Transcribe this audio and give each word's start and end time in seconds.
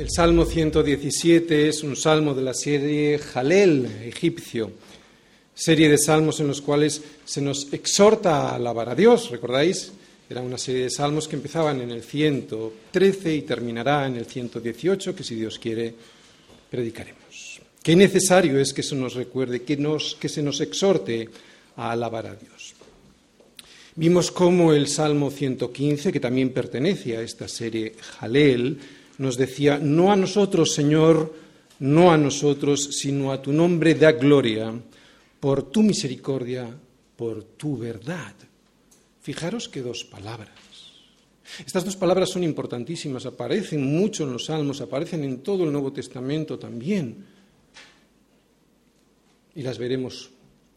El 0.00 0.08
Salmo 0.08 0.46
117 0.46 1.68
es 1.68 1.82
un 1.82 1.94
salmo 1.94 2.32
de 2.32 2.40
la 2.40 2.54
serie 2.54 3.18
Jalel, 3.18 3.84
egipcio, 4.06 4.70
serie 5.52 5.90
de 5.90 5.98
salmos 5.98 6.40
en 6.40 6.46
los 6.46 6.62
cuales 6.62 7.02
se 7.26 7.42
nos 7.42 7.70
exhorta 7.74 8.48
a 8.48 8.54
alabar 8.54 8.88
a 8.88 8.94
Dios, 8.94 9.28
¿recordáis? 9.28 9.92
Era 10.30 10.40
una 10.40 10.56
serie 10.56 10.84
de 10.84 10.90
salmos 10.90 11.28
que 11.28 11.36
empezaban 11.36 11.82
en 11.82 11.90
el 11.90 12.02
113 12.02 13.34
y 13.34 13.42
terminará 13.42 14.06
en 14.06 14.16
el 14.16 14.24
118, 14.24 15.14
que 15.14 15.22
si 15.22 15.34
Dios 15.34 15.58
quiere, 15.58 15.94
predicaremos. 16.70 17.60
Qué 17.82 17.94
necesario 17.94 18.58
es 18.58 18.72
que 18.72 18.82
se 18.82 18.96
nos 18.96 19.12
recuerde, 19.12 19.64
que, 19.64 19.76
que 20.18 20.28
se 20.30 20.42
nos 20.42 20.62
exhorte 20.62 21.28
a 21.76 21.90
alabar 21.90 22.26
a 22.26 22.36
Dios. 22.36 22.72
Vimos 23.96 24.30
cómo 24.30 24.72
el 24.72 24.88
Salmo 24.88 25.30
115, 25.30 26.10
que 26.10 26.20
también 26.20 26.54
pertenece 26.54 27.18
a 27.18 27.20
esta 27.20 27.46
serie 27.48 27.96
Jalel, 28.18 28.78
nos 29.20 29.36
decía, 29.36 29.76
no 29.76 30.10
a 30.10 30.16
nosotros, 30.16 30.72
Señor, 30.72 31.34
no 31.80 32.10
a 32.10 32.16
nosotros, 32.16 32.96
sino 32.96 33.32
a 33.32 33.42
tu 33.42 33.52
nombre 33.52 33.94
da 33.94 34.12
gloria, 34.12 34.72
por 35.38 35.68
tu 35.68 35.82
misericordia, 35.82 36.72
por 37.16 37.44
tu 37.44 37.76
verdad. 37.76 38.32
Fijaros 39.20 39.68
que 39.68 39.82
dos 39.82 40.04
palabras. 40.04 40.56
Estas 41.60 41.84
dos 41.84 41.96
palabras 41.96 42.30
son 42.30 42.44
importantísimas, 42.44 43.26
aparecen 43.26 43.84
mucho 43.84 44.24
en 44.24 44.32
los 44.32 44.46
salmos, 44.46 44.80
aparecen 44.80 45.22
en 45.24 45.42
todo 45.42 45.64
el 45.64 45.72
Nuevo 45.72 45.92
Testamento 45.92 46.58
también. 46.58 47.26
Y 49.54 49.60
las 49.60 49.76
veremos 49.76 50.30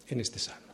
en 0.10 0.20
este 0.20 0.39
salmo. 0.39 0.73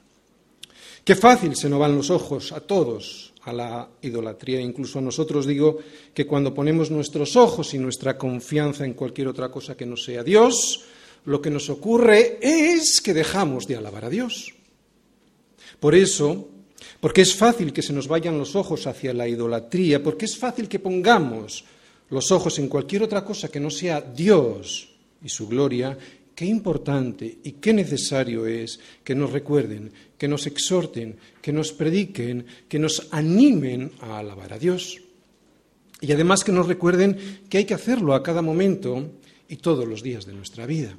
Qué 1.05 1.15
fácil 1.15 1.55
se 1.55 1.69
nos 1.69 1.79
van 1.79 1.95
los 1.95 2.09
ojos 2.09 2.51
a 2.51 2.61
todos 2.61 3.31
a 3.49 3.53
la 3.53 3.89
idolatría. 4.01 4.61
Incluso 4.61 4.99
a 4.99 5.01
nosotros 5.01 5.45
digo 5.45 5.77
que 6.13 6.25
cuando 6.25 6.53
ponemos 6.53 6.91
nuestros 6.91 7.35
ojos 7.35 7.73
y 7.73 7.79
nuestra 7.79 8.17
confianza 8.17 8.85
en 8.85 8.93
cualquier 8.93 9.27
otra 9.27 9.49
cosa 9.49 9.75
que 9.75 9.85
no 9.85 9.97
sea 9.97 10.23
Dios, 10.23 10.85
lo 11.25 11.41
que 11.41 11.49
nos 11.49 11.69
ocurre 11.69 12.39
es 12.41 13.01
que 13.01 13.13
dejamos 13.13 13.67
de 13.67 13.75
alabar 13.75 14.05
a 14.05 14.09
Dios. 14.09 14.53
Por 15.79 15.95
eso, 15.95 16.49
porque 16.99 17.21
es 17.21 17.35
fácil 17.35 17.73
que 17.73 17.81
se 17.81 17.93
nos 17.93 18.07
vayan 18.07 18.37
los 18.37 18.55
ojos 18.55 18.87
hacia 18.87 19.13
la 19.13 19.27
idolatría, 19.27 20.01
porque 20.01 20.25
es 20.25 20.37
fácil 20.37 20.67
que 20.67 20.79
pongamos 20.79 21.65
los 22.09 22.31
ojos 22.31 22.59
en 22.59 22.67
cualquier 22.67 23.03
otra 23.03 23.23
cosa 23.23 23.49
que 23.49 23.59
no 23.59 23.69
sea 23.69 24.01
Dios 24.01 24.89
y 25.23 25.29
su 25.29 25.47
gloria, 25.47 25.97
qué 26.39 26.45
importante 26.45 27.39
y 27.43 27.51
qué 27.59 27.73
necesario 27.73 28.47
es 28.47 28.79
que 29.03 29.13
nos 29.13 29.33
recuerden, 29.33 29.91
que 30.17 30.29
nos 30.29 30.47
exhorten, 30.47 31.17
que 31.41 31.51
nos 31.51 31.73
prediquen, 31.73 32.45
que 32.69 32.79
nos 32.79 33.09
animen 33.11 33.91
a 33.99 34.19
alabar 34.19 34.53
a 34.53 34.57
Dios. 34.57 35.01
Y 35.99 36.09
además 36.13 36.45
que 36.45 36.53
nos 36.53 36.65
recuerden 36.65 37.41
que 37.49 37.57
hay 37.57 37.65
que 37.65 37.73
hacerlo 37.73 38.13
a 38.13 38.23
cada 38.23 38.41
momento 38.41 39.11
y 39.49 39.57
todos 39.57 39.85
los 39.85 40.01
días 40.01 40.25
de 40.25 40.31
nuestra 40.31 40.65
vida. 40.65 40.95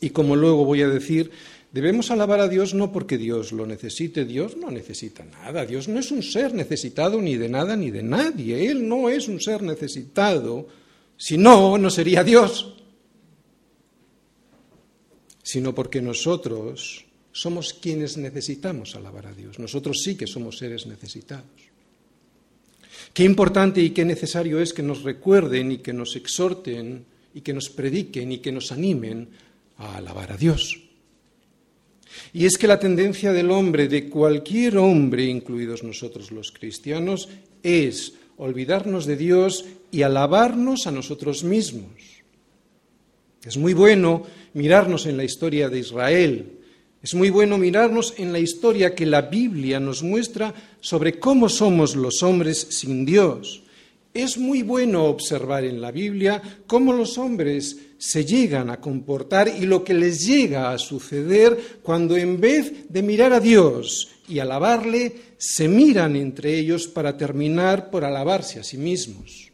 Y 0.00 0.10
como 0.10 0.34
luego 0.34 0.64
voy 0.64 0.82
a 0.82 0.88
decir, 0.88 1.30
Debemos 1.70 2.10
alabar 2.10 2.40
a 2.40 2.48
Dios 2.48 2.74
no 2.74 2.92
porque 2.92 3.16
Dios 3.16 3.50
lo 3.50 3.66
necesite, 3.66 4.26
Dios 4.26 4.58
no 4.58 4.70
necesita 4.70 5.24
nada, 5.24 5.64
Dios 5.64 5.88
no 5.88 6.00
es 6.00 6.10
un 6.10 6.22
ser 6.22 6.52
necesitado 6.52 7.18
ni 7.22 7.36
de 7.36 7.48
nada 7.48 7.76
ni 7.76 7.90
de 7.90 8.02
nadie, 8.02 8.68
Él 8.68 8.86
no 8.86 9.08
es 9.08 9.26
un 9.26 9.40
ser 9.40 9.62
necesitado, 9.62 10.68
si 11.16 11.38
no, 11.38 11.78
no 11.78 11.88
sería 11.88 12.22
Dios, 12.22 12.81
sino 15.52 15.74
porque 15.74 16.00
nosotros 16.00 17.04
somos 17.30 17.74
quienes 17.74 18.16
necesitamos 18.16 18.96
alabar 18.96 19.26
a 19.26 19.34
Dios, 19.34 19.58
nosotros 19.58 20.00
sí 20.02 20.16
que 20.16 20.26
somos 20.26 20.56
seres 20.56 20.86
necesitados. 20.86 21.44
Qué 23.12 23.24
importante 23.24 23.82
y 23.82 23.90
qué 23.90 24.06
necesario 24.06 24.60
es 24.60 24.72
que 24.72 24.82
nos 24.82 25.02
recuerden 25.02 25.72
y 25.72 25.78
que 25.78 25.92
nos 25.92 26.16
exhorten 26.16 27.04
y 27.34 27.42
que 27.42 27.52
nos 27.52 27.68
prediquen 27.68 28.32
y 28.32 28.38
que 28.38 28.50
nos 28.50 28.72
animen 28.72 29.28
a 29.76 29.98
alabar 29.98 30.32
a 30.32 30.38
Dios. 30.38 30.80
Y 32.32 32.46
es 32.46 32.56
que 32.56 32.66
la 32.66 32.80
tendencia 32.80 33.34
del 33.34 33.50
hombre, 33.50 33.88
de 33.88 34.08
cualquier 34.08 34.78
hombre, 34.78 35.26
incluidos 35.26 35.82
nosotros 35.82 36.32
los 36.32 36.50
cristianos, 36.50 37.28
es 37.62 38.14
olvidarnos 38.38 39.04
de 39.04 39.16
Dios 39.18 39.66
y 39.90 40.00
alabarnos 40.00 40.86
a 40.86 40.92
nosotros 40.92 41.44
mismos. 41.44 41.92
Es 43.44 43.58
muy 43.58 43.74
bueno 43.74 44.24
mirarnos 44.54 45.06
en 45.06 45.16
la 45.16 45.24
historia 45.24 45.68
de 45.68 45.78
Israel, 45.78 46.58
es 47.02 47.14
muy 47.14 47.30
bueno 47.30 47.58
mirarnos 47.58 48.14
en 48.18 48.32
la 48.32 48.38
historia 48.38 48.94
que 48.94 49.06
la 49.06 49.22
Biblia 49.22 49.80
nos 49.80 50.04
muestra 50.04 50.54
sobre 50.80 51.18
cómo 51.18 51.48
somos 51.48 51.96
los 51.96 52.22
hombres 52.22 52.68
sin 52.70 53.04
Dios. 53.04 53.64
Es 54.14 54.38
muy 54.38 54.62
bueno 54.62 55.06
observar 55.06 55.64
en 55.64 55.80
la 55.80 55.90
Biblia 55.90 56.40
cómo 56.68 56.92
los 56.92 57.18
hombres 57.18 57.76
se 57.98 58.24
llegan 58.24 58.70
a 58.70 58.80
comportar 58.80 59.48
y 59.48 59.66
lo 59.66 59.82
que 59.82 59.94
les 59.94 60.24
llega 60.24 60.70
a 60.70 60.78
suceder 60.78 61.80
cuando 61.82 62.16
en 62.16 62.40
vez 62.40 62.88
de 62.88 63.02
mirar 63.02 63.32
a 63.32 63.40
Dios 63.40 64.10
y 64.28 64.38
alabarle, 64.38 65.12
se 65.38 65.66
miran 65.66 66.14
entre 66.14 66.56
ellos 66.56 66.86
para 66.86 67.16
terminar 67.16 67.90
por 67.90 68.04
alabarse 68.04 68.60
a 68.60 68.64
sí 68.64 68.76
mismos. 68.78 69.51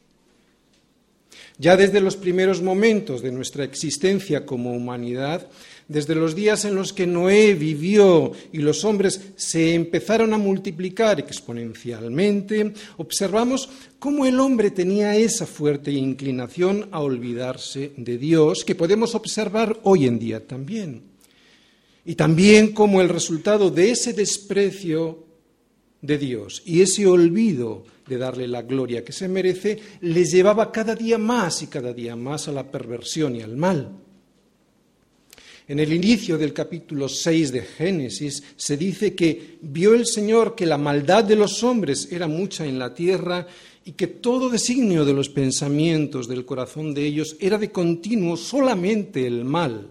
Ya 1.61 1.77
desde 1.77 2.01
los 2.01 2.17
primeros 2.17 2.63
momentos 2.63 3.21
de 3.21 3.33
nuestra 3.33 3.65
existencia 3.65 4.47
como 4.47 4.73
humanidad, 4.73 5.49
desde 5.89 6.15
los 6.15 6.37
días 6.37 6.65
en 6.65 6.77
los 6.77 6.93
que 6.93 7.07
Noé 7.07 7.55
vivió 7.55 8.31
y 8.53 8.59
los 8.59 8.85
hombres 8.85 9.33
se 9.35 9.75
empezaron 9.75 10.33
a 10.33 10.39
multiplicar 10.39 11.19
exponencialmente, 11.19 12.75
observamos 12.99 13.69
cómo 13.99 14.25
el 14.25 14.39
hombre 14.39 14.71
tenía 14.71 15.17
esa 15.17 15.47
fuerte 15.47 15.91
inclinación 15.91 16.89
a 16.93 17.01
olvidarse 17.01 17.93
de 17.97 18.19
Dios, 18.19 18.65
que 18.65 18.77
podemos 18.77 19.17
observar 19.17 19.81
hoy 19.83 20.07
en 20.07 20.21
día 20.21 20.47
también. 20.47 21.03
Y 22.05 22.15
también 22.15 22.73
cómo 22.73 23.01
el 23.01 23.09
resultado 23.09 23.71
de 23.71 23.91
ese 23.91 24.13
desprecio 24.13 25.27
de 26.03 26.19
Dios 26.19 26.63
y 26.65 26.83
ese 26.83 27.07
olvido 27.07 27.85
de 28.09 28.19
darle 28.19 28.49
la 28.49 28.63
gloria 28.63 29.05
que 29.05 29.13
se 29.13 29.29
merece, 29.29 29.79
les 30.01 30.33
llevaba 30.33 30.73
cada 30.73 30.95
día 30.95 31.19
más 31.19 31.63
y 31.63 31.67
cada 31.67 31.93
día 31.93 32.17
más 32.17 32.49
a 32.49 32.53
la 32.53 32.71
perversión 32.71 33.37
y 33.37 33.43
al 33.43 33.57
mal. 33.57 33.93
En 35.69 35.79
el 35.81 35.93
inicio 35.93 36.39
del 36.39 36.55
capítulo 36.55 37.11
6 37.11 37.53
de 37.53 37.61
Génesis 37.61 38.43
se 38.57 38.79
dice 38.79 39.15
que 39.15 39.59
vio 39.61 39.95
el 39.95 40.07
Señor 40.07 40.55
que 40.55 40.65
la 40.65 40.79
maldad 40.79 41.25
de 41.25 41.37
los 41.37 41.63
hombres 41.63 42.09
era 42.11 42.27
mucha 42.27 42.65
en 42.65 42.79
la 42.79 42.95
tierra 42.95 43.47
y 43.85 43.93
que 43.93 44.07
todo 44.07 44.49
designio 44.49 45.05
de 45.05 45.13
los 45.13 45.29
pensamientos 45.29 46.27
del 46.27 46.47
corazón 46.47 46.95
de 46.95 47.05
ellos 47.05 47.37
era 47.39 47.59
de 47.59 47.71
continuo 47.71 48.39
solamente 48.39 49.27
el 49.27 49.45
mal. 49.45 49.91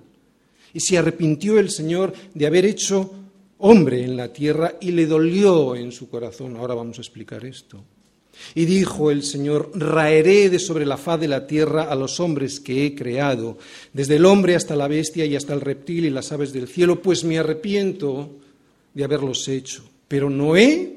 Y 0.74 0.80
se 0.80 0.98
arrepintió 0.98 1.60
el 1.60 1.70
Señor 1.70 2.12
de 2.34 2.48
haber 2.48 2.66
hecho 2.66 3.12
hombre 3.60 4.04
en 4.04 4.18
la 4.18 4.34
tierra 4.34 4.78
y 4.82 4.92
le 4.92 5.06
dolió 5.06 5.76
en 5.76 5.92
su 5.92 6.10
corazón. 6.10 6.58
Ahora 6.58 6.74
vamos 6.74 6.98
a 6.98 7.02
explicar 7.02 7.46
esto. 7.46 7.84
Y 8.56 8.66
dijo 8.66 9.12
el 9.12 9.24
Señor, 9.24 9.72
raeré 9.74 10.50
de 10.50 10.60
sobre 10.60 10.86
la 10.86 10.98
faz 10.98 11.20
de 11.20 11.28
la 11.28 11.48
tierra 11.48 11.84
a 11.84 11.96
los 11.96 12.20
hombres 12.20 12.60
que 12.60 12.86
he 12.86 12.96
creado, 12.96 13.58
desde 13.94 14.16
el 14.16 14.26
hombre 14.26 14.56
hasta 14.56 14.76
la 14.76 14.88
bestia 14.88 15.26
y 15.26 15.36
hasta 15.36 15.54
el 15.54 15.62
reptil 15.62 16.06
y 16.06 16.10
las 16.10 16.32
aves 16.32 16.54
del 16.54 16.68
cielo, 16.68 17.02
pues 17.02 17.24
me 17.24 17.38
arrepiento 17.38 18.32
de 18.94 19.04
haberlos 19.04 19.48
hecho. 19.48 19.84
Pero 20.08 20.30
Noé 20.30 20.96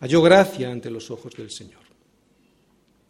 halló 0.00 0.22
gracia 0.22 0.70
ante 0.70 0.90
los 0.90 1.10
ojos 1.10 1.34
del 1.36 1.50
Señor. 1.50 1.82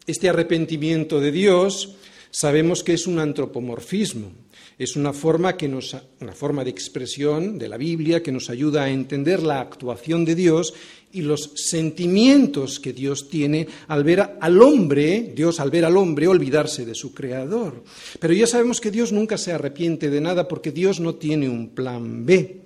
Este 0.05 0.29
arrepentimiento 0.29 1.19
de 1.19 1.31
Dios 1.31 1.95
sabemos 2.31 2.83
que 2.83 2.93
es 2.93 3.07
un 3.07 3.19
antropomorfismo, 3.19 4.31
es 4.79 4.95
una 4.95 5.11
forma, 5.11 5.57
que 5.57 5.67
nos, 5.67 5.95
una 6.21 6.31
forma 6.31 6.63
de 6.63 6.69
expresión 6.69 7.59
de 7.59 7.67
la 7.67 7.75
Biblia 7.75 8.23
que 8.23 8.31
nos 8.31 8.49
ayuda 8.49 8.83
a 8.83 8.89
entender 8.89 9.43
la 9.43 9.59
actuación 9.59 10.23
de 10.23 10.35
Dios 10.35 10.73
y 11.11 11.21
los 11.21 11.51
sentimientos 11.55 12.79
que 12.79 12.93
Dios 12.93 13.27
tiene 13.27 13.67
al 13.89 14.05
ver 14.05 14.37
al 14.39 14.61
hombre, 14.61 15.33
Dios 15.35 15.59
al 15.59 15.69
ver 15.69 15.83
al 15.83 15.97
hombre 15.97 16.29
olvidarse 16.29 16.85
de 16.85 16.95
su 16.95 17.13
creador. 17.13 17.83
Pero 18.21 18.33
ya 18.33 18.47
sabemos 18.47 18.79
que 18.79 18.89
Dios 18.89 19.11
nunca 19.11 19.37
se 19.37 19.51
arrepiente 19.51 20.09
de 20.09 20.21
nada 20.21 20.47
porque 20.47 20.71
Dios 20.71 21.01
no 21.01 21.15
tiene 21.15 21.49
un 21.49 21.71
plan 21.71 22.25
B. 22.25 22.61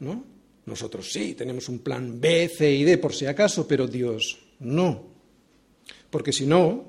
¿No? 0.00 0.24
Nosotros 0.64 1.12
sí 1.12 1.34
tenemos 1.34 1.68
un 1.68 1.80
plan 1.80 2.22
B, 2.22 2.48
C 2.48 2.72
y 2.72 2.84
D 2.84 2.96
por 2.96 3.12
si 3.12 3.26
acaso, 3.26 3.68
pero 3.68 3.86
Dios 3.86 4.38
no. 4.60 5.08
Porque 6.08 6.32
si 6.32 6.46
no, 6.46 6.86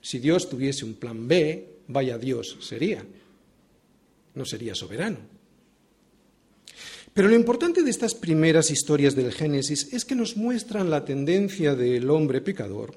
si 0.00 0.20
Dios 0.20 0.48
tuviese 0.48 0.86
un 0.86 0.94
plan 0.94 1.28
B, 1.28 1.66
vaya 1.88 2.16
Dios 2.16 2.56
sería. 2.60 3.04
No 4.36 4.44
sería 4.44 4.74
soberano. 4.74 5.18
Pero 7.16 7.28
lo 7.28 7.34
importante 7.34 7.82
de 7.82 7.90
estas 7.90 8.14
primeras 8.14 8.70
historias 8.70 9.16
del 9.16 9.32
Génesis 9.32 9.88
es 9.90 10.04
que 10.04 10.14
nos 10.14 10.36
muestran 10.36 10.90
la 10.90 11.02
tendencia 11.06 11.74
del 11.74 12.10
hombre 12.10 12.42
pecador, 12.42 12.94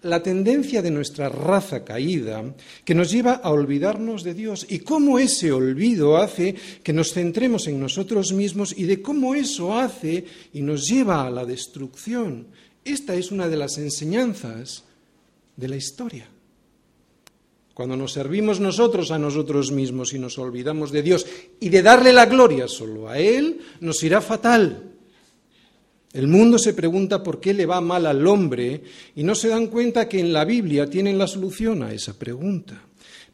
la 0.00 0.22
tendencia 0.22 0.80
de 0.80 0.90
nuestra 0.90 1.28
raza 1.28 1.84
caída, 1.84 2.54
que 2.82 2.94
nos 2.94 3.10
lleva 3.10 3.34
a 3.34 3.50
olvidarnos 3.50 4.22
de 4.22 4.32
Dios 4.32 4.64
y 4.70 4.78
cómo 4.78 5.18
ese 5.18 5.52
olvido 5.52 6.16
hace 6.16 6.54
que 6.82 6.94
nos 6.94 7.12
centremos 7.12 7.66
en 7.66 7.78
nosotros 7.78 8.32
mismos 8.32 8.72
y 8.74 8.84
de 8.84 9.02
cómo 9.02 9.34
eso 9.34 9.78
hace 9.78 10.24
y 10.54 10.62
nos 10.62 10.88
lleva 10.88 11.26
a 11.26 11.30
la 11.30 11.44
destrucción. 11.44 12.46
Esta 12.82 13.14
es 13.16 13.30
una 13.30 13.50
de 13.50 13.56
las 13.58 13.76
enseñanzas 13.76 14.84
de 15.56 15.68
la 15.68 15.76
historia. 15.76 16.26
Cuando 17.78 17.96
nos 17.96 18.14
servimos 18.14 18.58
nosotros 18.58 19.12
a 19.12 19.20
nosotros 19.20 19.70
mismos 19.70 20.12
y 20.12 20.18
nos 20.18 20.36
olvidamos 20.36 20.90
de 20.90 21.00
Dios 21.00 21.24
y 21.60 21.68
de 21.68 21.80
darle 21.80 22.12
la 22.12 22.26
gloria 22.26 22.66
solo 22.66 23.08
a 23.08 23.20
Él, 23.20 23.60
nos 23.78 24.02
irá 24.02 24.20
fatal. 24.20 24.82
El 26.12 26.26
mundo 26.26 26.58
se 26.58 26.74
pregunta 26.74 27.22
por 27.22 27.38
qué 27.38 27.54
le 27.54 27.66
va 27.66 27.80
mal 27.80 28.06
al 28.06 28.26
hombre 28.26 28.82
y 29.14 29.22
no 29.22 29.36
se 29.36 29.46
dan 29.46 29.68
cuenta 29.68 30.08
que 30.08 30.18
en 30.18 30.32
la 30.32 30.44
Biblia 30.44 30.90
tienen 30.90 31.18
la 31.18 31.28
solución 31.28 31.84
a 31.84 31.92
esa 31.92 32.18
pregunta. 32.18 32.82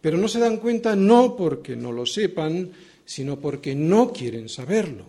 Pero 0.02 0.19
no 0.19 0.29
se 0.29 0.41
dan 0.41 0.58
cuenta 0.58 0.94
no 0.94 1.37
porque 1.37 1.75
no 1.75 1.91
lo 1.91 2.05
sepan, 2.05 2.70
sino 3.02 3.41
porque 3.41 3.75
no 3.75 4.12
quieren 4.12 4.50
saberlo. 4.50 5.06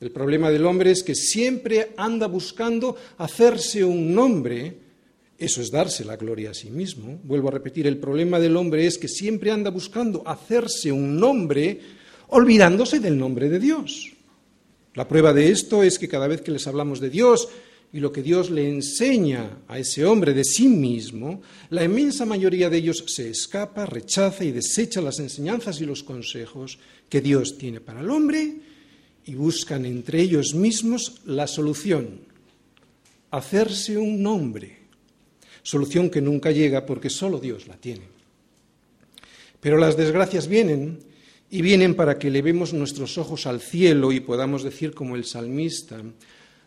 El 0.00 0.10
problema 0.10 0.50
del 0.50 0.64
hombre 0.64 0.92
es 0.92 1.02
que 1.02 1.14
siempre 1.14 1.92
anda 1.98 2.26
buscando 2.26 2.96
hacerse 3.18 3.84
un 3.84 4.14
nombre 4.14 4.83
eso 5.44 5.60
es 5.60 5.70
darse 5.70 6.04
la 6.04 6.16
gloria 6.16 6.50
a 6.50 6.54
sí 6.54 6.70
mismo. 6.70 7.20
Vuelvo 7.24 7.48
a 7.48 7.52
repetir, 7.52 7.86
el 7.86 7.98
problema 7.98 8.40
del 8.40 8.56
hombre 8.56 8.86
es 8.86 8.98
que 8.98 9.08
siempre 9.08 9.50
anda 9.50 9.70
buscando 9.70 10.26
hacerse 10.26 10.90
un 10.90 11.18
nombre 11.18 11.80
olvidándose 12.28 13.00
del 13.00 13.18
nombre 13.18 13.48
de 13.48 13.58
Dios. 13.58 14.12
La 14.94 15.08
prueba 15.08 15.32
de 15.32 15.50
esto 15.50 15.82
es 15.82 15.98
que 15.98 16.08
cada 16.08 16.28
vez 16.28 16.40
que 16.40 16.52
les 16.52 16.66
hablamos 16.66 17.00
de 17.00 17.10
Dios 17.10 17.48
y 17.92 18.00
lo 18.00 18.12
que 18.12 18.22
Dios 18.22 18.50
le 18.50 18.68
enseña 18.68 19.58
a 19.68 19.78
ese 19.78 20.04
hombre 20.04 20.34
de 20.34 20.44
sí 20.44 20.68
mismo, 20.68 21.42
la 21.70 21.84
inmensa 21.84 22.24
mayoría 22.24 22.70
de 22.70 22.78
ellos 22.78 23.04
se 23.06 23.30
escapa, 23.30 23.86
rechaza 23.86 24.44
y 24.44 24.50
desecha 24.50 25.00
las 25.00 25.20
enseñanzas 25.20 25.80
y 25.80 25.86
los 25.86 26.02
consejos 26.02 26.78
que 27.08 27.20
Dios 27.20 27.56
tiene 27.58 27.80
para 27.80 28.00
el 28.00 28.10
hombre 28.10 28.56
y 29.26 29.34
buscan 29.34 29.84
entre 29.84 30.20
ellos 30.20 30.54
mismos 30.54 31.22
la 31.24 31.46
solución, 31.46 32.20
hacerse 33.30 33.96
un 33.96 34.22
nombre 34.22 34.83
solución 35.64 36.10
que 36.10 36.20
nunca 36.20 36.52
llega 36.52 36.86
porque 36.86 37.10
solo 37.10 37.40
Dios 37.40 37.66
la 37.66 37.76
tiene. 37.76 38.06
Pero 39.60 39.78
las 39.78 39.96
desgracias 39.96 40.46
vienen 40.46 41.00
y 41.50 41.62
vienen 41.62 41.96
para 41.96 42.18
que 42.18 42.30
levemos 42.30 42.72
nuestros 42.72 43.18
ojos 43.18 43.46
al 43.46 43.60
cielo 43.60 44.12
y 44.12 44.20
podamos 44.20 44.62
decir 44.62 44.92
como 44.94 45.16
el 45.16 45.24
salmista, 45.24 46.00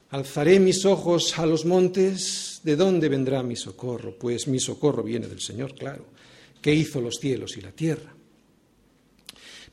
alzaré 0.10 0.60
mis 0.60 0.84
ojos 0.84 1.38
a 1.38 1.46
los 1.46 1.64
montes, 1.66 2.60
¿de 2.64 2.76
dónde 2.76 3.08
vendrá 3.08 3.44
mi 3.44 3.56
socorro? 3.56 4.18
Pues 4.18 4.48
mi 4.48 4.60
socorro 4.60 5.04
viene 5.04 5.28
del 5.28 5.42
Señor, 5.42 5.76
claro, 5.76 6.06
que 6.62 6.74
hizo 6.74 7.00
los 7.00 7.18
cielos 7.22 7.56
y 7.56 7.62
la 7.62 7.72
tierra. 7.72 8.17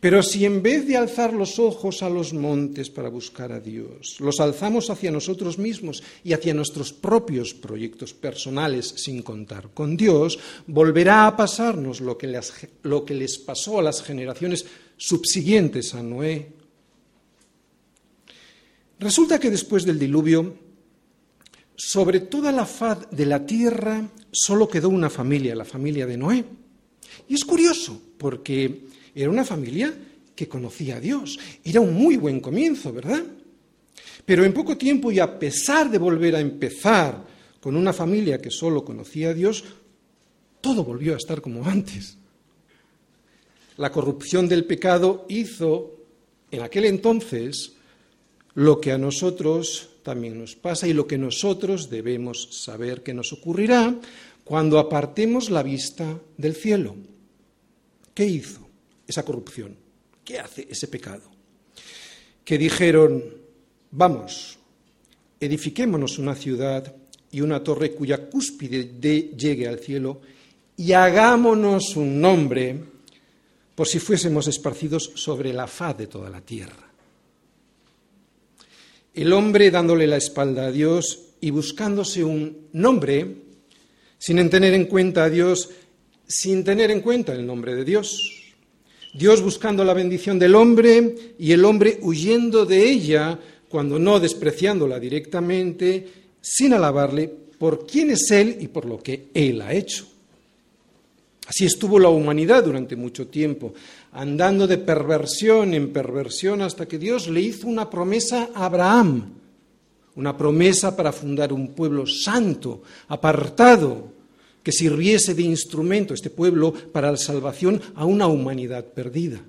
Pero 0.05 0.23
si 0.23 0.45
en 0.45 0.61
vez 0.61 0.87
de 0.87 0.99
alzar 0.99 1.33
los 1.33 1.59
ojos 1.59 2.03
a 2.03 2.11
los 2.11 2.35
montes 2.35 2.91
para 2.91 3.09
buscar 3.09 3.53
a 3.53 3.59
Dios, 3.59 4.21
los 4.21 4.39
alzamos 4.39 4.91
hacia 4.91 5.11
nosotros 5.11 5.57
mismos 5.57 6.03
y 6.23 6.35
hacia 6.35 6.53
nuestros 6.53 6.93
propios 6.93 7.55
proyectos 7.55 8.13
personales 8.13 8.87
sin 8.99 9.23
contar 9.23 9.71
con 9.73 9.97
Dios, 9.97 10.39
volverá 10.67 11.27
a 11.27 11.35
pasarnos 11.35 12.03
lo 12.03 12.19
que, 12.19 12.27
les, 12.27 13.39
pasó 13.39 13.79
a 13.79 13.83
las 13.83 14.03
generaciones 14.03 14.67
subsiguientes 14.99 15.95
a 15.95 16.03
Noé. 16.03 16.53
Resulta 18.99 19.41
que 19.41 19.49
después 19.49 19.87
del 19.87 19.99
diluvio, 19.99 20.55
sobre 21.75 22.21
toda 22.21 22.53
la 22.53 22.67
faz 22.67 23.11
de 23.11 23.25
la 23.25 23.47
tierra 23.47 24.07
solo 24.31 24.69
quedó 24.69 24.91
una 24.91 25.09
familia, 25.09 25.55
la 25.55 25.65
familia 25.65 26.05
de 26.05 26.19
Noé. 26.19 26.45
Y 27.27 27.37
es 27.37 27.45
curioso, 27.47 27.99
porque 28.19 28.93
era 29.15 29.31
una 29.31 29.45
familia 29.45 29.95
que 30.35 30.49
conocía 30.49 30.97
a 30.97 31.01
Dios. 31.01 31.39
Era 31.63 31.81
un 31.81 31.95
muy 31.95 32.17
buen 32.17 32.41
comienzo, 32.41 32.93
¿verdad? 32.93 33.23
Pero 34.25 34.45
en 34.45 34.53
poco 34.53 34.77
tiempo 34.77 35.13
y 35.13 35.19
a 35.19 35.39
pesar 35.39 35.91
de 35.91 35.99
volver 35.99 36.35
a 36.37 36.41
empezar 36.41 37.25
con 37.61 37.77
una 37.77 37.93
familia 37.93 38.41
que 38.41 38.51
solo 38.51 38.85
conocía 38.85 39.31
a 39.31 39.35
Dios, 39.35 39.65
todo 40.61 40.85
volvió 40.85 41.15
a 41.15 41.19
estar 41.19 41.41
como 41.41 41.65
antes. 41.67 42.17
La 43.77 43.91
corrupción 43.91 44.49
del 44.49 44.65
pecado 44.65 45.27
hizo 45.29 45.97
en 46.51 46.63
aquel 46.63 46.85
entonces 46.87 47.73
lo 48.55 48.81
que 48.81 48.93
a 48.93 48.99
nosotros 48.99 49.91
también 50.03 50.39
nos 50.39 50.55
pasa 50.55 50.87
y 50.87 50.93
lo 50.93 51.07
que 51.07 51.19
nosotros 51.19 51.91
debemos 51.91 52.49
saber 52.53 53.03
que 53.03 53.15
nos 53.15 53.33
ocurrirá 53.33 53.99
cuando 54.45 54.79
apartemos 54.79 55.51
la 55.51 55.63
vista 55.63 56.19
del 56.37 56.55
cielo. 56.55 56.95
¿Qué 58.15 58.27
hizo? 58.27 58.64
Esa 59.07 59.25
corrupción? 59.25 59.77
¿Qué 60.25 60.39
hace 60.39 60.67
ese 60.71 60.89
pecado? 60.89 61.23
Que 62.45 62.59
dijeron, 62.59 63.23
vamos, 63.91 64.59
edifiquémonos 65.41 66.19
una 66.19 66.35
ciudad 66.35 66.95
y 67.31 67.41
una 67.41 67.63
torre 67.63 67.93
cuya 67.93 68.29
cúspide 68.29 68.85
llegue 69.37 69.69
al 69.69 69.79
cielo 69.79 70.21
y 70.77 70.93
hagámonos 70.93 71.97
un 71.97 72.21
nombre 72.21 72.79
por 73.75 73.89
si 73.89 73.99
fuésemos 73.99 74.47
esparcidos 74.47 75.13
sobre 75.15 75.53
la 75.53 75.67
faz 75.67 75.99
de 75.99 76.07
toda 76.07 76.31
la 76.31 76.41
tierra. 76.41 76.91
El 79.13 79.33
hombre 79.33 79.71
dándole 79.71 80.07
la 80.07 80.17
espalda 80.17 80.67
a 80.67 80.73
Dios 80.73 81.35
y 81.41 81.51
buscándose 81.51 82.25
un 82.25 82.69
nombre, 82.73 83.37
sin 84.19 84.49
tener 84.51 84.75
en 84.75 84.87
cuenta 84.87 85.25
a 85.25 85.31
Dios, 85.31 85.71
sin 86.27 86.65
tener 86.65 86.91
en 86.91 87.01
cuenta 87.01 87.33
el 87.33 87.47
nombre 87.47 87.75
de 87.75 87.85
Dios. 87.85 88.34
Dios 89.15 89.43
buscando 89.43 89.85
la 89.85 89.95
bendición 89.95 90.41
del 90.41 90.57
hombre 90.57 91.15
y 91.39 91.53
el 91.53 91.65
hombre 91.65 92.01
huyendo 92.03 92.67
de 92.67 92.91
ella, 92.91 93.39
cuando 93.69 93.97
no 93.97 94.19
despreciándola 94.19 94.99
directamente, 94.99 96.05
sin 96.41 96.73
alabarle 96.73 97.33
por 97.57 97.87
quién 97.87 98.11
es 98.11 98.29
Él 98.33 98.57
y 98.59 98.67
por 98.67 98.87
lo 98.87 98.99
que 98.99 99.29
Él 99.33 99.63
ha 99.63 99.73
hecho. 99.73 100.05
Así 101.47 101.65
estuvo 101.65 102.01
la 102.01 102.09
humanidad 102.09 102.65
durante 102.65 102.97
mucho 102.97 103.29
tiempo, 103.29 103.73
andando 104.11 104.67
de 104.67 104.79
perversión 104.79 105.75
en 105.75 105.93
perversión 105.93 106.61
hasta 106.63 106.87
que 106.87 106.99
Dios 106.99 107.29
le 107.29 107.41
hizo 107.41 107.69
una 107.69 107.89
promesa 107.89 108.51
a 108.53 108.65
Abraham, 108.65 109.33
una 110.17 110.37
promesa 110.37 110.97
para 110.97 111.13
fundar 111.13 111.53
un 111.53 111.69
pueblo 111.69 112.05
santo, 112.05 112.83
apartado, 113.07 114.14
que 114.65 114.73
sirviese 114.73 115.35
de 115.35 115.43
instrumento 115.43 116.13
este 116.13 116.31
pueblo 116.31 116.73
para 116.73 117.13
la 117.13 117.17
salvación 117.17 117.81
a 117.95 118.05
una 118.05 118.27
humanidad 118.27 118.85
perdida. 118.87 119.41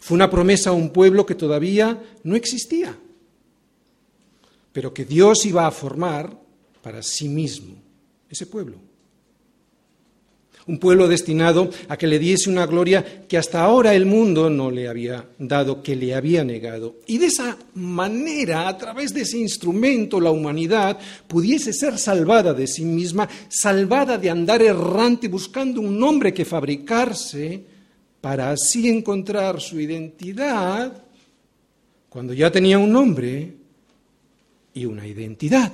Fue 0.00 0.14
una 0.14 0.28
promesa 0.28 0.70
a 0.70 0.74
un 0.74 0.90
pueblo 0.90 1.24
que 1.24 1.34
todavía 1.34 2.02
no 2.22 2.36
existía, 2.36 2.98
pero 4.72 4.92
que 4.92 5.06
Dios 5.06 5.46
iba 5.46 5.66
a 5.66 5.70
formar 5.70 6.38
para 6.82 7.02
sí 7.02 7.28
mismo, 7.28 7.76
ese 8.28 8.44
pueblo 8.44 8.91
un 10.66 10.78
pueblo 10.78 11.08
destinado 11.08 11.70
a 11.88 11.96
que 11.96 12.06
le 12.06 12.18
diese 12.18 12.50
una 12.50 12.66
gloria 12.66 13.26
que 13.26 13.38
hasta 13.38 13.62
ahora 13.62 13.94
el 13.94 14.06
mundo 14.06 14.48
no 14.48 14.70
le 14.70 14.88
había 14.88 15.24
dado, 15.38 15.82
que 15.82 15.96
le 15.96 16.14
había 16.14 16.44
negado. 16.44 16.96
Y 17.06 17.18
de 17.18 17.26
esa 17.26 17.56
manera, 17.74 18.68
a 18.68 18.78
través 18.78 19.12
de 19.12 19.22
ese 19.22 19.38
instrumento, 19.38 20.20
la 20.20 20.30
humanidad 20.30 20.98
pudiese 21.26 21.72
ser 21.72 21.98
salvada 21.98 22.54
de 22.54 22.66
sí 22.66 22.84
misma, 22.84 23.28
salvada 23.48 24.18
de 24.18 24.30
andar 24.30 24.62
errante 24.62 25.28
buscando 25.28 25.80
un 25.80 25.98
nombre 25.98 26.32
que 26.32 26.44
fabricarse, 26.44 27.72
para 28.22 28.52
así 28.52 28.88
encontrar 28.88 29.60
su 29.60 29.80
identidad 29.80 31.02
cuando 32.08 32.32
ya 32.32 32.52
tenía 32.52 32.78
un 32.78 32.92
nombre 32.92 33.56
y 34.72 34.84
una 34.84 35.06
identidad 35.06 35.72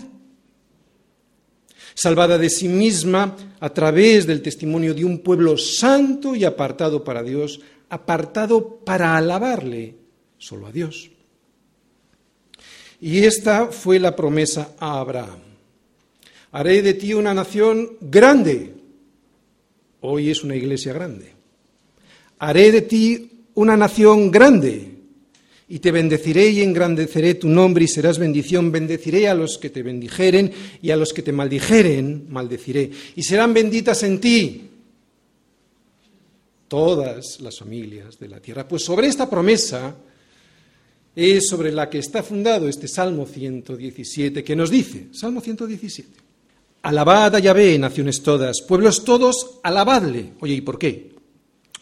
salvada 1.99 2.39
de 2.39 2.49
sí 2.49 2.69
misma 2.69 3.37
a 3.59 3.71
través 3.71 4.25
del 4.25 4.41
testimonio 4.41 4.95
de 4.95 5.05
un 5.05 5.19
pueblo 5.19 5.59
santo 5.59 6.37
y 6.37 6.45
apartado 6.45 7.03
para 7.03 7.25
Dios, 7.25 7.61
apartado 7.89 8.79
para 8.85 9.17
alabarle 9.17 9.97
solo 10.39 10.69
a 10.69 10.73
Dios. 10.73 11.11
Y 13.01 13.25
esta 13.25 13.67
fue 13.67 13.99
la 13.99 14.15
promesa 14.15 14.77
a 14.79 15.01
Abraham. 15.01 15.41
Haré 16.53 16.83
de 16.83 16.95
ti 16.95 17.15
una 17.15 17.35
nación 17.35 17.97
grande. 18.01 18.75
Hoy 20.01 20.31
es 20.31 20.45
una 20.45 20.55
iglesia 20.55 20.93
grande. 20.93 21.33
Haré 22.39 22.71
de 22.71 22.83
ti 22.83 23.45
una 23.55 23.77
nación 23.77 24.31
grande 24.31 24.98
y 25.69 25.81
te 25.81 25.93
bendeciré 25.93 26.49
y 26.49 26.63
engrandeceré 26.63 27.35
tu 27.35 27.49
nombre 27.49 27.85
y 27.85 27.89
serás 27.89 28.19
bendición. 28.19 28.73
Bendeciré 28.73 29.29
a 29.29 29.35
los 29.35 29.59
que 29.59 29.71
te 29.71 29.83
bendijeren 29.83 30.51
y 30.81 30.91
a 30.91 30.97
los 30.97 31.13
que 31.13 31.23
te 31.23 31.33
maldijeren, 31.33 32.27
maldeciré. 32.31 32.91
Y 33.17 33.23
serán 33.23 33.53
benditas 33.53 34.03
en 34.03 34.21
ti 34.21 34.63
todas 36.69 37.41
las 37.41 37.59
familias 37.59 38.19
de 38.19 38.29
la 38.29 38.41
tierra. 38.41 38.67
Pues 38.67 38.83
sobre 38.85 39.09
esta 39.09 39.29
promesa 39.29 39.95
es 41.15 41.49
sobre 41.49 41.73
la 41.73 41.91
que 41.91 41.99
está 41.99 42.23
fundado 42.23 42.69
este 42.69 42.89
Salmo 42.89 43.27
117, 43.27 44.43
que 44.45 44.57
nos 44.57 44.71
dice, 44.71 45.09
Salmo 45.13 45.41
117, 45.41 46.09
Alabad 46.83 47.35
a 47.35 47.39
Yahvé, 47.41 47.79
naciones 47.79 48.23
todas, 48.23 48.63
pueblos 48.63 49.05
todos, 49.05 49.59
alabadle. 49.63 50.33
Oye, 50.41 50.55
¿y 50.55 50.61
por 50.61 50.79
qué? 50.79 51.18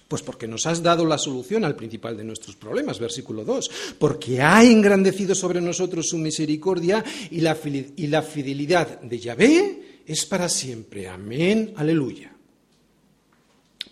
Pues 0.08 0.22
porque 0.22 0.46
nos 0.46 0.66
has 0.66 0.82
dado 0.82 1.04
la 1.04 1.18
solución 1.18 1.64
al 1.64 1.75
principal 1.75 2.16
de 2.16 2.25
nuestros 2.25 2.54
problemas, 2.54 3.00
versículo 3.00 3.44
2. 3.44 3.70
Porque 3.98 4.40
ha 4.40 4.64
engrandecido 4.64 5.34
sobre 5.34 5.60
nosotros 5.60 6.06
su 6.08 6.18
misericordia 6.18 7.04
y 7.30 7.40
la, 7.40 7.56
y 7.64 8.06
la 8.06 8.22
fidelidad 8.22 9.00
de 9.00 9.18
Yahvé 9.18 9.82
es 10.06 10.25
para 10.26 10.48
siempre. 10.48 11.08
Amén, 11.08 11.72
aleluya. 11.76 12.32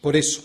Por 0.00 0.16
eso, 0.16 0.44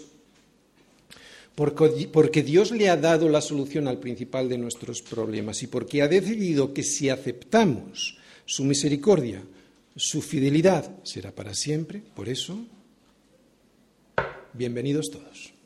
porque 1.55 2.43
Dios 2.43 2.71
le 2.71 2.89
ha 2.89 2.95
dado 2.95 3.27
la 3.27 3.41
solución 3.41 3.89
al 3.89 3.99
principal 3.99 4.47
de 4.47 4.57
nuestros 4.57 5.01
problemas 5.01 5.61
y 5.61 5.67
porque 5.67 6.01
ha 6.01 6.07
decidido 6.07 6.73
que 6.73 6.83
si 6.83 7.09
aceptamos 7.09 8.17
su 8.45 8.63
misericordia, 8.63 9.43
su 9.95 10.21
fidelidad 10.21 10.89
será 11.03 11.35
para 11.35 11.53
siempre, 11.53 12.01
por 12.15 12.29
eso, 12.29 12.57
bienvenidos 14.53 15.11
todos. 15.11 15.58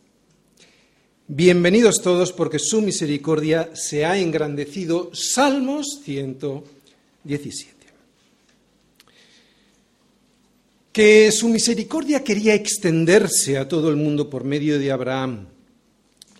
Bienvenidos 1.29 2.01
todos 2.01 2.33
porque 2.33 2.59
su 2.59 2.81
misericordia 2.81 3.69
se 3.75 4.03
ha 4.03 4.19
engrandecido. 4.19 5.09
Salmos 5.13 6.01
117. 6.03 7.71
Que 10.91 11.31
su 11.31 11.47
misericordia 11.47 12.25
quería 12.25 12.53
extenderse 12.53 13.57
a 13.57 13.69
todo 13.69 13.89
el 13.89 13.95
mundo 13.95 14.29
por 14.29 14.43
medio 14.43 14.77
de 14.77 14.91
Abraham 14.91 15.47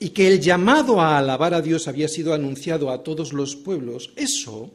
y 0.02 0.10
que 0.10 0.28
el 0.28 0.42
llamado 0.42 1.00
a 1.00 1.18
alabar 1.18 1.54
a 1.54 1.62
Dios 1.62 1.88
había 1.88 2.10
sido 2.10 2.34
anunciado 2.34 2.92
a 2.92 3.04
todos 3.04 3.32
los 3.32 3.56
pueblos, 3.56 4.12
eso, 4.18 4.70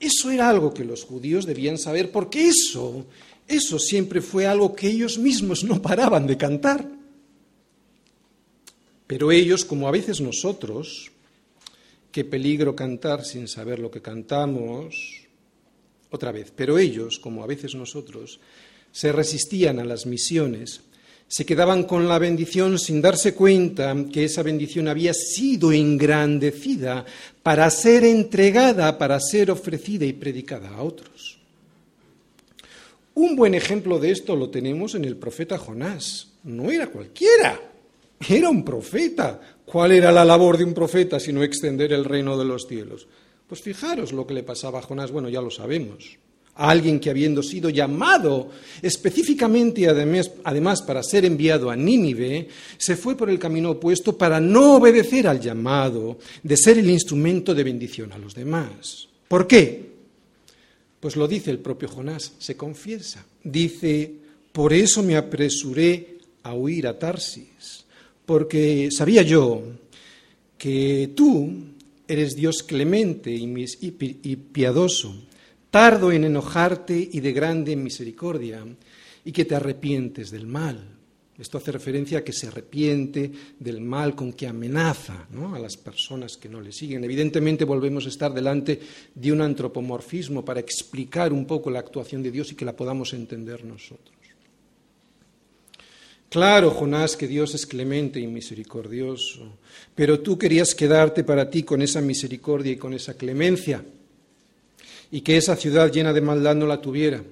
eso 0.00 0.30
era 0.30 0.48
algo 0.48 0.72
que 0.72 0.86
los 0.86 1.04
judíos 1.04 1.44
debían 1.44 1.76
saber, 1.76 2.10
porque 2.10 2.48
eso, 2.48 3.04
eso 3.46 3.78
siempre 3.78 4.22
fue 4.22 4.46
algo 4.46 4.74
que 4.74 4.88
ellos 4.88 5.18
mismos 5.18 5.64
no 5.64 5.82
paraban 5.82 6.26
de 6.26 6.38
cantar. 6.38 6.99
Pero 9.10 9.32
ellos, 9.32 9.64
como 9.64 9.88
a 9.88 9.90
veces 9.90 10.20
nosotros, 10.20 11.10
qué 12.12 12.24
peligro 12.24 12.76
cantar 12.76 13.24
sin 13.24 13.48
saber 13.48 13.80
lo 13.80 13.90
que 13.90 14.00
cantamos, 14.00 15.26
otra 16.10 16.30
vez, 16.30 16.52
pero 16.54 16.78
ellos, 16.78 17.18
como 17.18 17.42
a 17.42 17.48
veces 17.48 17.74
nosotros, 17.74 18.38
se 18.92 19.10
resistían 19.10 19.80
a 19.80 19.84
las 19.84 20.06
misiones 20.06 20.82
se 21.26 21.46
quedaban 21.46 21.84
con 21.84 22.08
la 22.08 22.18
bendición 22.18 22.76
sin 22.76 23.00
darse 23.00 23.34
cuenta 23.34 23.94
que 24.12 24.24
esa 24.24 24.42
bendición 24.42 24.88
había 24.88 25.14
sido 25.14 25.70
engrandecida 25.70 27.04
para 27.44 27.70
ser 27.70 28.02
entregada, 28.02 28.98
para 28.98 29.20
ser 29.20 29.52
ofrecida 29.52 30.04
y 30.04 30.12
predicada 30.12 30.70
a 30.70 30.82
otros. 30.82 31.38
Un 33.14 33.36
buen 33.36 33.54
ejemplo 33.54 34.00
de 34.00 34.10
esto 34.10 34.34
lo 34.34 34.50
tenemos 34.50 34.96
en 34.96 35.04
el 35.04 35.16
profeta 35.16 35.56
Jonás. 35.56 36.32
No 36.42 36.68
era 36.72 36.88
cualquiera, 36.88 37.69
era 38.28 38.48
un 38.48 38.64
profeta. 38.64 39.40
¿Cuál 39.64 39.92
era 39.92 40.10
la 40.10 40.24
labor 40.24 40.58
de 40.58 40.64
un 40.64 40.74
profeta 40.74 41.20
sino 41.20 41.42
extender 41.42 41.92
el 41.92 42.04
reino 42.04 42.36
de 42.36 42.44
los 42.44 42.66
cielos? 42.66 43.06
Pues 43.46 43.62
fijaros 43.62 44.12
lo 44.12 44.26
que 44.26 44.34
le 44.34 44.42
pasaba 44.42 44.80
a 44.80 44.82
Jonás, 44.82 45.10
bueno, 45.10 45.28
ya 45.28 45.40
lo 45.40 45.50
sabemos 45.50 46.18
a 46.60 46.70
alguien 46.70 47.00
que 47.00 47.10
habiendo 47.10 47.42
sido 47.42 47.70
llamado 47.70 48.50
específicamente 48.82 49.88
además, 49.88 50.30
además, 50.44 50.82
para 50.82 51.02
ser 51.02 51.24
enviado 51.24 51.70
a 51.70 51.76
Nínive, 51.76 52.48
se 52.76 52.96
fue 52.96 53.16
por 53.16 53.30
el 53.30 53.38
camino 53.38 53.70
opuesto 53.70 54.16
para 54.16 54.40
no 54.40 54.76
obedecer 54.76 55.26
al 55.26 55.40
llamado 55.40 56.18
de 56.42 56.56
ser 56.56 56.78
el 56.78 56.90
instrumento 56.90 57.54
de 57.54 57.64
bendición 57.64 58.12
a 58.12 58.18
los 58.18 58.34
demás. 58.34 59.08
¿Por 59.26 59.46
qué? 59.46 59.90
Pues 61.00 61.16
lo 61.16 61.26
dice 61.26 61.50
el 61.50 61.60
propio 61.60 61.88
Jonás, 61.88 62.32
se 62.38 62.56
confiesa. 62.56 63.24
Dice, 63.42 64.12
por 64.52 64.74
eso 64.74 65.02
me 65.02 65.16
apresuré 65.16 66.18
a 66.42 66.52
huir 66.54 66.86
a 66.86 66.98
Tarsis, 66.98 67.79
porque 68.30 68.90
sabía 68.92 69.22
yo 69.22 69.60
que 70.56 71.10
tú 71.16 71.52
eres 72.06 72.36
Dios 72.36 72.62
clemente 72.62 73.32
y 73.32 74.36
piadoso 74.36 75.16
tardo 75.68 76.12
en 76.12 76.22
enojarte 76.22 77.10
y 77.10 77.18
de 77.18 77.32
grande 77.32 77.72
en 77.72 77.82
misericordia, 77.82 78.64
y 79.24 79.32
que 79.32 79.44
te 79.44 79.56
arrepientes 79.56 80.30
del 80.30 80.46
mal. 80.46 80.78
Esto 81.40 81.58
hace 81.58 81.72
referencia 81.72 82.18
a 82.18 82.22
que 82.22 82.32
se 82.32 82.46
arrepiente 82.46 83.32
del 83.58 83.80
mal 83.80 84.14
con 84.14 84.32
que 84.32 84.46
amenaza 84.46 85.26
a 85.52 85.58
las 85.58 85.76
personas 85.76 86.36
que 86.36 86.48
no 86.48 86.60
le 86.60 86.70
siguen. 86.70 87.02
Evidentemente 87.02 87.64
volvemos 87.64 88.06
a 88.06 88.10
estar 88.10 88.32
delante 88.32 88.78
de 89.12 89.32
un 89.32 89.40
antropomorfismo 89.40 90.44
para 90.44 90.60
explicar 90.60 91.32
un 91.32 91.46
poco 91.46 91.68
la 91.68 91.80
actuación 91.80 92.22
de 92.22 92.30
Dios 92.30 92.52
y 92.52 92.54
que 92.54 92.64
la 92.64 92.76
podamos 92.76 93.12
entender 93.12 93.64
nosotros. 93.64 94.19
Claro, 96.30 96.70
Jonás, 96.70 97.16
que 97.16 97.26
Dios 97.26 97.56
es 97.56 97.66
clemente 97.66 98.20
y 98.20 98.28
misericordioso, 98.28 99.58
pero 99.96 100.20
tú 100.20 100.38
querías 100.38 100.76
quedarte 100.76 101.24
para 101.24 101.50
ti 101.50 101.64
con 101.64 101.82
esa 101.82 102.00
misericordia 102.00 102.72
y 102.72 102.76
con 102.76 102.94
esa 102.94 103.14
clemencia 103.14 103.84
y 105.10 105.22
que 105.22 105.36
esa 105.36 105.56
ciudad 105.56 105.90
llena 105.92 106.12
de 106.12 106.20
maldad 106.20 106.54
no 106.54 106.68
la 106.68 106.80
tuviera. 106.80 107.24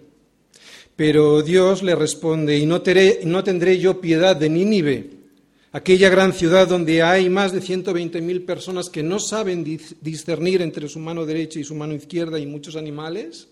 Pero 0.96 1.42
Dios 1.42 1.84
le 1.84 1.94
responde, 1.94 2.58
y 2.58 2.66
no, 2.66 2.82
tendré 2.82 3.78
yo 3.78 4.00
piedad 4.00 4.34
de 4.34 4.48
Nínive, 4.48 5.10
aquella 5.70 6.08
gran 6.08 6.32
ciudad 6.32 6.66
donde 6.66 7.00
hay 7.00 7.30
más 7.30 7.52
de 7.52 7.60
120.000 7.60 8.44
personas 8.44 8.88
que 8.88 9.04
no 9.04 9.20
saben 9.20 9.62
discernir 10.00 10.60
entre 10.60 10.88
su 10.88 10.98
mano 10.98 11.24
derecha 11.24 11.60
y 11.60 11.64
su 11.64 11.76
mano 11.76 11.94
izquierda 11.94 12.40
y 12.40 12.46
muchos 12.46 12.74
animales. 12.74 13.46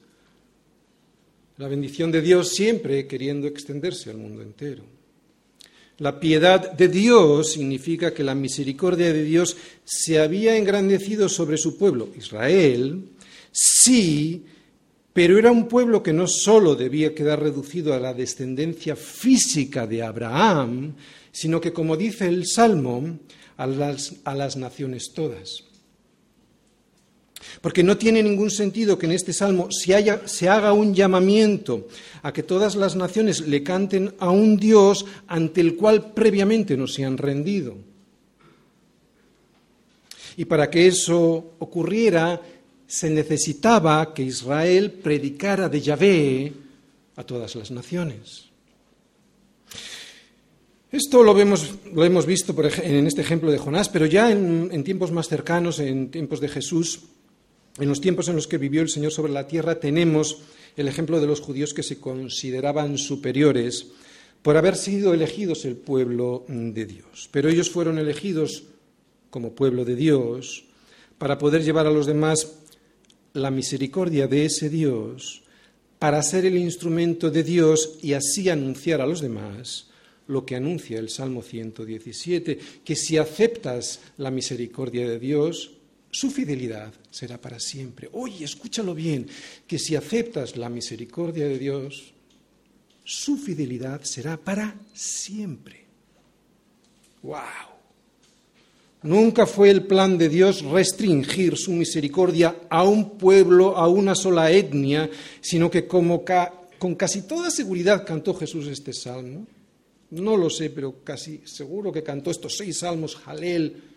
La 1.58 1.68
bendición 1.68 2.10
de 2.10 2.20
Dios 2.20 2.48
siempre 2.48 3.06
queriendo 3.06 3.46
extenderse 3.46 4.10
al 4.10 4.16
mundo 4.16 4.42
entero. 4.42 4.95
La 5.98 6.20
piedad 6.20 6.72
de 6.72 6.88
Dios 6.88 7.52
significa 7.52 8.12
que 8.12 8.22
la 8.22 8.34
misericordia 8.34 9.12
de 9.12 9.22
Dios 9.22 9.56
se 9.84 10.18
había 10.18 10.56
engrandecido 10.56 11.28
sobre 11.28 11.56
su 11.56 11.78
pueblo, 11.78 12.10
Israel, 12.16 13.02
Sí, 13.58 14.44
pero 15.14 15.38
era 15.38 15.50
un 15.50 15.66
pueblo 15.66 16.02
que 16.02 16.12
no 16.12 16.26
solo 16.26 16.74
debía 16.74 17.14
quedar 17.14 17.40
reducido 17.40 17.94
a 17.94 17.98
la 17.98 18.12
descendencia 18.12 18.94
física 18.96 19.86
de 19.86 20.02
Abraham, 20.02 20.94
sino 21.32 21.58
que, 21.58 21.72
como 21.72 21.96
dice 21.96 22.28
el 22.28 22.46
Salmo, 22.46 23.18
a 23.56 23.66
las, 23.66 24.56
naciones 24.58 25.12
todas. 25.14 25.64
Porque 27.60 27.82
no 27.82 27.96
tiene 27.96 28.22
ningún 28.22 28.50
sentido 28.50 28.98
que 28.98 29.06
en 29.06 29.12
este 29.12 29.32
salmo 29.32 29.68
se, 29.70 29.94
haga 30.48 30.72
un 30.72 30.94
llamamiento 30.94 31.88
a 32.22 32.32
que 32.32 32.42
todas 32.42 32.76
las 32.76 32.96
naciones 32.96 33.40
le 33.40 33.62
canten 33.62 34.14
a 34.18 34.30
un 34.30 34.56
Dios 34.56 35.06
ante 35.26 35.60
el 35.60 35.76
cual 35.76 36.12
previamente 36.12 36.76
no 36.76 36.86
se 36.86 37.04
han 37.04 37.16
rendido. 37.16 37.76
Y 40.36 40.44
para 40.44 40.68
que 40.68 40.86
eso 40.86 41.52
ocurriera, 41.58 42.40
se 42.86 43.08
necesitaba 43.10 44.12
que 44.12 44.22
Israel 44.22 44.92
predicara 44.92 45.68
de 45.68 45.80
Yahvé 45.80 46.52
a 47.16 47.24
todas 47.24 47.54
las 47.56 47.70
naciones. 47.70 48.44
Esto 50.92 51.22
lo, 51.22 51.38
hemos 51.38 52.26
visto 52.26 52.54
en 52.82 53.06
este 53.06 53.20
ejemplo 53.20 53.50
de 53.50 53.58
Jonás, 53.58 53.88
pero 53.88 54.06
ya 54.06 54.30
en, 54.30 54.68
en 54.70 54.84
tiempos 54.84 55.10
más 55.10 55.28
cercanos, 55.28 55.78
en 55.80 56.10
tiempos 56.10 56.40
de 56.40 56.48
Jesús, 56.48 57.00
en 57.78 57.88
los 57.88 58.00
tiempos 58.00 58.28
en 58.28 58.36
los 58.36 58.46
que 58.46 58.58
vivió 58.58 58.82
el 58.82 58.88
Señor 58.88 59.12
sobre 59.12 59.32
la 59.32 59.46
tierra, 59.46 59.80
tenemos 59.80 60.38
el 60.76 60.88
ejemplo 60.88 61.20
de 61.20 61.26
los 61.26 61.40
judíos 61.40 61.74
que 61.74 61.82
se 61.82 61.98
consideraban 61.98 62.98
superiores 62.98 63.88
por 64.42 64.56
haber 64.56 64.76
sido 64.76 65.12
elegidos 65.12 65.64
el 65.64 65.76
pueblo 65.76 66.44
de 66.48 66.86
Dios. 66.86 67.28
Pero 67.32 67.48
ellos 67.48 67.70
fueron 67.70 67.98
elegidos 67.98 68.64
como 69.30 69.54
pueblo 69.54 69.84
de 69.84 69.96
Dios 69.96 70.64
para 71.18 71.38
poder 71.38 71.62
llevar 71.62 71.86
a 71.86 71.90
los 71.90 72.06
demás 72.06 72.58
la 73.32 73.50
misericordia 73.50 74.28
de 74.28 74.46
ese 74.46 74.70
Dios 74.70 75.42
para 75.98 76.22
ser 76.22 76.44
el 76.44 76.56
instrumento 76.56 77.30
de 77.30 77.42
Dios 77.42 77.98
y 78.02 78.12
así 78.12 78.48
anunciar 78.48 79.00
a 79.00 79.06
los 79.06 79.20
demás 79.20 79.90
lo 80.26 80.44
que 80.44 80.56
anuncia 80.56 80.98
el 80.98 81.08
Salmo 81.08 81.42
117, 81.42 82.58
que 82.84 82.96
si 82.96 83.16
aceptas 83.16 84.00
la 84.16 84.30
misericordia 84.30 85.08
de 85.08 85.18
Dios, 85.18 85.75
su 86.10 86.30
fidelidad 86.30 86.92
será 87.10 87.38
para 87.38 87.60
siempre. 87.60 88.08
Oye, 88.12 88.44
escúchalo 88.44 88.94
bien, 88.94 89.26
que 89.66 89.78
si 89.78 89.96
aceptas 89.96 90.56
la 90.56 90.68
misericordia 90.68 91.46
de 91.46 91.58
Dios, 91.58 92.14
su 93.04 93.36
fidelidad 93.36 94.02
será 94.02 94.36
para 94.36 94.74
siempre. 94.94 95.84
¡Wow! 97.22 97.76
Nunca 99.02 99.46
fue 99.46 99.70
el 99.70 99.84
plan 99.84 100.18
de 100.18 100.28
Dios 100.28 100.62
restringir 100.62 101.56
su 101.56 101.72
misericordia 101.72 102.62
a 102.68 102.82
un 102.82 103.18
pueblo, 103.18 103.76
a 103.76 103.88
una 103.88 104.14
sola 104.14 104.50
etnia, 104.50 105.08
sino 105.40 105.70
que 105.70 105.86
como 105.86 106.24
con 106.78 106.94
casi 106.94 107.22
toda 107.22 107.50
seguridad 107.50 108.04
cantó 108.04 108.34
Jesús 108.34 108.66
este 108.66 108.92
salmo. 108.92 109.46
No 110.10 110.36
lo 110.36 110.50
sé, 110.50 110.70
pero 110.70 111.04
casi 111.04 111.40
seguro 111.44 111.92
que 111.92 112.02
cantó 112.02 112.30
estos 112.30 112.56
seis 112.56 112.78
salmos 112.78 113.16
Jalel 113.16 113.95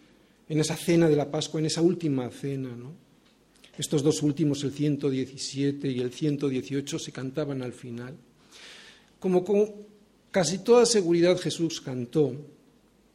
en 0.49 0.59
esa 0.59 0.75
cena 0.75 1.07
de 1.07 1.15
la 1.15 1.29
Pascua, 1.29 1.59
en 1.59 1.67
esa 1.67 1.81
última 1.81 2.29
cena. 2.31 2.75
Estos 3.77 4.03
dos 4.03 4.21
últimos, 4.23 4.63
el 4.63 4.73
117 4.73 5.87
y 5.87 5.99
el 6.01 6.11
118, 6.11 6.99
se 6.99 7.11
cantaban 7.11 7.61
al 7.61 7.71
final. 7.71 8.17
Como 9.19 9.45
con 9.45 9.71
casi 10.31 10.57
toda 10.59 10.85
seguridad 10.85 11.37
Jesús 11.37 11.79
cantó, 11.79 12.33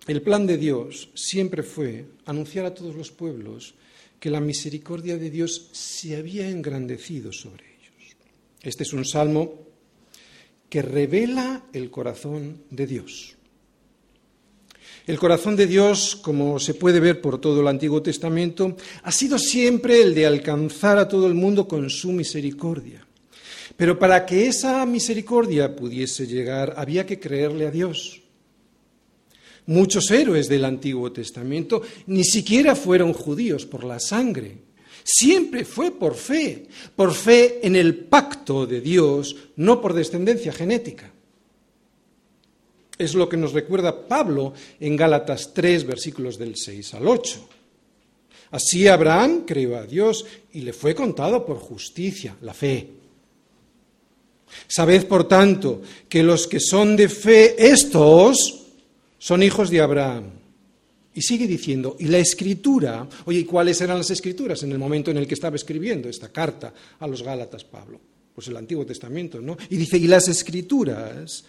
el 0.07 0.23
plan 0.23 0.47
de 0.47 0.57
Dios 0.57 1.11
siempre 1.15 1.63
fue 1.63 2.07
anunciar 2.25 2.67
a 2.67 2.75
todos 2.75 2.95
los 2.95 3.11
pueblos 3.11 3.75
que 4.21 4.31
la 4.31 4.41
misericordia 4.41 5.19
de 5.19 5.31
Dios 5.31 5.69
se 5.73 6.17
había 6.17 6.49
engrandecido 6.49 7.33
sobre 7.33 7.65
ellos. 7.65 8.17
Este 8.63 8.85
es 8.85 8.93
un 8.93 9.05
salmo 9.05 9.65
que 10.71 10.83
revela 10.83 11.67
el 11.73 11.91
corazón 11.91 12.63
de 12.71 12.87
Dios. 12.87 13.34
El 15.07 15.19
corazón 15.19 15.55
de 15.55 15.67
Dios, 15.67 16.17
como 16.17 16.59
se 16.59 16.73
puede 16.73 16.99
ver 16.99 17.21
por 17.21 17.39
todo 17.39 17.61
el 17.61 17.69
Antiguo 17.69 18.01
Testamento, 18.01 18.75
ha 19.03 19.13
sido 19.13 19.39
siempre 19.39 20.01
el 20.01 20.15
de 20.15 20.25
alcanzar 20.25 20.97
a 20.97 21.07
todo 21.07 21.27
el 21.27 21.35
mundo 21.35 21.69
con 21.69 21.91
su 21.91 22.11
misericordia. 22.11 23.07
Pero 23.77 23.99
para 23.99 24.25
que 24.25 24.47
esa 24.47 24.87
misericordia 24.87 25.77
pudiese 25.77 26.27
llegar, 26.27 26.75
había 26.79 27.05
que 27.05 27.21
creerle 27.21 27.67
a 27.67 27.71
Dios. 27.71 28.23
Muchos 29.67 30.11
héroes 30.11 30.49
del 30.49 30.65
Antiguo 30.65 31.13
Testamento 31.13 31.83
ni 32.07 32.25
siquiera 32.25 32.75
fueron 32.75 33.13
judíos 33.13 33.67
por 33.67 33.85
la 33.85 34.01
sangre. 34.01 34.59
Siempre 35.03 35.67
fue 35.67 35.91
por 35.91 36.15
fe, 36.15 36.67
por 36.97 37.13
fe 37.13 37.61
en 37.63 37.77
el 37.77 37.95
pacto 37.95 38.67
de 38.67 38.81
Dios, 38.81 39.37
no 39.57 39.83
por 39.83 39.93
descendencia 39.93 40.51
genética. 40.53 41.14
Es 42.97 43.15
lo 43.15 43.29
que 43.29 43.37
nos 43.37 43.53
recuerda 43.53 44.07
Pablo 44.07 44.53
en 44.79 44.97
Gálatas 44.97 45.53
3, 45.53 45.85
versículos 45.87 46.39
del 46.39 46.57
6 46.57 46.95
al 46.95 47.09
8. 47.09 47.49
Así 48.53 48.87
Abraham 48.87 49.43
creyó 49.45 49.77
a 49.77 49.85
Dios 49.85 50.25
y 50.53 50.61
le 50.61 50.73
fue 50.73 50.95
contado 50.95 51.45
por 51.45 51.59
justicia, 51.59 52.37
la 52.43 52.55
fe. 52.55 52.89
Sabed, 54.69 55.07
por 55.07 55.27
tanto, 55.27 55.83
que 56.09 56.23
los 56.23 56.47
que 56.47 56.61
son 56.61 56.97
de 56.97 57.09
fe, 57.09 57.57
estos 57.59 58.63
son 59.19 59.43
hijos 59.43 59.71
de 59.71 59.81
Abraham. 59.81 60.31
Y 61.15 61.23
sigue 61.23 61.49
diciendo, 61.49 61.97
y 61.99 62.07
la 62.07 62.19
escritura, 62.19 63.09
oye, 63.25 63.41
¿y 63.41 63.45
cuáles 63.45 63.81
eran 63.81 63.99
las 63.99 64.11
escrituras 64.11 64.63
en 64.63 64.73
el 64.73 64.79
momento 64.79 65.11
en 65.11 65.17
el 65.17 65.27
que 65.27 65.35
estaba 65.35 65.57
escribiendo 65.57 66.09
esta 66.09 66.31
carta 66.31 66.73
a 67.01 67.07
los 67.09 67.23
Gálatas, 67.23 67.65
Pablo? 67.65 68.01
Pues 68.35 68.49
el 68.49 68.57
Antiguo 68.57 68.85
Testamento, 68.85 69.41
¿no? 69.41 69.57
Y 69.71 69.77
dice, 69.77 69.97
y 69.97 70.07
las 70.09 70.29
escrituras 70.29 71.45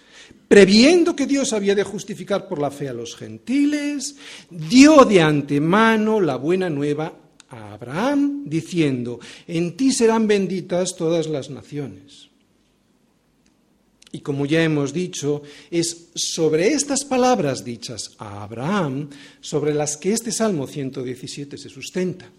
previendo 0.48 1.15
que 1.15 1.25
Dios 1.25 1.54
había 1.54 1.75
de 1.75 1.84
justificar 1.84 2.48
por 2.48 2.60
la 2.60 2.72
fe 2.72 2.89
a 2.89 2.94
los 2.94 3.15
gentiles, 3.15 4.15
dio 4.50 5.06
de 5.06 5.22
antemano 5.22 6.22
la 6.22 6.36
buena 6.36 6.70
nueva 6.70 7.13
a 7.50 7.74
Abraham, 7.74 8.44
diciendo, 8.46 9.20
en 9.48 9.75
ti 9.75 9.92
serán 9.92 10.27
benditas 10.27 10.96
todas 10.96 11.27
las 11.27 11.50
naciones. 11.50 12.30
Y 14.12 14.22
como 14.22 14.46
ya 14.46 14.63
hemos 14.63 14.94
dicho, 14.94 15.42
es 15.70 16.08
sobre 16.15 16.70
estas 16.70 17.04
palabras 17.04 17.65
dichas 17.65 18.12
a 18.18 18.44
Abraham 18.44 19.10
sobre 19.42 19.74
las 19.74 19.98
que 19.98 20.13
este 20.13 20.32
Salmo 20.32 20.68
117 20.68 21.58
se 21.58 21.70
sustenta. 21.70 22.30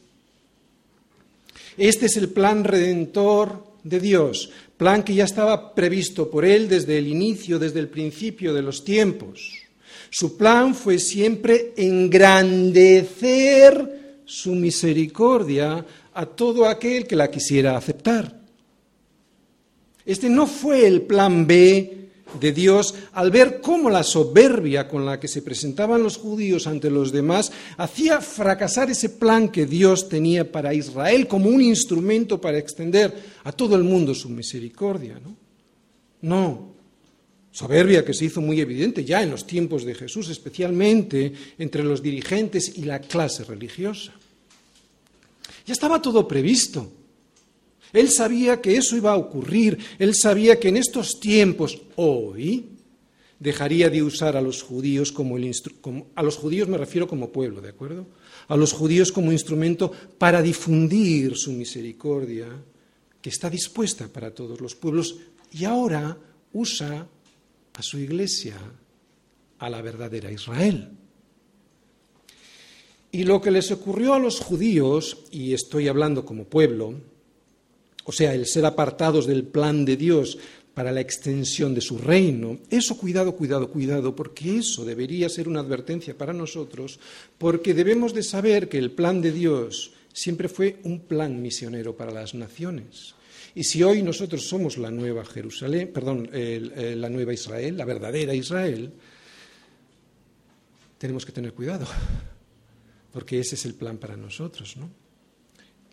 Este 1.76 2.06
es 2.06 2.16
el 2.16 2.30
plan 2.30 2.64
redentor 2.64 3.65
de 3.88 4.00
Dios, 4.00 4.50
plan 4.76 5.02
que 5.02 5.14
ya 5.14 5.24
estaba 5.24 5.74
previsto 5.74 6.30
por 6.30 6.44
Él 6.44 6.68
desde 6.68 6.98
el 6.98 7.06
inicio, 7.06 7.58
desde 7.58 7.80
el 7.80 7.88
principio 7.88 8.52
de 8.52 8.62
los 8.62 8.84
tiempos. 8.84 9.52
Su 10.10 10.36
plan 10.36 10.74
fue 10.74 10.98
siempre 10.98 11.72
engrandecer 11.76 13.16
su 14.24 14.54
misericordia 14.54 15.84
a 16.14 16.26
todo 16.26 16.66
aquel 16.66 17.06
que 17.06 17.16
la 17.16 17.30
quisiera 17.30 17.76
aceptar. 17.76 18.40
Este 20.04 20.28
no 20.28 20.46
fue 20.46 20.86
el 20.86 21.02
plan 21.02 21.46
B 21.46 22.05
de 22.38 22.52
Dios 22.52 22.94
al 23.12 23.30
ver 23.30 23.60
cómo 23.60 23.90
la 23.90 24.02
soberbia 24.02 24.88
con 24.88 25.04
la 25.04 25.18
que 25.18 25.28
se 25.28 25.42
presentaban 25.42 26.02
los 26.02 26.16
judíos 26.16 26.66
ante 26.66 26.90
los 26.90 27.12
demás 27.12 27.52
hacía 27.76 28.20
fracasar 28.20 28.90
ese 28.90 29.10
plan 29.10 29.48
que 29.48 29.66
Dios 29.66 30.08
tenía 30.08 30.50
para 30.50 30.74
Israel 30.74 31.26
como 31.26 31.48
un 31.48 31.60
instrumento 31.60 32.40
para 32.40 32.58
extender 32.58 33.14
a 33.44 33.52
todo 33.52 33.76
el 33.76 33.84
mundo 33.84 34.14
su 34.14 34.28
misericordia. 34.28 35.20
No, 35.22 35.36
no. 36.22 36.74
soberbia 37.52 38.04
que 38.04 38.14
se 38.14 38.26
hizo 38.26 38.40
muy 38.40 38.60
evidente 38.60 39.04
ya 39.04 39.22
en 39.22 39.30
los 39.30 39.46
tiempos 39.46 39.84
de 39.84 39.94
Jesús, 39.94 40.28
especialmente 40.28 41.32
entre 41.58 41.82
los 41.82 42.02
dirigentes 42.02 42.76
y 42.76 42.82
la 42.82 43.00
clase 43.00 43.44
religiosa. 43.44 44.12
Ya 45.66 45.72
estaba 45.72 46.00
todo 46.00 46.28
previsto. 46.28 46.92
Él 47.96 48.10
sabía 48.10 48.60
que 48.60 48.76
eso 48.76 48.94
iba 48.94 49.12
a 49.12 49.16
ocurrir, 49.16 49.78
él 49.98 50.14
sabía 50.14 50.60
que 50.60 50.68
en 50.68 50.76
estos 50.76 51.18
tiempos, 51.18 51.80
hoy, 51.96 52.66
dejaría 53.40 53.88
de 53.88 54.02
usar 54.02 54.36
a 54.36 54.42
los 54.42 54.62
judíos 54.62 55.12
como, 55.12 55.38
el 55.38 55.50
a 56.14 56.22
los 56.22 56.36
judíos 56.36 56.68
me 56.68 56.76
refiero 56.76 57.08
como 57.08 57.32
pueblo, 57.32 57.62
¿de 57.62 57.70
acuerdo? 57.70 58.06
A 58.48 58.56
los 58.56 58.74
judíos 58.74 59.10
como 59.10 59.32
instrumento 59.32 59.90
para 60.18 60.42
difundir 60.42 61.38
su 61.38 61.52
misericordia, 61.52 62.48
que 63.22 63.30
está 63.30 63.48
dispuesta 63.48 64.08
para 64.08 64.30
todos 64.30 64.60
los 64.60 64.74
pueblos, 64.74 65.16
y 65.50 65.64
ahora 65.64 66.18
usa 66.52 67.08
a 67.72 67.82
su 67.82 67.98
iglesia, 67.98 68.58
a 69.58 69.70
la 69.70 69.80
verdadera 69.80 70.30
Israel. 70.30 70.90
Y 73.10 73.24
lo 73.24 73.40
que 73.40 73.50
les 73.50 73.70
ocurrió 73.70 74.12
a 74.12 74.18
los 74.18 74.40
judíos, 74.40 75.24
y 75.30 75.54
estoy 75.54 75.88
hablando 75.88 76.26
como 76.26 76.44
pueblo, 76.44 77.15
o 78.06 78.12
sea, 78.12 78.32
el 78.32 78.46
ser 78.46 78.64
apartados 78.64 79.26
del 79.26 79.44
plan 79.44 79.84
de 79.84 79.96
Dios 79.96 80.38
para 80.72 80.92
la 80.92 81.00
extensión 81.00 81.74
de 81.74 81.80
su 81.80 81.98
reino. 81.98 82.58
Eso, 82.70 82.96
cuidado, 82.96 83.34
cuidado, 83.34 83.70
cuidado, 83.70 84.14
porque 84.14 84.58
eso 84.58 84.84
debería 84.84 85.28
ser 85.28 85.48
una 85.48 85.60
advertencia 85.60 86.16
para 86.16 86.32
nosotros, 86.32 87.00
porque 87.36 87.74
debemos 87.74 88.14
de 88.14 88.22
saber 88.22 88.68
que 88.68 88.78
el 88.78 88.92
plan 88.92 89.20
de 89.20 89.32
Dios 89.32 89.92
siempre 90.12 90.48
fue 90.48 90.78
un 90.84 91.00
plan 91.00 91.42
misionero 91.42 91.96
para 91.96 92.12
las 92.12 92.34
naciones. 92.34 93.14
Y 93.54 93.64
si 93.64 93.82
hoy 93.82 94.02
nosotros 94.02 94.46
somos 94.46 94.76
la 94.76 94.90
nueva 94.90 95.24
Jerusalén, 95.24 95.90
perdón, 95.92 96.28
la 96.30 97.08
nueva 97.08 97.32
Israel, 97.32 97.76
la 97.76 97.86
verdadera 97.86 98.34
Israel, 98.34 98.92
tenemos 100.98 101.24
que 101.24 101.32
tener 101.32 101.54
cuidado, 101.54 101.86
porque 103.12 103.40
ese 103.40 103.54
es 103.54 103.64
el 103.64 103.74
plan 103.74 103.96
para 103.96 104.16
nosotros, 104.16 104.76
¿no? 104.76 105.05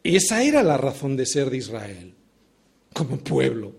Esa 0.03 0.43
era 0.43 0.61
la 0.63 0.77
razón 0.77 1.15
de 1.15 1.25
ser 1.25 1.49
de 1.49 1.57
Israel, 1.57 2.13
como 2.91 3.17
pueblo. 3.17 3.73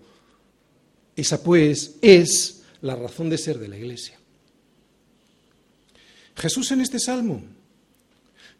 Esa 1.15 1.43
pues 1.43 1.97
es 2.01 2.63
la 2.81 2.95
razón 2.95 3.29
de 3.29 3.37
ser 3.37 3.59
de 3.59 3.67
la 3.67 3.77
Iglesia. 3.77 4.19
Jesús 6.35 6.71
en 6.71 6.81
este 6.81 6.99
salmo. 6.99 7.41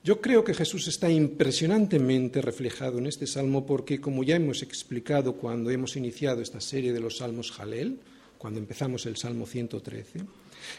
Yo 0.03 0.21
creo 0.21 0.43
que 0.43 0.53
Jesús 0.53 0.87
está 0.87 1.09
impresionantemente 1.09 2.39
reflejado 2.39 2.99
en 2.99 3.07
este 3.07 3.25
salmo 3.25 3.65
porque, 3.65 3.99
como 3.99 4.23
ya 4.23 4.35
hemos 4.35 4.61
explicado 4.61 5.33
cuando 5.33 5.71
hemos 5.71 5.95
iniciado 5.95 6.41
esta 6.41 6.61
serie 6.61 6.93
de 6.93 6.99
los 6.99 7.17
salmos 7.17 7.51
Jalel, 7.51 7.99
cuando 8.37 8.59
empezamos 8.59 9.07
el 9.07 9.17
Salmo 9.17 9.47
113, 9.47 10.19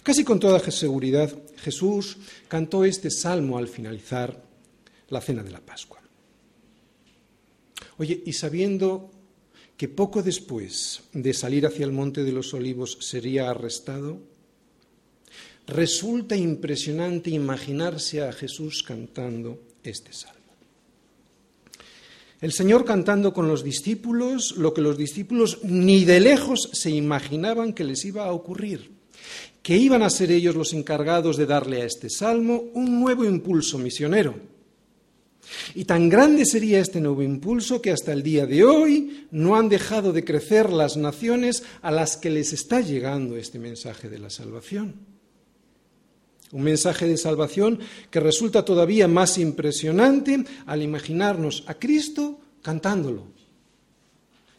casi 0.05 0.22
con 0.22 0.38
toda 0.38 0.61
seguridad 0.70 1.37
Jesús 1.57 2.18
cantó 2.46 2.85
este 2.85 3.11
salmo 3.11 3.59
al 3.59 3.66
finalizar 3.66 4.40
la 5.09 5.20
cena 5.20 5.42
de 5.42 5.51
la 5.51 5.61
Pascua. 5.61 6.05
Oye, 7.98 8.22
y 8.24 8.32
sabiendo 8.32 9.11
que 9.76 9.88
poco 9.88 10.22
después 10.22 11.02
de 11.12 11.35
salir 11.35 11.66
hacia 11.66 11.85
el 11.85 11.92
Monte 11.92 12.24
de 12.24 12.32
los 12.32 12.52
Olivos 12.54 12.98
sería 13.00 13.50
arrestado, 13.50 14.20
resulta 15.66 16.37
impresionante 16.37 17.30
imaginarse 17.30 18.22
a 18.22 18.32
Jesús 18.32 18.82
cantando 18.82 19.61
este 19.82 20.12
salmo. 20.12 20.37
El 22.40 22.52
Señor 22.52 22.85
cantando 22.85 23.32
con 23.32 23.48
los 23.48 23.64
discípulos 23.64 24.54
lo 24.56 24.74
que 24.74 24.82
los 24.82 24.98
discípulos 24.98 25.61
ni 25.62 26.04
de 26.04 26.20
lejos 26.20 26.68
se 26.72 26.90
imaginaban 26.90 27.72
que 27.72 27.85
les 27.85 28.04
iba 28.04 28.26
a 28.26 28.32
ocurrir, 28.32 28.90
que 29.62 29.76
iban 29.76 30.02
a 30.02 30.11
ser 30.11 30.30
ellos 30.30 30.54
los 30.54 30.74
encargados 30.74 31.38
de 31.38 31.46
darle 31.46 31.82
a 31.82 31.87
este 31.87 32.11
salmo 32.11 32.64
un 32.74 33.00
nuevo 33.00 33.24
impulso 33.24 33.78
misionero 33.78 34.55
y 35.74 35.85
tan 35.85 36.09
grande 36.09 36.44
sería 36.44 36.80
este 36.80 37.00
nuevo 37.00 37.22
impulso 37.22 37.80
que 37.80 37.90
hasta 37.90 38.12
el 38.12 38.22
día 38.22 38.46
de 38.46 38.64
hoy 38.64 39.26
no 39.30 39.56
han 39.56 39.68
dejado 39.68 40.12
de 40.12 40.24
crecer 40.24 40.70
las 40.70 40.96
naciones 40.96 41.62
a 41.82 41.90
las 41.90 42.16
que 42.16 42.30
les 42.30 42.52
está 42.52 42.80
llegando 42.80 43.37
este 43.37 43.59
mensaje 43.59 44.09
de 44.09 44.18
la 44.18 44.30
salvación. 44.30 44.94
Un 46.52 46.62
mensaje 46.62 47.06
de 47.06 47.16
salvación 47.16 47.80
que 48.11 48.20
resulta 48.20 48.64
todavía 48.64 49.09
más 49.09 49.38
impresionante 49.38 50.44
al 50.66 50.82
imaginarnos 50.82 51.64
a 51.66 51.74
Cristo 51.74 52.40
cantándolo. 52.62 53.26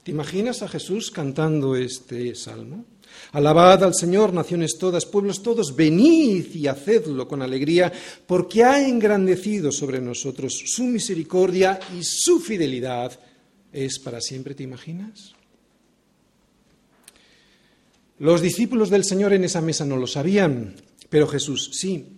¿Te 0.08 0.12
imaginas 0.12 0.62
a 0.62 0.70
Jesús 0.70 1.12
cantando 1.12 1.76
este 1.76 2.34
salmo? 2.34 2.86
Alabad 3.34 3.84
al 3.84 3.94
Señor, 3.94 4.32
naciones 4.32 4.78
todas, 4.80 5.06
pueblos 5.06 5.44
todos, 5.44 5.76
venid 5.76 6.46
y 6.56 6.68
hacedlo 6.68 7.28
con 7.28 7.42
alegría, 7.42 7.92
porque 8.26 8.64
ha 8.64 8.88
engrandecido 8.88 9.70
sobre 9.70 10.00
nosotros 10.00 10.64
su 10.66 10.86
misericordia 10.86 11.78
y 11.94 12.06
su 12.06 12.40
fidelidad 12.40 13.20
es 13.74 14.00
para 14.00 14.22
siempre, 14.22 14.56
¿te 14.56 14.64
imaginas? 14.64 15.34
Los 18.20 18.42
discípulos 18.42 18.90
del 18.90 19.04
Señor 19.04 19.34
en 19.34 19.44
esa 19.44 19.60
mesa 19.60 19.84
no 19.84 19.98
lo 19.98 20.08
sabían, 20.08 20.74
pero 21.10 21.28
Jesús 21.28 21.72
sí. 21.74 22.17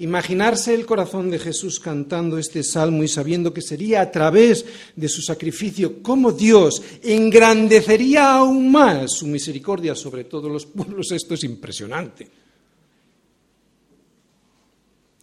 Imaginarse 0.00 0.74
el 0.74 0.86
corazón 0.86 1.30
de 1.30 1.38
Jesús 1.38 1.78
cantando 1.78 2.38
este 2.38 2.62
salmo 2.62 3.02
y 3.02 3.08
sabiendo 3.08 3.52
que 3.52 3.60
sería 3.60 4.00
a 4.00 4.10
través 4.10 4.64
de 4.96 5.08
su 5.08 5.20
sacrificio 5.20 6.02
como 6.02 6.32
Dios 6.32 6.82
engrandecería 7.02 8.32
aún 8.32 8.72
más 8.72 9.12
su 9.12 9.26
misericordia 9.26 9.94
sobre 9.94 10.24
todos 10.24 10.50
los 10.50 10.64
pueblos, 10.64 11.12
esto 11.12 11.34
es 11.34 11.44
impresionante. 11.44 12.28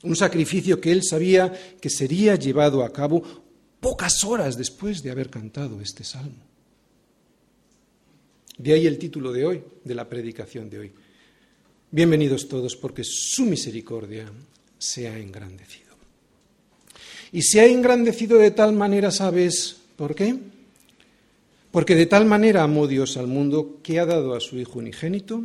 un 0.03 0.15
sacrificio 0.15 0.79
que 0.79 0.91
él 0.91 1.03
sabía 1.03 1.51
que 1.81 1.89
sería 1.89 2.35
llevado 2.35 2.83
a 2.83 2.93
cabo 2.93 3.23
pocas 3.79 4.23
horas 4.23 4.57
después 4.57 5.01
de 5.01 5.11
haber 5.11 5.29
cantado 5.29 5.81
este 5.81 6.03
salmo. 6.03 6.45
De 8.57 8.73
ahí 8.73 8.87
el 8.87 8.97
título 8.97 9.31
de 9.31 9.45
hoy, 9.45 9.63
de 9.83 9.95
la 9.95 10.07
predicación 10.07 10.69
de 10.69 10.79
hoy. 10.79 10.91
Bienvenidos 11.91 12.47
todos 12.47 12.75
porque 12.75 13.03
su 13.03 13.45
misericordia 13.45 14.31
se 14.77 15.07
ha 15.07 15.17
engrandecido. 15.17 15.87
Y 17.31 17.41
se 17.41 17.59
ha 17.59 17.65
engrandecido 17.65 18.37
de 18.37 18.51
tal 18.51 18.73
manera, 18.73 19.11
¿sabes 19.11 19.77
por 19.95 20.15
qué? 20.15 20.35
Porque 21.71 21.95
de 21.95 22.05
tal 22.05 22.25
manera 22.25 22.63
amó 22.63 22.87
Dios 22.87 23.17
al 23.17 23.27
mundo 23.27 23.79
que 23.83 23.99
ha 23.99 24.05
dado 24.05 24.33
a 24.33 24.39
su 24.39 24.57
Hijo 24.57 24.79
unigénito 24.79 25.43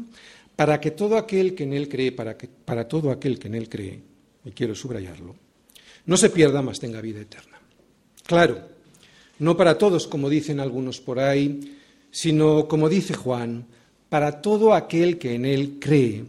para 0.56 0.80
que 0.80 0.92
todo 0.92 1.16
aquel 1.16 1.54
que 1.54 1.64
en 1.64 1.72
Él 1.72 1.88
cree, 1.88 2.12
para, 2.12 2.36
que, 2.36 2.48
para 2.48 2.86
todo 2.86 3.10
aquel 3.10 3.38
que 3.38 3.48
en 3.48 3.54
Él 3.54 3.68
cree, 3.68 4.00
y 4.44 4.50
quiero 4.52 4.74
subrayarlo, 4.74 5.34
no 6.06 6.16
se 6.16 6.30
pierda, 6.30 6.62
más 6.62 6.78
tenga 6.78 7.00
vida 7.00 7.20
eterna. 7.20 7.58
Claro, 8.24 8.60
no 9.38 9.56
para 9.56 9.76
todos, 9.78 10.06
como 10.06 10.28
dicen 10.28 10.60
algunos 10.60 11.00
por 11.00 11.18
ahí, 11.18 11.78
sino, 12.10 12.68
como 12.68 12.88
dice 12.88 13.14
Juan, 13.14 13.66
para 14.08 14.40
todo 14.40 14.74
aquel 14.74 15.18
que 15.18 15.34
en 15.34 15.44
Él 15.44 15.78
cree, 15.80 16.24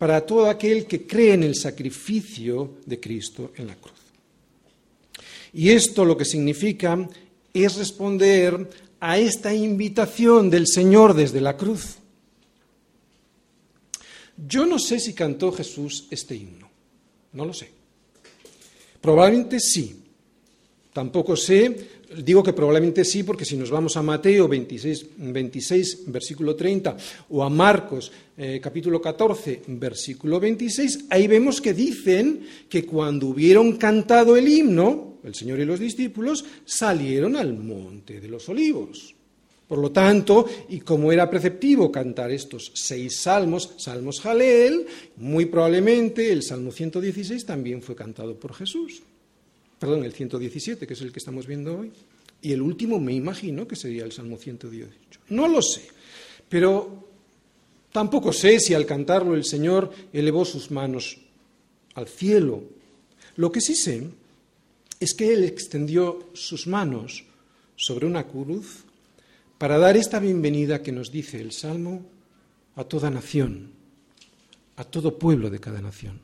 para 0.00 0.24
todo 0.24 0.48
aquel 0.48 0.86
que 0.86 1.06
cree 1.06 1.34
en 1.34 1.42
el 1.42 1.54
sacrificio 1.54 2.78
de 2.86 2.98
Cristo 2.98 3.52
en 3.56 3.66
la 3.66 3.74
cruz. 3.74 3.98
Y 5.52 5.68
esto 5.68 6.06
lo 6.06 6.16
que 6.16 6.24
significa 6.24 7.06
es 7.52 7.76
responder 7.76 8.70
a 8.98 9.18
esta 9.18 9.52
invitación 9.52 10.48
del 10.48 10.66
Señor 10.66 11.12
desde 11.12 11.42
la 11.42 11.54
cruz. 11.54 11.96
Yo 14.48 14.64
no 14.64 14.78
sé 14.78 15.00
si 15.00 15.12
cantó 15.12 15.52
Jesús 15.52 16.06
este 16.10 16.34
himno, 16.34 16.70
no 17.34 17.44
lo 17.44 17.52
sé. 17.52 17.70
Probablemente 19.02 19.60
sí. 19.60 20.02
Tampoco 20.94 21.36
sé, 21.36 21.88
digo 22.16 22.42
que 22.42 22.52
probablemente 22.52 23.04
sí, 23.04 23.22
porque 23.22 23.44
si 23.44 23.56
nos 23.56 23.70
vamos 23.70 23.96
a 23.96 24.02
Mateo 24.02 24.48
26, 24.48 25.06
26 25.16 26.04
versículo 26.06 26.56
30, 26.56 26.96
o 27.30 27.42
a 27.42 27.50
Marcos 27.50 28.10
eh, 28.36 28.60
capítulo 28.62 29.00
14, 29.00 29.62
versículo 29.68 30.40
26, 30.40 31.06
ahí 31.10 31.26
vemos 31.26 31.60
que 31.60 31.74
dicen 31.74 32.40
que 32.68 32.84
cuando 32.84 33.28
hubieron 33.28 33.76
cantado 33.76 34.36
el 34.36 34.48
himno, 34.48 35.18
el 35.22 35.34
Señor 35.34 35.60
y 35.60 35.64
los 35.64 35.78
discípulos 35.78 36.44
salieron 36.64 37.36
al 37.36 37.54
monte 37.54 38.20
de 38.20 38.28
los 38.28 38.48
olivos. 38.48 39.14
Por 39.68 39.78
lo 39.78 39.92
tanto, 39.92 40.46
y 40.68 40.80
como 40.80 41.12
era 41.12 41.30
preceptivo 41.30 41.92
cantar 41.92 42.32
estos 42.32 42.72
seis 42.74 43.20
salmos, 43.20 43.74
salmos 43.76 44.20
Jaleel, 44.20 44.84
muy 45.18 45.46
probablemente 45.46 46.32
el 46.32 46.42
Salmo 46.42 46.72
116 46.72 47.46
también 47.46 47.80
fue 47.80 47.94
cantado 47.94 48.34
por 48.34 48.52
Jesús. 48.52 49.04
Perdón, 49.80 50.04
el 50.04 50.12
117, 50.12 50.86
que 50.86 50.92
es 50.92 51.00
el 51.00 51.10
que 51.10 51.18
estamos 51.18 51.46
viendo 51.46 51.78
hoy. 51.78 51.90
Y 52.42 52.52
el 52.52 52.60
último 52.60 53.00
me 53.00 53.14
imagino 53.14 53.66
que 53.66 53.76
sería 53.76 54.04
el 54.04 54.12
Salmo 54.12 54.36
118. 54.36 55.20
No 55.30 55.48
lo 55.48 55.62
sé, 55.62 55.88
pero 56.48 57.08
tampoco 57.90 58.30
sé 58.30 58.60
si 58.60 58.74
al 58.74 58.84
cantarlo 58.84 59.34
el 59.34 59.44
Señor 59.44 59.90
elevó 60.12 60.44
sus 60.44 60.70
manos 60.70 61.18
al 61.94 62.08
cielo. 62.08 62.62
Lo 63.36 63.50
que 63.50 63.62
sí 63.62 63.74
sé 63.74 64.06
es 65.00 65.14
que 65.14 65.32
Él 65.32 65.44
extendió 65.44 66.28
sus 66.34 66.66
manos 66.66 67.24
sobre 67.74 68.04
una 68.04 68.26
cruz 68.26 68.84
para 69.56 69.78
dar 69.78 69.96
esta 69.96 70.18
bienvenida 70.18 70.82
que 70.82 70.92
nos 70.92 71.10
dice 71.10 71.40
el 71.40 71.52
Salmo 71.52 72.04
a 72.76 72.84
toda 72.84 73.08
nación, 73.08 73.72
a 74.76 74.84
todo 74.84 75.18
pueblo 75.18 75.48
de 75.48 75.58
cada 75.58 75.80
nación. 75.80 76.20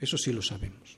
Eso 0.00 0.16
sí 0.16 0.32
lo 0.32 0.42
sabemos. 0.42 0.95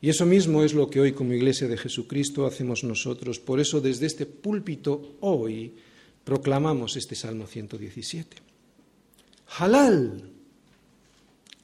Y 0.00 0.08
eso 0.08 0.24
mismo 0.24 0.62
es 0.62 0.72
lo 0.72 0.88
que 0.88 1.00
hoy 1.00 1.12
como 1.12 1.34
Iglesia 1.34 1.68
de 1.68 1.76
Jesucristo 1.76 2.46
hacemos 2.46 2.84
nosotros. 2.84 3.38
Por 3.38 3.60
eso 3.60 3.80
desde 3.80 4.06
este 4.06 4.26
púlpito 4.26 5.16
hoy 5.20 5.74
proclamamos 6.24 6.96
este 6.96 7.14
Salmo 7.14 7.46
117. 7.46 8.36
Halal, 9.58 10.22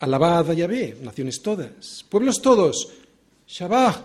alabad 0.01 0.51
a 0.51 0.55
Yahvé, 0.55 0.97
naciones 1.03 1.41
todas, 1.41 2.05
pueblos 2.09 2.43
todos, 2.43 2.93
Shabbat, 3.47 4.05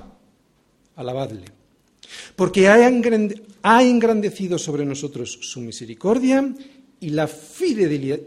alabadle 0.95 1.61
porque 2.35 2.67
ha 2.67 3.83
engrandecido 3.83 4.57
sobre 4.57 4.85
nosotros 4.85 5.39
su 5.41 5.61
misericordia 5.61 6.53
y 6.99 7.09
la 7.09 7.27
fidelidad 7.27 8.19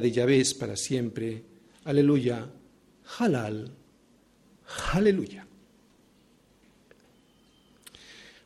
de 0.00 0.12
Yahvé 0.12 0.40
es 0.40 0.54
para 0.54 0.76
siempre. 0.76 1.42
Aleluya, 1.84 2.48
halal, 3.18 3.70
aleluya. 4.92 5.46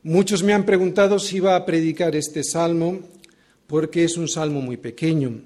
Muchos 0.02 0.42
me 0.42 0.52
han 0.52 0.64
preguntado 0.64 1.18
si 1.18 1.38
iba 1.38 1.56
a 1.56 1.66
predicar 1.66 2.14
este 2.14 2.44
salmo 2.44 3.00
porque 3.66 4.04
es 4.04 4.16
un 4.16 4.28
salmo 4.28 4.60
muy 4.60 4.76
pequeño 4.76 5.40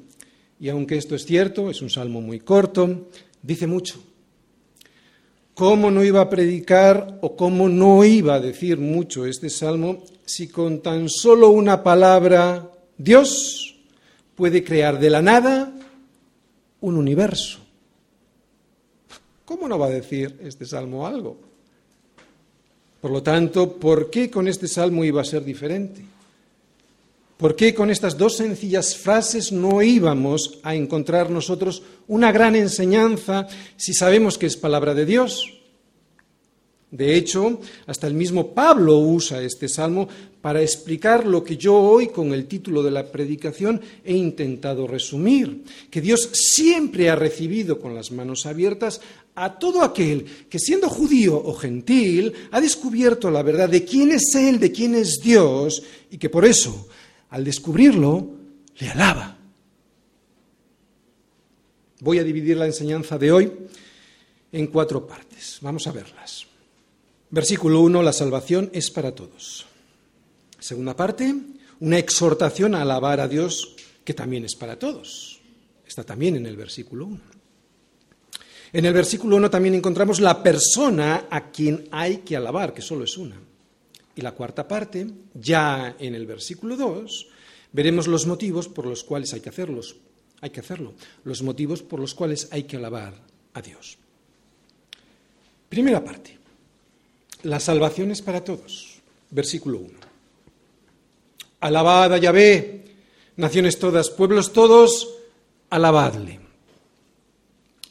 y 0.61 0.69
aunque 0.69 0.99
esto 0.99 1.15
es 1.15 1.25
cierto, 1.25 1.71
es 1.71 1.81
un 1.81 1.89
salmo 1.89 2.21
muy 2.21 2.41
corto, 2.41 3.09
dice 3.43 3.67
mucho. 3.67 4.03
¿Cómo 5.55 5.91
no 5.91 6.05
iba 6.05 6.21
a 6.21 6.29
predicar 6.29 7.19
o 7.23 7.35
cómo 7.35 7.69
no 7.71 8.05
iba 8.05 8.35
a 8.35 8.41
decir 8.41 8.79
mucho 8.79 9.25
este 9.25 9.49
salmo 9.49 10.05
si 10.27 10.49
con 10.49 10.83
tan 10.83 11.09
solo 11.09 11.49
una 11.49 11.83
palabra 11.83 12.71
Dios 12.99 13.77
puede 14.35 14.63
crear 14.63 15.01
de 15.01 15.11
la 15.11 15.23
nada 15.23 15.73
un 16.83 16.97
universo? 16.97 17.60
¿Cómo 19.51 19.67
no 19.67 19.81
va 19.81 19.87
a 19.87 19.91
decir 19.91 20.39
este 20.45 20.65
salmo 20.65 21.05
algo? 21.05 21.37
Por 23.01 23.11
lo 23.11 23.21
tanto, 23.21 23.73
¿por 23.73 24.09
qué 24.09 24.31
con 24.31 24.47
este 24.47 24.69
salmo 24.69 25.05
iba 25.05 25.23
a 25.23 25.25
ser 25.25 25.45
diferente? 25.45 26.05
¿Por 27.37 27.57
qué 27.57 27.75
con 27.75 27.91
estas 27.91 28.17
dos 28.17 28.37
sencillas 28.37 28.95
frases 28.95 29.51
no 29.51 29.83
íbamos 29.83 30.61
a 30.63 30.77
encontrar 30.77 31.31
nosotros 31.31 31.83
una 32.07 32.31
gran 32.31 32.55
enseñanza 32.55 33.49
si 33.77 33.93
sabemos 33.93 34.39
que 34.39 34.47
es 34.47 34.57
palabra 34.57 34.95
de 34.95 35.05
Dios? 35.05 35.61
De 36.93 37.15
hecho, 37.15 37.61
hasta 37.87 38.09
el 38.09 38.15
mismo 38.15 38.53
Pablo 38.53 38.99
usa 38.99 39.43
este 39.43 39.69
salmo 39.69 40.09
para 40.41 40.61
explicar 40.61 41.25
lo 41.25 41.45
que 41.45 41.57
yo 41.57 41.77
hoy, 41.77 42.09
con 42.09 42.33
el 42.33 42.47
título 42.47 42.83
de 42.83 42.91
la 42.91 43.13
predicación, 43.13 43.81
he 44.05 44.17
intentado 44.17 44.89
resumir, 44.89 45.63
que 45.89 46.01
Dios 46.01 46.31
siempre 46.33 47.09
ha 47.09 47.15
recibido 47.15 47.79
con 47.79 47.95
las 47.95 48.11
manos 48.11 48.45
abiertas 48.47 49.01
a 49.43 49.59
todo 49.59 49.83
aquel 49.83 50.25
que, 50.49 50.59
siendo 50.59 50.89
judío 50.89 51.37
o 51.37 51.55
gentil, 51.55 52.33
ha 52.51 52.61
descubierto 52.61 53.31
la 53.31 53.43
verdad 53.43 53.69
de 53.69 53.85
quién 53.85 54.13
es 54.13 54.35
Él, 54.35 54.61
de 54.61 54.71
quién 54.71 54.95
es 54.95 55.21
Dios, 55.23 55.83
y 56.11 56.19
que 56.19 56.29
por 56.29 56.45
eso 56.45 56.89
al 57.31 57.45
descubrirlo, 57.45 58.29
le 58.79 58.89
alaba. 58.89 59.37
Voy 62.01 62.19
a 62.19 62.25
dividir 62.25 62.57
la 62.57 62.67
enseñanza 62.67 63.19
de 63.19 63.31
hoy 63.33 63.53
en 64.53 64.67
cuatro 64.67 65.07
partes. 65.07 65.59
Vamos 65.61 65.87
a 65.87 65.93
verlas. 65.93 66.47
Versículo 67.31 67.81
1, 67.83 68.03
la 68.03 68.13
salvación 68.13 68.71
es 68.73 68.91
para 68.91 69.15
todos. 69.15 69.67
Segunda 70.59 70.97
parte, 70.97 71.35
una 71.79 71.99
exhortación 71.99 72.75
a 72.75 72.83
alabar 72.83 73.21
a 73.21 73.29
Dios 73.29 73.77
que 74.05 74.15
también 74.15 74.45
es 74.45 74.57
para 74.57 74.79
todos. 74.79 75.41
Está 75.87 76.03
también 76.03 76.37
en 76.37 76.47
el 76.47 76.57
versículo 76.57 77.07
1. 77.07 77.21
En 78.73 78.85
el 78.85 78.93
versículo 78.93 79.37
1 79.37 79.51
también 79.51 79.75
encontramos 79.75 80.21
la 80.21 80.43
persona 80.43 81.27
a 81.29 81.51
quien 81.51 81.89
hay 81.91 82.19
que 82.19 82.37
alabar, 82.37 82.73
que 82.73 82.83
solo 82.83 83.05
es 83.05 83.17
una. 83.17 83.37
Y 84.15 84.21
la 84.21 84.33
cuarta 84.33 84.67
parte, 84.69 85.07
ya 85.35 85.97
en 85.99 86.15
el 86.15 86.27
versículo 86.27 86.77
2, 86.77 87.27
veremos 87.73 88.07
los 88.07 88.27
motivos 88.27 88.69
por 88.69 88.87
los 88.87 89.03
cuales 89.03 89.33
hay 89.35 89.41
que 89.41 89.49
hacerlos. 89.49 89.97
Hay 90.41 90.51
que 90.51 90.61
hacerlo. 90.61 90.95
Los 91.25 91.43
motivos 91.43 91.83
por 91.83 92.01
los 92.01 92.15
cuales 92.15 92.49
hay 92.51 92.65
que 92.65 92.77
alabar 92.77 93.15
a 93.55 93.61
Dios. 93.61 93.99
Primera 95.69 96.03
parte. 96.03 96.39
La 97.43 97.61
salvación 97.61 98.11
es 98.11 98.23
para 98.23 98.45
todos. 98.45 99.01
Versículo 99.31 99.79
1. 99.79 99.91
Alabad 101.61 102.15
a 102.15 102.19
Yahvé, 102.19 102.85
naciones 103.37 103.79
todas, 103.79 104.11
pueblos 104.11 104.53
todos, 104.53 105.09
alabadle. 105.69 106.50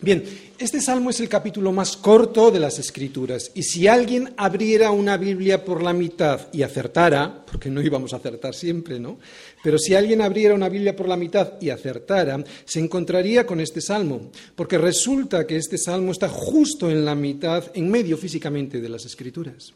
Bien, 0.01 0.23
este 0.57 0.79
salmo 0.79 1.09
es 1.09 1.19
el 1.19 1.27
capítulo 1.27 1.73
más 1.73 1.97
corto 1.97 2.51
de 2.51 2.59
las 2.61 2.79
Escrituras 2.79 3.51
y 3.53 3.63
si 3.63 3.85
alguien 3.85 4.33
abriera 4.37 4.91
una 4.91 5.17
Biblia 5.17 5.65
por 5.65 5.83
la 5.83 5.91
mitad 5.91 6.47
y 6.53 6.61
acertara, 6.61 7.43
porque 7.45 7.69
no 7.69 7.81
íbamos 7.81 8.13
a 8.13 8.15
acertar 8.15 8.55
siempre, 8.55 8.97
¿no? 8.97 9.19
Pero 9.61 9.77
si 9.77 9.95
alguien 9.95 10.21
abriera 10.21 10.55
una 10.55 10.69
Biblia 10.69 10.95
por 10.95 11.09
la 11.09 11.17
mitad 11.17 11.55
y 11.59 11.69
acertara, 11.69 12.41
se 12.63 12.79
encontraría 12.79 13.45
con 13.45 13.59
este 13.59 13.81
salmo, 13.81 14.31
porque 14.55 14.77
resulta 14.77 15.45
que 15.45 15.57
este 15.57 15.77
salmo 15.77 16.13
está 16.13 16.29
justo 16.29 16.89
en 16.89 17.03
la 17.03 17.13
mitad, 17.13 17.65
en 17.73 17.91
medio 17.91 18.17
físicamente 18.17 18.79
de 18.79 18.87
las 18.87 19.03
Escrituras. 19.03 19.73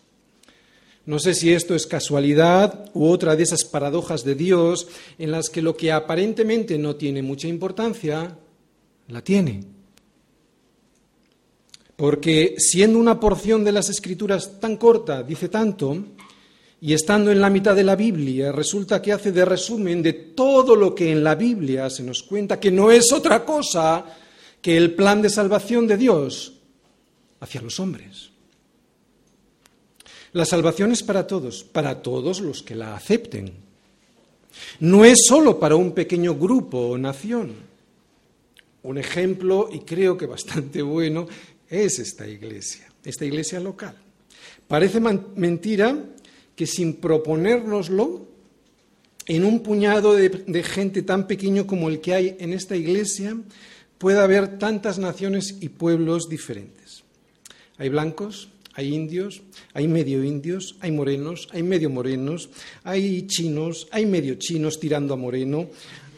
No 1.06 1.20
sé 1.20 1.34
si 1.34 1.52
esto 1.52 1.76
es 1.76 1.86
casualidad 1.86 2.90
u 2.94 3.08
otra 3.08 3.36
de 3.36 3.44
esas 3.44 3.66
paradojas 3.66 4.24
de 4.24 4.36
Dios 4.36 4.88
en 5.20 5.32
las 5.32 5.50
que 5.50 5.62
lo 5.62 5.76
que 5.76 5.92
aparentemente 5.92 6.78
no 6.78 6.96
tiene 6.96 7.22
mucha 7.22 7.50
importancia, 7.50 8.38
la 9.10 9.22
tiene. 9.22 9.83
Porque 11.96 12.56
siendo 12.58 13.00
una 13.00 13.20
porción 13.20 13.64
de 13.64 13.72
las 13.72 13.90
escrituras 13.90 14.60
tan 14.60 14.78
corta, 14.78 15.24
dice 15.24 15.50
tanto, 15.50 15.98
y 16.82 16.94
estando 16.94 17.32
en 17.32 17.40
la 17.40 17.50
mitad 17.50 17.76
de 17.76 17.84
la 17.84 17.96
Biblia, 17.96 18.52
resulta 18.52 19.02
que 19.02 19.14
hace 19.14 19.32
de 19.32 19.46
resumen 19.46 20.02
de 20.04 20.14
todo 20.14 20.76
lo 20.76 20.94
que 20.94 21.12
en 21.12 21.24
la 21.24 21.36
Biblia 21.36 21.90
se 21.90 22.04
nos 22.04 22.24
cuenta, 22.24 22.60
que 22.60 22.72
no 22.72 22.92
es 22.92 23.14
otra 23.14 23.46
cosa 23.46 24.04
que 24.62 24.76
el 24.76 24.94
plan 24.94 25.22
de 25.22 25.30
salvación 25.30 25.88
de 25.88 25.98
Dios 25.98 26.54
hacia 27.40 27.62
los 27.62 27.80
hombres. 27.80 28.32
La 30.34 30.46
salvación 30.46 30.92
es 30.92 31.04
para 31.04 31.28
todos, 31.28 31.64
para 31.64 32.02
todos 32.02 32.42
los 32.42 32.64
que 32.64 32.76
la 32.76 32.96
acepten. 32.96 33.54
No 34.80 35.06
es 35.06 35.26
solo 35.28 35.60
para 35.60 35.76
un 35.76 35.92
pequeño 35.92 36.36
grupo 36.36 36.80
o 36.80 36.98
nación. 36.98 37.54
Un 38.82 38.98
ejemplo, 38.98 39.70
y 39.72 39.80
creo 39.82 40.18
que 40.18 40.26
bastante 40.26 40.82
bueno, 40.82 41.28
es 41.74 41.98
esta 41.98 42.28
iglesia, 42.28 42.88
esta 43.04 43.26
iglesia 43.26 43.60
local. 43.60 43.96
Parece 44.68 45.00
mentira 45.00 45.98
que 46.56 46.68
sin 46.68 46.96
proponérnoslo, 46.96 48.28
en 49.26 49.46
un 49.46 49.64
puñado 49.64 50.14
de, 50.14 50.64
gente 50.64 51.02
tan 51.02 51.28
pequeño 51.28 51.66
como 51.66 51.90
el 51.90 52.00
que 52.02 52.14
hay 52.14 52.36
en 52.40 52.54
esta 52.54 52.76
iglesia, 52.76 53.38
pueda 53.98 54.24
haber 54.24 54.60
tantas 54.60 55.00
naciones 55.00 55.58
y 55.62 55.70
pueblos 55.70 56.28
diferentes. 56.30 57.04
Hay 57.78 57.90
blancos, 57.90 58.50
hay 58.74 58.94
indios, 58.94 59.42
hay 59.74 59.88
medio 59.88 60.24
indios, 60.24 60.76
hay 60.80 60.92
morenos, 60.92 61.48
hay 61.52 61.64
medio 61.64 61.90
morenos, 61.90 62.50
hay 62.84 63.26
chinos, 63.28 63.88
hay 63.92 64.06
medio 64.06 64.36
chinos 64.36 64.80
tirando 64.80 65.14
a 65.14 65.18
moreno, 65.18 65.70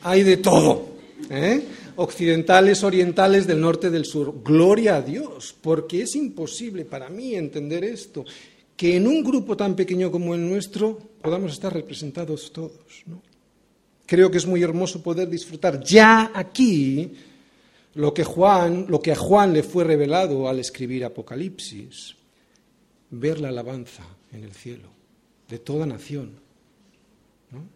hay 0.01 0.23
de 0.23 0.37
todo. 0.37 0.95
¿eh? 1.29 1.63
Occidentales, 1.97 2.83
orientales, 2.83 3.47
del 3.47 3.61
norte, 3.61 3.89
del 3.89 4.05
sur. 4.05 4.41
Gloria 4.43 4.97
a 4.97 5.01
Dios, 5.01 5.55
porque 5.61 6.01
es 6.03 6.15
imposible 6.15 6.85
para 6.85 7.09
mí 7.09 7.35
entender 7.35 7.83
esto, 7.83 8.25
que 8.75 8.97
en 8.97 9.07
un 9.07 9.23
grupo 9.23 9.55
tan 9.55 9.75
pequeño 9.75 10.11
como 10.11 10.35
el 10.35 10.47
nuestro 10.47 10.97
podamos 11.21 11.53
estar 11.53 11.73
representados 11.73 12.51
todos. 12.51 13.03
Creo 14.05 14.29
que 14.29 14.37
es 14.37 14.45
muy 14.45 14.61
hermoso 14.61 15.01
poder 15.01 15.29
disfrutar 15.29 15.81
ya 15.81 16.31
aquí 16.33 17.13
lo 17.95 18.13
que, 18.13 18.23
Juan, 18.23 18.85
lo 18.89 19.01
que 19.01 19.13
a 19.13 19.15
Juan 19.15 19.53
le 19.53 19.63
fue 19.63 19.83
revelado 19.83 20.47
al 20.47 20.59
escribir 20.59 21.05
Apocalipsis 21.05 22.15
ver 23.09 23.39
la 23.39 23.49
alabanza 23.49 24.03
en 24.31 24.43
el 24.43 24.51
cielo 24.51 24.89
de 25.47 25.59
toda 25.59 25.85
nación, 25.85 26.31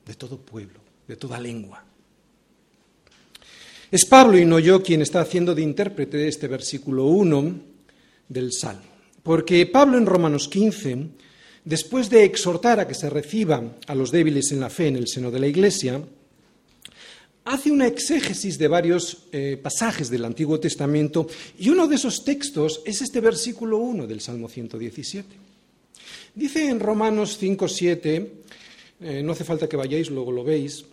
de 0.05 0.13
todo 0.15 0.37
pueblo, 0.37 0.79
de 1.07 1.15
toda 1.15 1.39
lengua. 1.39 1.85
Es 3.91 4.05
Pablo 4.05 4.37
y 4.37 4.45
no 4.45 4.59
yo 4.59 4.83
quien 4.83 5.01
está 5.01 5.21
haciendo 5.21 5.55
de 5.55 5.63
intérprete 5.63 6.17
de 6.17 6.27
este 6.27 6.47
versículo 6.47 7.05
1 7.05 7.59
del 8.27 8.53
Salmo, 8.53 8.83
porque 9.23 9.65
Pablo 9.65 9.97
en 9.97 10.05
Romanos 10.05 10.47
15, 10.47 11.07
después 11.65 12.07
de 12.11 12.23
exhortar 12.23 12.79
a 12.79 12.87
que 12.87 12.93
se 12.93 13.09
reciba 13.09 13.77
a 13.87 13.95
los 13.95 14.11
débiles 14.11 14.51
en 14.51 14.59
la 14.59 14.69
fe 14.69 14.89
en 14.89 14.95
el 14.95 15.07
seno 15.07 15.31
de 15.31 15.39
la 15.39 15.47
Iglesia, 15.47 16.03
hace 17.45 17.71
una 17.71 17.87
exégesis 17.87 18.59
de 18.59 18.67
varios 18.67 19.23
eh, 19.31 19.57
pasajes 19.59 20.11
del 20.11 20.25
Antiguo 20.25 20.59
Testamento 20.59 21.25
y 21.57 21.69
uno 21.69 21.87
de 21.87 21.95
esos 21.95 22.23
textos 22.23 22.83
es 22.85 23.01
este 23.01 23.21
versículo 23.21 23.79
1 23.79 24.05
del 24.05 24.21
Salmo 24.21 24.49
117. 24.49 25.35
Dice 26.35 26.69
en 26.69 26.79
Romanos 26.79 27.37
5, 27.39 27.67
7, 27.67 28.33
eh, 29.01 29.23
no 29.23 29.31
hace 29.31 29.43
falta 29.43 29.67
que 29.67 29.77
vayáis, 29.77 30.11
luego 30.11 30.31
lo 30.31 30.43
veis, 30.43 30.85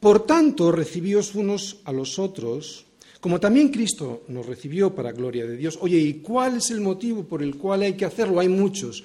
por 0.00 0.26
tanto 0.26 0.72
recibíos 0.72 1.34
unos 1.34 1.78
a 1.84 1.92
los 1.92 2.18
otros, 2.18 2.86
como 3.20 3.40
también 3.40 3.70
Cristo 3.70 4.24
nos 4.28 4.46
recibió 4.46 4.94
para 4.94 5.12
gloria 5.12 5.46
de 5.46 5.56
Dios. 5.56 5.78
Oye, 5.80 5.98
¿y 5.98 6.14
cuál 6.14 6.58
es 6.58 6.70
el 6.70 6.80
motivo 6.80 7.24
por 7.24 7.42
el 7.42 7.56
cual 7.56 7.82
hay 7.82 7.94
que 7.94 8.04
hacerlo? 8.04 8.40
Hay 8.40 8.48
muchos. 8.48 9.02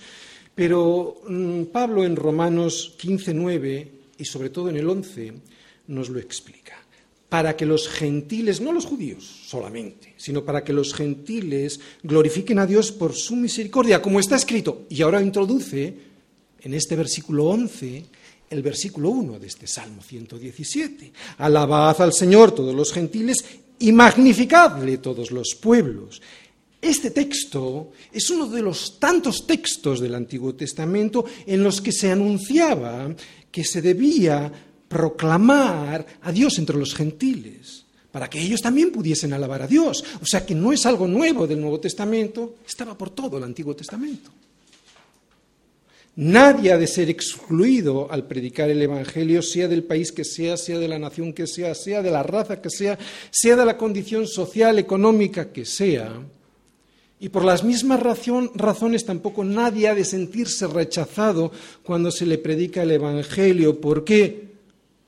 Pero 0.53 1.21
mm, 1.27 1.63
Pablo 1.65 2.03
en 2.03 2.15
Romanos 2.15 2.93
15, 2.97 3.33
9 3.33 3.91
y 4.17 4.25
sobre 4.25 4.49
todo 4.49 4.69
en 4.69 4.77
el 4.77 4.87
11 4.87 5.33
nos 5.87 6.09
lo 6.09 6.19
explica 6.19 6.81
para 7.31 7.55
que 7.55 7.65
los 7.65 7.87
gentiles, 7.87 8.59
no 8.59 8.73
los 8.73 8.85
judíos 8.85 9.23
solamente, 9.45 10.13
sino 10.17 10.43
para 10.43 10.65
que 10.65 10.73
los 10.73 10.93
gentiles 10.93 11.79
glorifiquen 12.03 12.59
a 12.59 12.65
Dios 12.65 12.91
por 12.91 13.13
su 13.13 13.37
misericordia, 13.37 14.01
como 14.01 14.19
está 14.19 14.35
escrito. 14.35 14.85
Y 14.89 15.01
ahora 15.01 15.21
introduce 15.21 15.95
en 16.59 16.73
este 16.73 16.97
versículo 16.97 17.45
11 17.45 18.03
el 18.51 18.61
versículo 18.61 19.09
1 19.09 19.39
de 19.39 19.47
este 19.47 19.65
Salmo 19.65 20.03
117. 20.03 21.11
Alabad 21.39 21.99
al 22.01 22.13
Señor 22.13 22.51
todos 22.51 22.75
los 22.75 22.93
gentiles 22.93 23.43
y 23.79 23.91
magnificadle 23.91 24.97
todos 24.99 25.31
los 25.31 25.55
pueblos. 25.55 26.21
Este 26.81 27.11
texto 27.11 27.91
es 28.11 28.29
uno 28.29 28.47
de 28.47 28.61
los 28.61 28.99
tantos 28.99 29.47
textos 29.47 29.99
del 29.99 30.15
Antiguo 30.15 30.53
Testamento 30.53 31.25
en 31.45 31.63
los 31.63 31.79
que 31.81 31.91
se 31.91 32.11
anunciaba 32.11 33.15
que 33.49 33.63
se 33.63 33.81
debía 33.81 34.51
proclamar 34.87 36.05
a 36.21 36.31
Dios 36.31 36.57
entre 36.57 36.77
los 36.77 36.93
gentiles, 36.93 37.85
para 38.11 38.29
que 38.29 38.41
ellos 38.41 38.61
también 38.61 38.91
pudiesen 38.91 39.31
alabar 39.31 39.61
a 39.61 39.67
Dios. 39.67 40.03
O 40.21 40.25
sea 40.25 40.45
que 40.45 40.55
no 40.55 40.73
es 40.73 40.85
algo 40.85 41.07
nuevo 41.07 41.47
del 41.47 41.61
Nuevo 41.61 41.79
Testamento, 41.79 42.55
estaba 42.67 42.97
por 42.97 43.11
todo 43.11 43.37
el 43.37 43.43
Antiguo 43.43 43.75
Testamento. 43.75 44.31
Nadie 46.15 46.71
ha 46.71 46.77
de 46.77 46.87
ser 46.87 47.09
excluido 47.09 48.11
al 48.11 48.27
predicar 48.27 48.69
el 48.69 48.81
Evangelio, 48.81 49.41
sea 49.41 49.67
del 49.67 49.83
país 49.83 50.11
que 50.11 50.25
sea, 50.25 50.57
sea 50.57 50.77
de 50.77 50.87
la 50.87 50.99
nación 50.99 51.33
que 51.33 51.47
sea, 51.47 51.73
sea 51.73 52.01
de 52.01 52.11
la 52.11 52.21
raza 52.21 52.61
que 52.61 52.69
sea, 52.69 52.99
sea 53.29 53.55
de 53.55 53.65
la 53.65 53.77
condición 53.77 54.27
social, 54.27 54.77
económica 54.77 55.51
que 55.51 55.65
sea. 55.65 56.11
Y 57.19 57.29
por 57.29 57.45
las 57.45 57.63
mismas 57.63 58.01
razones 58.01 59.05
tampoco 59.05 59.43
nadie 59.43 59.87
ha 59.87 59.95
de 59.95 60.05
sentirse 60.05 60.67
rechazado 60.67 61.51
cuando 61.83 62.11
se 62.11 62.25
le 62.25 62.37
predica 62.37 62.83
el 62.83 62.91
Evangelio. 62.91 63.79
¿Por 63.79 64.03
qué? 64.03 64.51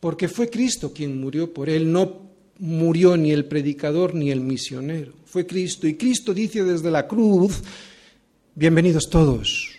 porque 0.03 0.27
fue 0.27 0.49
Cristo 0.49 0.91
quien 0.91 1.17
murió 1.17 1.53
por 1.53 1.69
él, 1.69 1.89
no 1.89 2.23
murió 2.59 3.15
ni 3.15 3.31
el 3.31 3.45
predicador 3.45 4.13
ni 4.13 4.31
el 4.31 4.41
misionero, 4.41 5.13
fue 5.23 5.47
Cristo. 5.47 5.87
Y 5.87 5.93
Cristo 5.93 6.33
dice 6.33 6.61
desde 6.61 6.91
la 6.91 7.07
cruz, 7.07 7.61
bienvenidos 8.53 9.09
todos, 9.09 9.72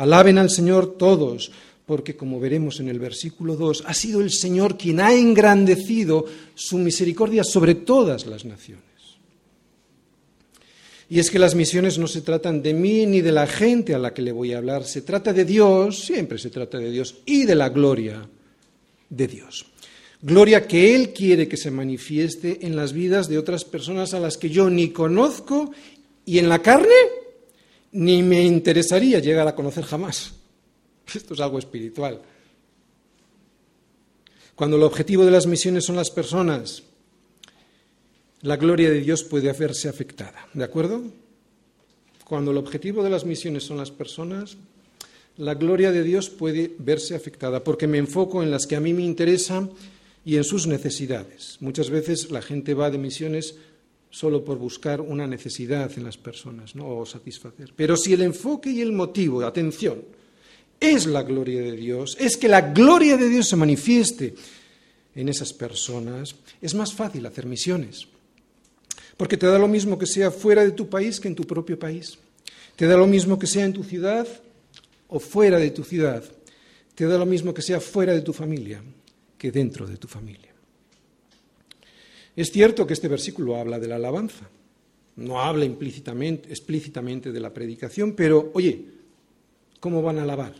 alaben 0.00 0.38
al 0.38 0.48
Señor 0.48 0.96
todos, 0.96 1.52
porque 1.84 2.16
como 2.16 2.40
veremos 2.40 2.80
en 2.80 2.88
el 2.88 2.98
versículo 2.98 3.54
2, 3.54 3.84
ha 3.86 3.92
sido 3.92 4.20
el 4.20 4.30
Señor 4.30 4.78
quien 4.78 4.98
ha 5.00 5.12
engrandecido 5.12 6.24
su 6.54 6.78
misericordia 6.78 7.44
sobre 7.44 7.74
todas 7.74 8.24
las 8.24 8.46
naciones. 8.46 8.84
Y 11.10 11.18
es 11.18 11.30
que 11.30 11.38
las 11.38 11.54
misiones 11.54 11.98
no 11.98 12.06
se 12.06 12.22
tratan 12.22 12.62
de 12.62 12.72
mí 12.72 13.04
ni 13.04 13.20
de 13.20 13.32
la 13.32 13.46
gente 13.46 13.94
a 13.94 13.98
la 13.98 14.14
que 14.14 14.22
le 14.22 14.32
voy 14.32 14.54
a 14.54 14.58
hablar, 14.58 14.84
se 14.84 15.02
trata 15.02 15.34
de 15.34 15.44
Dios, 15.44 15.98
siempre 15.98 16.38
se 16.38 16.48
trata 16.48 16.78
de 16.78 16.90
Dios, 16.90 17.16
y 17.26 17.44
de 17.44 17.56
la 17.56 17.68
gloria 17.68 18.26
de 19.10 19.26
Dios. 19.26 19.66
Gloria 20.22 20.66
que 20.66 20.94
Él 20.94 21.12
quiere 21.12 21.46
que 21.46 21.58
se 21.58 21.70
manifieste 21.70 22.64
en 22.64 22.74
las 22.74 22.94
vidas 22.94 23.28
de 23.28 23.38
otras 23.38 23.64
personas 23.64 24.14
a 24.14 24.20
las 24.20 24.38
que 24.38 24.48
yo 24.48 24.70
ni 24.70 24.90
conozco 24.90 25.72
y 26.24 26.38
en 26.38 26.48
la 26.48 26.62
carne 26.62 27.19
ni 27.92 28.22
me 28.22 28.42
interesaría 28.44 29.18
llegar 29.18 29.46
a 29.48 29.54
conocer 29.54 29.84
jamás. 29.84 30.34
Esto 31.14 31.34
es 31.34 31.40
algo 31.40 31.58
espiritual. 31.58 32.20
Cuando 34.54 34.76
el 34.76 34.82
objetivo 34.82 35.24
de 35.24 35.30
las 35.30 35.46
misiones 35.46 35.84
son 35.84 35.96
las 35.96 36.10
personas, 36.10 36.82
la 38.42 38.56
gloria 38.56 38.90
de 38.90 39.00
Dios 39.00 39.24
puede 39.24 39.50
hacerse 39.50 39.88
afectada. 39.88 40.48
¿De 40.54 40.64
acuerdo? 40.64 41.02
Cuando 42.24 42.50
el 42.50 42.58
objetivo 42.58 43.02
de 43.02 43.10
las 43.10 43.24
misiones 43.24 43.64
son 43.64 43.78
las 43.78 43.90
personas, 43.90 44.56
la 45.36 45.54
gloria 45.54 45.90
de 45.90 46.02
Dios 46.02 46.28
puede 46.28 46.74
verse 46.78 47.14
afectada, 47.14 47.64
porque 47.64 47.86
me 47.86 47.98
enfoco 47.98 48.42
en 48.42 48.50
las 48.50 48.66
que 48.66 48.76
a 48.76 48.80
mí 48.80 48.92
me 48.92 49.02
interesan 49.02 49.70
y 50.24 50.36
en 50.36 50.44
sus 50.44 50.66
necesidades. 50.66 51.56
Muchas 51.60 51.90
veces 51.90 52.30
la 52.30 52.42
gente 52.42 52.74
va 52.74 52.90
de 52.90 52.98
misiones 52.98 53.56
solo 54.10 54.44
por 54.44 54.58
buscar 54.58 55.00
una 55.00 55.26
necesidad 55.26 55.90
en 55.96 56.04
las 56.04 56.18
personas, 56.18 56.74
¿no? 56.74 56.98
o 56.98 57.06
satisfacer. 57.06 57.72
Pero 57.74 57.96
si 57.96 58.12
el 58.12 58.22
enfoque 58.22 58.70
y 58.70 58.80
el 58.80 58.92
motivo, 58.92 59.42
atención, 59.42 60.02
es 60.78 61.06
la 61.06 61.22
gloria 61.22 61.62
de 61.62 61.72
Dios, 61.72 62.16
es 62.18 62.36
que 62.36 62.48
la 62.48 62.72
gloria 62.72 63.16
de 63.16 63.28
Dios 63.28 63.48
se 63.48 63.56
manifieste 63.56 64.34
en 65.14 65.28
esas 65.28 65.52
personas, 65.52 66.34
es 66.60 66.74
más 66.74 66.92
fácil 66.92 67.24
hacer 67.26 67.46
misiones. 67.46 68.08
Porque 69.16 69.36
te 69.36 69.46
da 69.46 69.58
lo 69.58 69.68
mismo 69.68 69.98
que 69.98 70.06
sea 70.06 70.30
fuera 70.30 70.64
de 70.64 70.72
tu 70.72 70.88
país 70.88 71.20
que 71.20 71.28
en 71.28 71.34
tu 71.34 71.44
propio 71.44 71.78
país. 71.78 72.18
Te 72.74 72.86
da 72.86 72.96
lo 72.96 73.06
mismo 73.06 73.38
que 73.38 73.46
sea 73.46 73.64
en 73.64 73.74
tu 73.74 73.84
ciudad 73.84 74.26
o 75.08 75.20
fuera 75.20 75.58
de 75.58 75.70
tu 75.70 75.84
ciudad, 75.84 76.24
te 76.94 77.06
da 77.06 77.18
lo 77.18 77.26
mismo 77.26 77.52
que 77.52 77.62
sea 77.62 77.80
fuera 77.80 78.12
de 78.12 78.22
tu 78.22 78.32
familia 78.32 78.82
que 79.36 79.50
dentro 79.50 79.86
de 79.86 79.96
tu 79.96 80.06
familia. 80.06 80.49
Es 82.40 82.50
cierto 82.50 82.86
que 82.86 82.94
este 82.94 83.06
versículo 83.06 83.56
habla 83.56 83.78
de 83.78 83.86
la 83.86 83.96
alabanza, 83.96 84.48
no 85.16 85.42
habla 85.42 85.66
implícitamente, 85.66 86.48
explícitamente 86.48 87.32
de 87.32 87.38
la 87.38 87.52
predicación, 87.52 88.12
pero 88.12 88.50
oye, 88.54 88.82
¿cómo 89.78 90.00
van 90.00 90.18
a 90.18 90.22
alabar? 90.22 90.54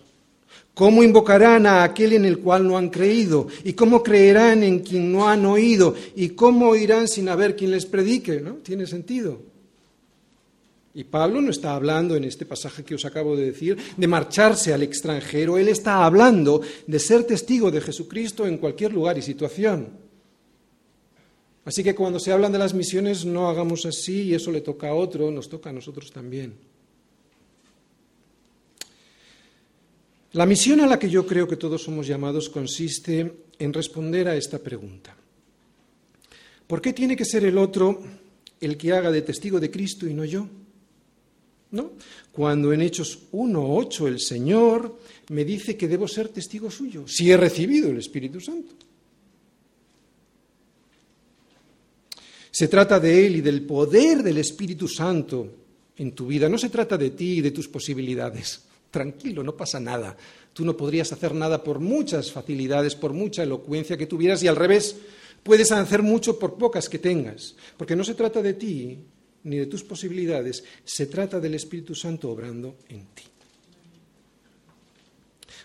¿Cómo 0.75 1.03
invocarán 1.03 1.65
a 1.65 1.83
aquel 1.83 2.13
en 2.13 2.27
el 2.27 2.41
cual 2.41 2.69
no 2.69 2.77
han 2.77 2.91
creído? 2.91 3.47
¿Y 3.65 3.73
cómo 3.73 4.03
creerán 4.03 4.63
en 4.63 4.81
quien 4.81 5.11
no 5.11 5.27
han 5.27 5.47
oído? 5.47 5.95
¿Y 6.17 6.29
cómo 6.31 6.69
oirán 6.69 7.09
sin 7.09 7.31
haber 7.31 7.57
quien 7.57 7.71
les 7.71 7.87
predique? 7.87 8.43
¿No? 8.43 8.57
Tiene 8.57 8.87
sentido. 8.87 9.41
Y 10.93 11.05
Pablo 11.05 11.41
no 11.41 11.51
está 11.51 11.75
hablando 11.75 12.15
en 12.15 12.25
este 12.25 12.45
pasaje 12.45 12.85
que 12.85 12.97
os 12.97 13.07
acabo 13.07 13.35
de 13.37 13.47
decir 13.47 13.79
de 13.97 14.07
marcharse 14.07 14.75
al 14.75 14.83
extranjero, 14.83 15.57
él 15.57 15.69
está 15.69 16.05
hablando 16.05 16.61
de 16.87 16.99
ser 16.99 17.25
testigo 17.25 17.71
de 17.71 17.81
Jesucristo 17.81 18.47
en 18.47 18.59
cualquier 18.59 18.93
lugar 18.93 19.17
y 19.17 19.23
situación. 19.23 20.00
Así 21.65 21.85
que 21.85 21.95
cuando 21.95 22.19
se 22.19 22.33
hablan 22.33 22.53
de 22.53 22.59
las 22.59 22.75
misiones 22.75 23.25
no 23.25 23.49
hagamos 23.49 23.85
así 23.85 24.23
y 24.23 24.35
eso 24.35 24.51
le 24.51 24.63
toca 24.63 24.89
a 24.89 24.95
otro, 24.95 25.31
nos 25.31 25.49
toca 25.49 25.71
a 25.71 25.73
nosotros 25.73 26.11
también. 26.11 26.55
La 30.33 30.47
misión 30.47 30.81
a 30.81 30.87
la 30.87 30.99
que 30.99 31.11
yo 31.11 31.27
creo 31.27 31.49
que 31.49 31.57
todos 31.57 31.83
somos 31.83 32.07
llamados 32.07 32.49
consiste 32.49 33.35
en 33.59 33.73
responder 33.73 34.29
a 34.29 34.37
esta 34.37 34.59
pregunta. 34.59 35.17
¿Por 36.67 36.81
qué 36.81 36.93
tiene 36.93 37.17
que 37.17 37.25
ser 37.25 37.45
el 37.45 37.59
otro 37.59 38.01
el 38.61 38.77
que 38.77 38.93
haga 38.93 39.11
de 39.11 39.23
testigo 39.23 39.59
de 39.59 39.71
Cristo 39.71 40.07
y 40.07 40.15
no 40.15 40.25
yo? 40.25 40.47
¿No? 41.73 41.93
Cuando 42.31 42.73
en 42.73 42.83
Hechos 42.83 43.19
1.8 43.33 44.07
el 44.07 44.21
Señor 44.21 44.99
me 45.31 45.45
dice 45.45 45.77
que 45.77 45.89
debo 45.89 46.07
ser 46.07 46.29
testigo 46.29 46.71
suyo, 46.71 47.07
si 47.07 47.31
he 47.31 47.37
recibido 47.37 47.91
el 47.91 47.99
Espíritu 47.99 48.41
Santo. 48.41 48.75
Se 52.51 52.69
trata 52.69 52.99
de 52.99 53.27
Él 53.27 53.37
y 53.37 53.41
del 53.41 53.63
poder 53.63 54.23
del 54.23 54.39
Espíritu 54.39 54.89
Santo 54.89 55.49
en 55.97 56.13
tu 56.13 56.27
vida. 56.27 56.49
No 56.49 56.59
se 56.59 56.69
trata 56.69 56.97
de 56.97 57.11
ti 57.11 57.39
y 57.39 57.41
de 57.41 57.53
tus 57.53 57.69
posibilidades. 57.69 58.63
Tranquilo, 58.91 59.43
no 59.43 59.57
pasa 59.57 59.79
nada. 59.79 60.17
Tú 60.53 60.65
no 60.65 60.77
podrías 60.77 61.13
hacer 61.13 61.35
nada 61.35 61.63
por 61.63 61.79
muchas 61.79 62.33
facilidades, 62.33 62.97
por 62.97 63.13
mucha 63.13 63.45
elocuencia 63.45 63.97
que 63.97 64.07
tuvieras 64.07 64.43
y 64.43 64.49
al 64.49 64.57
revés, 64.57 64.97
puedes 65.43 65.71
hacer 65.71 66.03
mucho 66.03 66.39
por 66.39 66.59
pocas 66.59 66.89
que 66.89 66.99
tengas. 66.99 67.55
Porque 67.77 67.95
no 67.95 68.03
se 68.03 68.15
trata 68.15 68.43
de 68.43 68.55
ti 68.55 68.99
ni 69.45 69.57
de 69.57 69.67
tus 69.67 69.85
posibilidades, 69.85 70.65
se 70.85 71.07
trata 71.07 71.41
del 71.41 71.55
Espíritu 71.55 71.95
Santo 71.95 72.31
obrando 72.31 72.77
en 72.89 73.07
ti. 73.15 73.23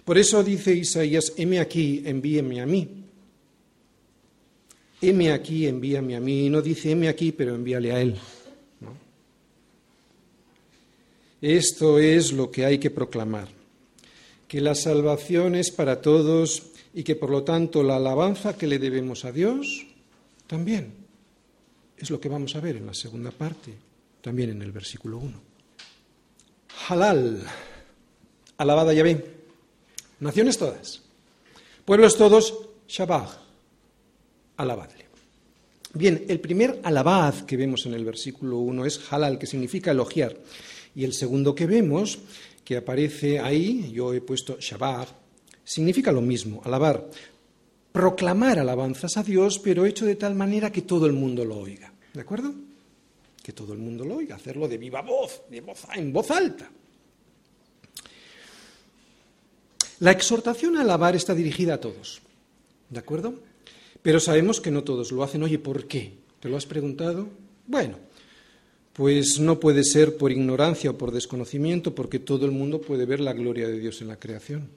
Por 0.06 0.17
eso 0.19 0.43
dice 0.43 0.74
Isaías, 0.74 1.34
heme 1.36 1.60
aquí, 1.60 2.04
envíeme 2.06 2.62
a 2.62 2.65
mí 2.65 3.05
heme 5.01 5.31
aquí, 5.31 5.67
envíame 5.67 6.15
a 6.15 6.19
mí. 6.19 6.49
No 6.49 6.62
dice, 6.62 6.91
heme 6.91 7.08
aquí, 7.08 7.31
pero 7.31 7.55
envíale 7.55 7.91
a 7.91 8.01
él. 8.01 8.15
Esto 11.41 11.99
es 11.99 12.31
lo 12.31 12.49
que 12.49 12.65
hay 12.65 12.79
que 12.79 12.89
proclamar, 12.89 13.47
que 14.47 14.62
la 14.62 14.73
salvación 14.73 15.53
es 15.55 15.69
para 15.69 16.01
todos 16.01 16.63
y 16.93 17.03
que 17.03 17.15
por 17.15 17.29
lo 17.29 17.43
tanto 17.43 17.84
la 17.84 17.97
alabanza 17.97 18.58
que 18.58 18.65
le 18.65 18.79
debemos 18.79 19.25
a 19.25 19.31
Dios 19.31 19.86
también 20.47 20.93
es 21.97 22.10
lo 22.10 22.19
que 22.19 22.29
vamos 22.29 22.55
a 22.55 22.62
ver 22.62 22.77
en 22.77 22.88
la 22.88 22.93
segunda 22.93 23.31
parte, 23.31 23.73
también 24.21 24.49
en 24.49 24.62
el 24.62 24.71
versículo 24.71 25.17
1. 25.17 25.41
Halal, 26.88 27.43
alabada 28.58 28.93
Yahvé. 28.93 29.36
Naciones 30.21 30.58
todas, 30.58 31.01
pueblos 31.84 32.17
todos, 32.17 32.58
Shabbat, 32.88 33.44
alabadle. 34.58 35.06
Bien, 35.94 36.26
el 36.28 36.41
primer 36.41 36.82
alabad 36.84 37.46
que 37.46 37.56
vemos 37.56 37.86
en 37.86 37.94
el 37.94 38.04
versículo 38.04 38.58
1 38.60 38.86
es 38.86 39.02
halal, 39.12 39.39
que 39.39 39.48
significa 39.48 39.91
elogiar. 39.91 40.36
Y 40.94 41.06
el 41.06 41.13
segundo 41.13 41.56
que 41.56 41.65
vemos, 41.65 42.20
que 42.65 42.78
aparece 42.78 43.39
ahí, 43.39 43.91
yo 43.94 44.13
he 44.13 44.20
puesto 44.20 44.58
shabbat, 44.60 45.08
significa 45.63 46.12
lo 46.12 46.22
mismo, 46.22 46.62
alabar, 46.65 47.10
proclamar 47.91 48.60
alabanzas 48.60 49.15
a 49.15 49.24
Dios, 49.24 49.58
pero 49.60 49.86
hecho 49.86 50.06
de 50.06 50.15
tal 50.15 50.36
manera 50.36 50.72
que 50.72 50.82
todo 50.82 51.06
el 51.06 51.13
mundo 51.13 51.46
lo 51.46 51.60
oiga. 51.60 51.94
¿De 52.13 52.22
acuerdo? 52.22 52.54
Que 53.41 53.54
todo 53.54 53.72
el 53.72 53.80
mundo 53.80 54.04
lo 54.04 54.18
oiga, 54.18 54.36
hacerlo 54.36 54.68
de 54.68 54.78
viva 54.78 55.02
voz, 55.02 55.44
de 55.50 55.62
voz 55.62 55.86
en 55.96 56.12
voz 56.12 56.30
alta. 56.32 56.70
La 60.00 60.12
exhortación 60.12 60.76
a 60.76 60.82
alabar 60.82 61.15
está 61.15 61.34
dirigida 61.34 61.76
a 61.76 61.80
todos. 61.80 62.22
¿De 62.89 63.00
acuerdo? 63.00 63.36
Pero 64.06 64.20
sabemos 64.20 64.62
que 64.62 64.70
no 64.70 64.84
todos 64.84 65.12
lo 65.12 65.24
hacen. 65.24 65.41
Oye, 65.41 65.58
¿por 65.58 65.88
qué? 65.88 66.13
¿Te 66.39 66.48
lo 66.48 66.58
has 66.58 66.68
preguntado? 66.68 67.28
Bueno, 67.65 67.98
pues 68.94 69.39
no 69.39 69.60
puede 69.60 69.84
ser 69.84 70.15
por 70.15 70.32
ignorancia 70.32 70.91
o 70.91 70.96
por 70.96 71.12
desconocimiento, 71.12 71.96
porque 71.96 72.20
todo 72.20 72.46
el 72.46 72.52
mundo 72.52 72.80
puede 72.80 73.08
ver 73.08 73.20
la 73.20 73.34
gloria 73.34 73.68
de 73.68 73.80
Dios 73.80 74.04
en 74.04 74.10
la 74.10 74.20
creación. 74.20 74.70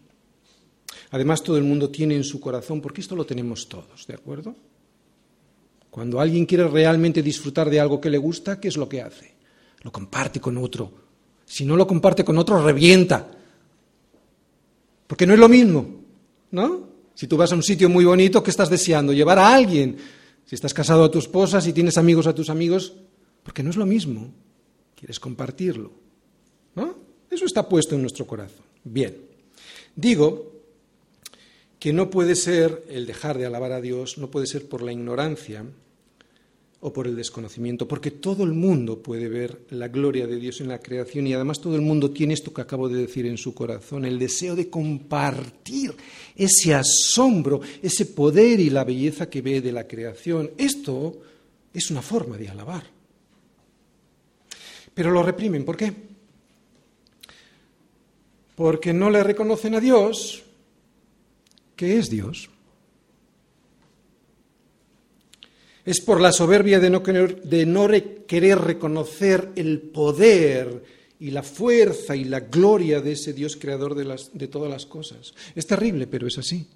Además, 1.11 1.43
todo 1.43 1.59
el 1.59 1.65
mundo 1.65 1.91
tiene 1.91 2.17
en 2.17 2.25
su 2.25 2.41
corazón, 2.41 2.81
porque 2.81 3.03
esto 3.03 3.15
lo 3.15 3.27
tenemos 3.27 3.69
todos, 3.69 4.07
¿de 4.07 4.15
acuerdo? 4.15 4.57
Cuando 5.91 6.21
alguien 6.21 6.47
quiere 6.47 6.67
realmente 6.67 7.23
disfrutar 7.23 7.69
de 7.69 7.81
algo 7.81 8.01
que 8.01 8.09
le 8.09 8.17
gusta, 8.17 8.59
¿qué 8.59 8.69
es 8.69 8.79
lo 8.79 8.89
que 8.89 9.03
hace? 9.03 9.35
Lo 9.83 9.93
comparte 9.93 10.41
con 10.41 10.57
otro. 10.57 10.91
Si 11.45 11.67
no 11.67 11.77
lo 11.77 11.87
comparte 11.87 12.25
con 12.25 12.39
otro, 12.39 12.65
revienta. 12.65 13.31
Porque 15.07 15.27
no 15.27 15.35
es 15.35 15.39
lo 15.39 15.51
mismo, 15.51 15.87
¿no? 16.51 16.89
Si 17.19 17.27
tú 17.27 17.37
vas 17.37 17.51
a 17.51 17.57
un 17.57 17.65
sitio 17.65 17.89
muy 17.89 18.05
bonito, 18.05 18.45
¿qué 18.45 18.51
estás 18.51 18.71
deseando? 18.71 19.13
Llevar 19.13 19.41
a 19.41 19.53
alguien. 19.53 19.97
Si 20.47 20.55
estás 20.55 20.73
casado 20.73 21.03
a 21.03 21.11
tu 21.11 21.19
esposa, 21.19 21.61
si 21.61 21.73
tienes 21.73 21.99
amigos 21.99 22.29
a 22.29 22.33
tus 22.33 22.49
amigos, 22.49 22.93
porque 23.43 23.65
no 23.65 23.71
es 23.71 23.77
lo 23.77 23.87
mismo. 23.87 24.33
Quieres 24.95 25.19
compartirlo. 25.19 25.91
¿No? 26.77 26.95
Eso 27.29 27.45
está 27.45 27.69
puesto 27.69 27.97
en 27.97 28.03
nuestro 28.03 28.25
corazón. 28.25 28.65
Bien. 28.85 29.17
Digo 29.97 30.53
que 31.81 31.93
no 31.93 32.09
puede 32.09 32.37
ser 32.37 32.85
el 32.89 33.05
dejar 33.05 33.37
de 33.37 33.47
alabar 33.47 33.73
a 33.73 33.81
Dios, 33.81 34.19
no 34.19 34.31
puede 34.31 34.47
ser 34.47 34.69
por 34.69 34.83
la 34.83 34.93
ignorancia, 34.93 35.65
o 36.81 36.93
por 36.93 37.09
el 37.09 37.17
desconocimiento, 37.17 37.89
porque 37.89 38.13
todo 38.13 38.45
el 38.45 38.53
mundo 38.53 39.03
puede 39.03 39.29
ver 39.29 39.63
la 39.71 39.89
gloria 39.89 40.27
de 40.29 40.37
Dios 40.37 40.61
en 40.61 40.69
la 40.69 40.79
creación 40.79 41.27
y 41.27 41.35
además 41.35 41.61
todo 41.61 41.75
el 41.75 41.83
mundo 41.83 42.11
tiene 42.11 42.35
esto 42.35 42.55
que 42.55 42.61
acabo 42.61 42.89
de 42.89 43.01
decir 43.01 43.27
en 43.27 43.37
su 43.37 43.53
corazón, 43.53 44.05
el 44.05 44.19
deseo 44.19 44.55
de 44.55 44.71
compartir 44.71 45.95
ese 46.37 46.75
asombro, 46.75 47.61
ese 47.83 48.07
poder 48.07 48.61
y 48.61 48.71
la 48.71 48.85
belleza 48.85 49.29
que 49.29 49.43
ve 49.43 49.61
de 49.61 49.73
la 49.73 49.89
creación. 49.89 50.53
Esto 50.57 51.21
es 51.75 51.91
una 51.91 52.03
forma 52.03 52.39
de 52.39 52.49
alabar. 52.49 52.85
Pero 54.95 55.11
lo 55.11 55.23
reprimen, 55.23 55.65
¿por 55.65 55.77
qué? 55.77 55.93
Porque 58.55 58.93
no 58.93 59.11
le 59.11 59.23
reconocen 59.25 59.75
a 59.75 59.81
Dios, 59.81 60.45
que 61.75 61.99
es 61.99 62.09
Dios. 62.09 62.51
Es 65.89 66.03
por 66.03 66.21
la 66.21 66.33
soberbia 66.33 66.81
de 66.81 66.91
no, 66.91 67.03
querer, 67.03 68.59
reconocer 68.59 69.53
el 69.57 69.81
poder 69.81 70.83
y 71.19 71.31
la 71.31 71.43
fuerza 71.43 72.15
y 72.15 72.25
la 72.25 72.41
gloria 72.41 73.01
de 73.01 73.13
ese 73.13 73.33
Dios 73.33 73.57
creador 73.57 73.95
de, 73.95 74.49
todas 74.49 74.71
las 74.71 74.85
cosas. 74.85 75.33
Es 75.55 75.67
terrible, 75.67 76.07
pero 76.07 76.27
es 76.27 76.37
así. 76.37 76.67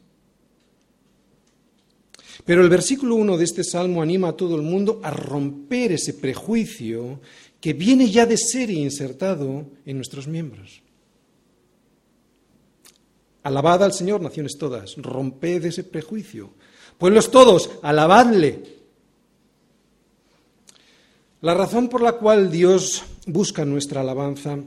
Pero 2.47 2.63
el 2.63 2.71
versículo 2.71 3.17
1 3.17 3.37
de 3.37 3.45
este 3.45 3.65
salmo 3.65 4.01
anima 4.01 4.29
a 4.29 4.33
todo 4.33 4.57
el 4.57 4.63
mundo 4.63 5.03
a 5.03 5.11
romper 5.11 5.93
ese 5.93 6.15
prejuicio 6.15 7.21
que 7.61 7.75
viene 7.75 8.11
ya 8.11 8.25
de 8.25 8.39
ser 8.39 8.71
insertado 8.71 9.67
en 9.85 9.97
nuestros 9.97 10.27
miembros. 10.27 10.81
Alabad 13.43 13.85
al 13.85 13.93
Señor, 13.93 14.23
naciones 14.23 14.57
todas, 14.59 14.97
romped 14.97 15.67
ese 15.67 15.85
prejuicio. 15.85 16.55
Pueblos 16.97 17.31
todos, 17.31 17.73
alabadle. 17.83 18.81
La 21.43 21.55
razón 21.55 21.89
por 21.89 22.03
la 22.03 22.13
cual 22.13 22.53
Dios 22.53 23.03
busca 23.27 23.65
nuestra 23.65 24.01
alabanza 24.01 24.59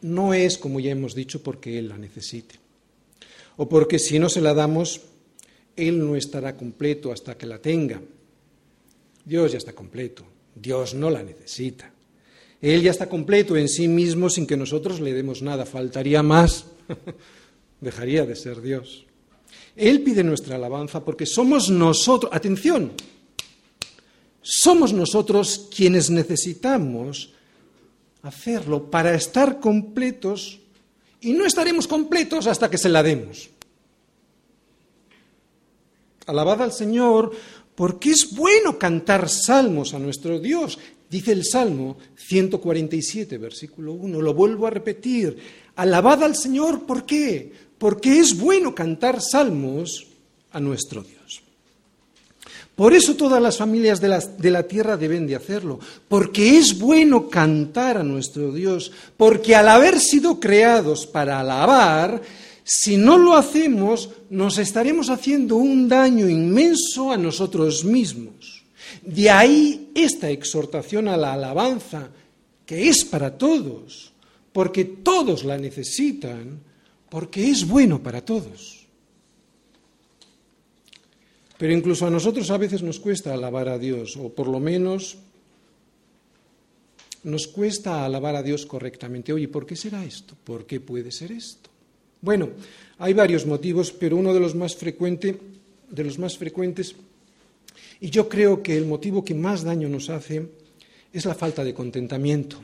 no 0.00 0.32
es, 0.32 0.56
como 0.56 0.80
ya 0.80 0.90
hemos 0.90 1.14
dicho, 1.14 1.42
porque 1.42 1.78
Él 1.78 1.90
la 1.90 1.98
necesite, 1.98 2.54
o 3.58 3.68
porque 3.68 3.98
si 3.98 4.18
no 4.18 4.30
se 4.30 4.40
la 4.40 4.54
damos, 4.54 5.02
Él 5.76 5.98
no 5.98 6.16
estará 6.16 6.56
completo 6.56 7.12
hasta 7.12 7.36
que 7.36 7.44
la 7.44 7.58
tenga. 7.58 8.00
Dios 9.26 9.52
ya 9.52 9.58
está 9.58 9.74
completo, 9.74 10.24
Dios 10.54 10.94
no 10.94 11.10
la 11.10 11.22
necesita. 11.22 11.92
Él 12.62 12.80
ya 12.80 12.90
está 12.90 13.06
completo 13.10 13.54
en 13.54 13.68
sí 13.68 13.86
mismo 13.86 14.30
sin 14.30 14.46
que 14.46 14.56
nosotros 14.56 14.98
le 14.98 15.12
demos 15.12 15.42
nada, 15.42 15.66
faltaría 15.66 16.22
más, 16.22 16.64
dejaría 17.82 18.24
de 18.24 18.34
ser 18.34 18.62
Dios. 18.62 19.04
Él 19.76 20.00
pide 20.00 20.24
nuestra 20.24 20.56
alabanza 20.56 21.04
porque 21.04 21.26
somos 21.26 21.68
nosotros, 21.68 22.32
atención, 22.34 22.92
somos 24.42 24.92
nosotros 24.92 25.68
quienes 25.74 26.10
necesitamos 26.10 27.32
hacerlo 28.22 28.90
para 28.90 29.14
estar 29.14 29.60
completos 29.60 30.60
y 31.20 31.32
no 31.32 31.46
estaremos 31.46 31.86
completos 31.86 32.46
hasta 32.46 32.68
que 32.68 32.78
se 32.78 32.88
la 32.88 33.02
demos. 33.02 33.50
Alabad 36.26 36.62
al 36.62 36.72
Señor 36.72 37.32
porque 37.74 38.10
es 38.10 38.34
bueno 38.34 38.78
cantar 38.78 39.28
salmos 39.28 39.94
a 39.94 39.98
nuestro 39.98 40.38
Dios. 40.38 40.78
Dice 41.08 41.32
el 41.32 41.44
Salmo 41.44 41.98
147, 42.16 43.38
versículo 43.38 43.92
1. 43.92 44.20
Lo 44.20 44.34
vuelvo 44.34 44.66
a 44.66 44.70
repetir. 44.70 45.36
Alabad 45.76 46.24
al 46.24 46.36
Señor, 46.36 46.84
¿por 46.84 47.04
qué? 47.06 47.52
Porque 47.78 48.18
es 48.18 48.38
bueno 48.38 48.74
cantar 48.74 49.20
salmos 49.20 50.06
a 50.52 50.60
nuestro 50.60 51.02
Dios. 51.02 51.42
Por 52.82 52.94
eso 52.94 53.14
todas 53.14 53.40
las 53.40 53.58
familias 53.58 54.00
de 54.00 54.08
la, 54.08 54.18
de 54.18 54.50
la, 54.50 54.64
tierra 54.64 54.96
deben 54.96 55.24
de 55.24 55.36
hacerlo, 55.36 55.78
porque 56.08 56.58
es 56.58 56.76
bueno 56.76 57.28
cantar 57.28 57.98
a 57.98 58.02
nuestro 58.02 58.50
Dios, 58.50 58.90
porque 59.16 59.54
al 59.54 59.68
haber 59.68 60.00
sido 60.00 60.40
creados 60.40 61.06
para 61.06 61.38
alabar, 61.38 62.20
si 62.64 62.96
no 62.96 63.18
lo 63.18 63.36
hacemos, 63.36 64.10
nos 64.30 64.58
estaremos 64.58 65.10
haciendo 65.10 65.58
un 65.58 65.88
daño 65.88 66.28
inmenso 66.28 67.12
a 67.12 67.16
nosotros 67.16 67.84
mismos. 67.84 68.64
De 69.02 69.30
ahí 69.30 69.92
esta 69.94 70.30
exhortación 70.30 71.06
a 71.06 71.16
la 71.16 71.34
alabanza, 71.34 72.08
que 72.66 72.88
es 72.88 73.04
para 73.04 73.38
todos, 73.38 74.12
porque 74.52 74.84
todos 74.84 75.44
la 75.44 75.56
necesitan, 75.56 76.58
porque 77.08 77.48
es 77.48 77.64
bueno 77.64 78.02
para 78.02 78.24
todos. 78.24 78.81
Pero 81.58 81.72
incluso 81.72 82.06
a 82.06 82.10
nosotros 82.10 82.50
a 82.50 82.56
veces 82.56 82.82
nos 82.82 82.98
cuesta 82.98 83.32
alabar 83.32 83.68
a 83.68 83.78
Dios, 83.78 84.16
o 84.16 84.28
por 84.30 84.48
lo 84.48 84.58
menos 84.58 85.18
nos 87.24 87.46
cuesta 87.46 88.04
alabar 88.04 88.34
a 88.36 88.42
Dios 88.42 88.66
correctamente. 88.66 89.32
Oye, 89.32 89.48
¿por 89.48 89.66
qué 89.66 89.76
será 89.76 90.04
esto? 90.04 90.34
¿Por 90.42 90.66
qué 90.66 90.80
puede 90.80 91.12
ser 91.12 91.32
esto? 91.32 91.70
Bueno, 92.20 92.50
hay 92.98 93.12
varios 93.12 93.46
motivos, 93.46 93.92
pero 93.92 94.16
uno 94.16 94.32
de 94.34 94.40
los 94.40 94.54
más 94.54 94.76
frecuentes, 94.76 95.36
de 95.90 96.04
los 96.04 96.18
más 96.18 96.38
frecuentes, 96.38 96.94
y 98.00 98.10
yo 98.10 98.28
creo 98.28 98.62
que 98.62 98.76
el 98.76 98.86
motivo 98.86 99.24
que 99.24 99.34
más 99.34 99.62
daño 99.62 99.88
nos 99.88 100.10
hace 100.10 100.46
es 101.12 101.24
la 101.24 101.34
falta 101.34 101.62
de 101.62 101.74
contentamiento. 101.74 102.58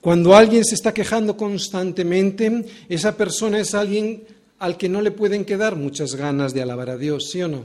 Cuando 0.00 0.34
alguien 0.34 0.64
se 0.64 0.74
está 0.74 0.94
quejando 0.94 1.36
constantemente, 1.36 2.64
esa 2.88 3.16
persona 3.16 3.60
es 3.60 3.74
alguien 3.74 4.22
al 4.60 4.76
que 4.76 4.88
no 4.88 5.00
le 5.00 5.10
pueden 5.10 5.44
quedar 5.44 5.74
muchas 5.74 6.14
ganas 6.14 6.52
de 6.54 6.62
alabar 6.62 6.90
a 6.90 6.98
Dios, 6.98 7.30
¿sí 7.30 7.42
o 7.42 7.48
no? 7.48 7.64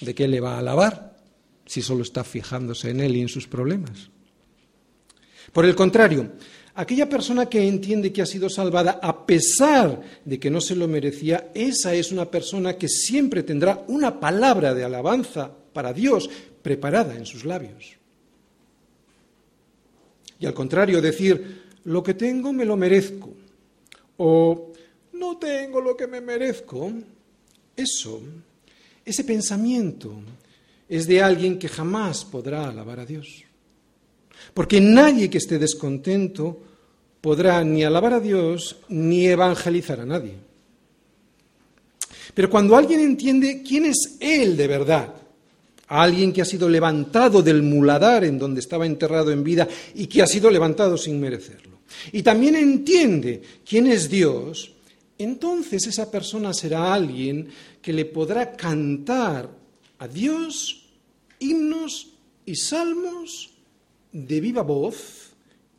¿De 0.00 0.14
qué 0.14 0.26
le 0.26 0.40
va 0.40 0.56
a 0.56 0.58
alabar 0.58 1.16
si 1.64 1.82
solo 1.82 2.02
está 2.02 2.24
fijándose 2.24 2.90
en 2.90 3.00
él 3.00 3.16
y 3.16 3.20
en 3.20 3.28
sus 3.28 3.46
problemas? 3.46 4.10
Por 5.52 5.66
el 5.66 5.76
contrario, 5.76 6.32
aquella 6.74 7.08
persona 7.08 7.46
que 7.46 7.66
entiende 7.66 8.12
que 8.12 8.22
ha 8.22 8.26
sido 8.26 8.50
salvada 8.50 8.98
a 9.00 9.24
pesar 9.24 10.02
de 10.24 10.40
que 10.40 10.50
no 10.50 10.60
se 10.60 10.74
lo 10.74 10.88
merecía, 10.88 11.52
esa 11.54 11.94
es 11.94 12.10
una 12.10 12.28
persona 12.28 12.76
que 12.76 12.88
siempre 12.88 13.44
tendrá 13.44 13.84
una 13.86 14.18
palabra 14.18 14.74
de 14.74 14.82
alabanza 14.82 15.48
para 15.72 15.92
Dios 15.92 16.28
preparada 16.60 17.14
en 17.14 17.24
sus 17.24 17.44
labios. 17.44 17.96
Y 20.40 20.46
al 20.46 20.54
contrario, 20.54 21.00
decir, 21.00 21.62
lo 21.84 22.02
que 22.02 22.14
tengo 22.14 22.52
me 22.52 22.64
lo 22.64 22.76
merezco, 22.76 23.32
o 24.16 24.73
no 25.14 25.38
tengo 25.38 25.80
lo 25.80 25.96
que 25.96 26.06
me 26.06 26.20
merezco, 26.20 26.92
eso, 27.76 28.20
ese 29.04 29.24
pensamiento 29.24 30.14
es 30.88 31.06
de 31.06 31.22
alguien 31.22 31.58
que 31.58 31.68
jamás 31.68 32.24
podrá 32.24 32.68
alabar 32.68 33.00
a 33.00 33.06
Dios. 33.06 33.44
Porque 34.52 34.80
nadie 34.80 35.30
que 35.30 35.38
esté 35.38 35.58
descontento 35.58 36.60
podrá 37.20 37.64
ni 37.64 37.84
alabar 37.84 38.14
a 38.14 38.20
Dios 38.20 38.76
ni 38.88 39.26
evangelizar 39.26 40.00
a 40.00 40.06
nadie. 40.06 40.34
Pero 42.34 42.50
cuando 42.50 42.76
alguien 42.76 43.00
entiende 43.00 43.62
quién 43.62 43.86
es 43.86 44.16
Él 44.20 44.56
de 44.56 44.66
verdad, 44.66 45.14
alguien 45.88 46.32
que 46.32 46.42
ha 46.42 46.44
sido 46.44 46.68
levantado 46.68 47.42
del 47.42 47.62
muladar 47.62 48.24
en 48.24 48.38
donde 48.38 48.60
estaba 48.60 48.86
enterrado 48.86 49.30
en 49.30 49.44
vida 49.44 49.68
y 49.94 50.06
que 50.06 50.22
ha 50.22 50.26
sido 50.26 50.50
levantado 50.50 50.98
sin 50.98 51.20
merecerlo, 51.20 51.78
y 52.12 52.22
también 52.22 52.56
entiende 52.56 53.40
quién 53.64 53.86
es 53.86 54.10
Dios, 54.10 54.73
entonces 55.18 55.86
esa 55.86 56.10
persona 56.10 56.52
será 56.52 56.92
alguien 56.92 57.48
que 57.80 57.92
le 57.92 58.04
podrá 58.04 58.56
cantar 58.56 59.50
a 59.98 60.08
Dios 60.08 60.86
himnos 61.38 62.08
y 62.46 62.56
salmos 62.56 63.50
de 64.12 64.40
viva 64.40 64.62
voz 64.62 65.32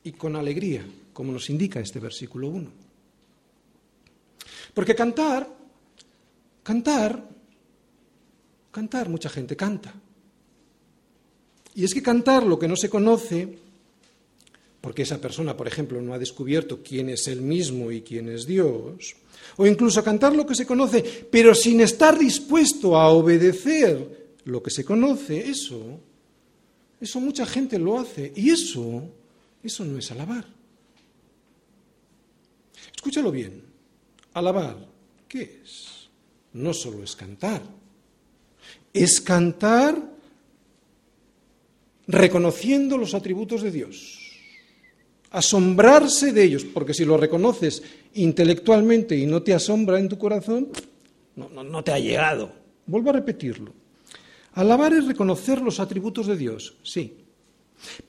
y 0.03 0.11
con 0.13 0.35
alegría, 0.35 0.85
como 1.13 1.31
nos 1.31 1.49
indica 1.49 1.79
este 1.79 1.99
versículo 1.99 2.47
1. 2.49 2.69
Porque 4.73 4.95
cantar, 4.95 5.49
cantar, 6.63 7.27
cantar, 8.71 9.09
mucha 9.09 9.29
gente 9.29 9.55
canta. 9.55 9.93
Y 11.73 11.83
es 11.83 11.93
que 11.93 12.03
cantar 12.03 12.43
lo 12.43 12.59
que 12.59 12.67
no 12.67 12.75
se 12.75 12.89
conoce 12.89 13.64
porque 14.85 15.01
esa 15.01 15.19
persona, 15.19 15.57
por 15.57 15.67
ejemplo, 15.67 15.99
no 15.99 16.13
ha 16.13 16.19
descubierto 16.19 16.83
quién 16.83 17.09
es 17.09 17.27
él 17.27 17.41
mismo 17.41 17.91
y 17.91 18.03
quién 18.03 18.29
es 18.29 18.45
Dios, 18.45 19.15
o 19.57 19.65
incluso 19.65 20.03
cantar 20.03 20.35
lo 20.35 20.45
que 20.45 20.53
se 20.53 20.67
conoce, 20.67 21.01
pero 21.31 21.55
sin 21.55 21.81
estar 21.81 22.19
dispuesto 22.19 22.95
a 22.95 23.09
obedecer 23.09 24.35
lo 24.43 24.61
que 24.61 24.69
se 24.69 24.85
conoce, 24.85 25.49
eso, 25.49 25.99
eso 27.01 27.19
mucha 27.19 27.47
gente 27.47 27.79
lo 27.79 27.97
hace, 27.97 28.31
y 28.35 28.51
eso, 28.51 29.09
eso 29.63 29.83
no 29.83 29.97
es 29.97 30.11
alabar. 30.11 30.45
Escúchalo 32.95 33.31
bien, 33.31 33.63
alabar, 34.33 34.77
¿qué 35.27 35.61
es? 35.63 36.09
No 36.53 36.75
solo 36.75 37.03
es 37.03 37.15
cantar, 37.15 37.63
es 38.93 39.19
cantar 39.19 39.99
reconociendo 42.05 42.99
los 42.99 43.15
atributos 43.15 43.63
de 43.63 43.71
Dios 43.71 44.24
asombrarse 45.35 46.31
de 46.31 46.43
ellos, 46.43 46.63
porque 46.63 46.93
si 46.93 47.03
lo 47.03 47.17
reconoces 47.17 47.83
intelectualmente 48.13 49.17
y 49.17 49.25
no 49.25 49.43
te 49.43 49.53
asombra 49.53 49.99
en 49.99 50.07
tu 50.07 50.17
corazón, 50.17 50.69
no, 51.35 51.83
te 51.83 51.91
ha 51.91 51.99
llegado. 51.99 52.53
Vuelvo 52.85 53.09
a 53.09 53.13
repetirlo. 53.13 53.73
Alabar 54.53 54.93
es 54.93 55.05
reconocer 55.05 55.61
los 55.61 55.81
atributos 55.81 56.27
de 56.27 56.37
Dios, 56.37 56.75
sí, 56.83 57.17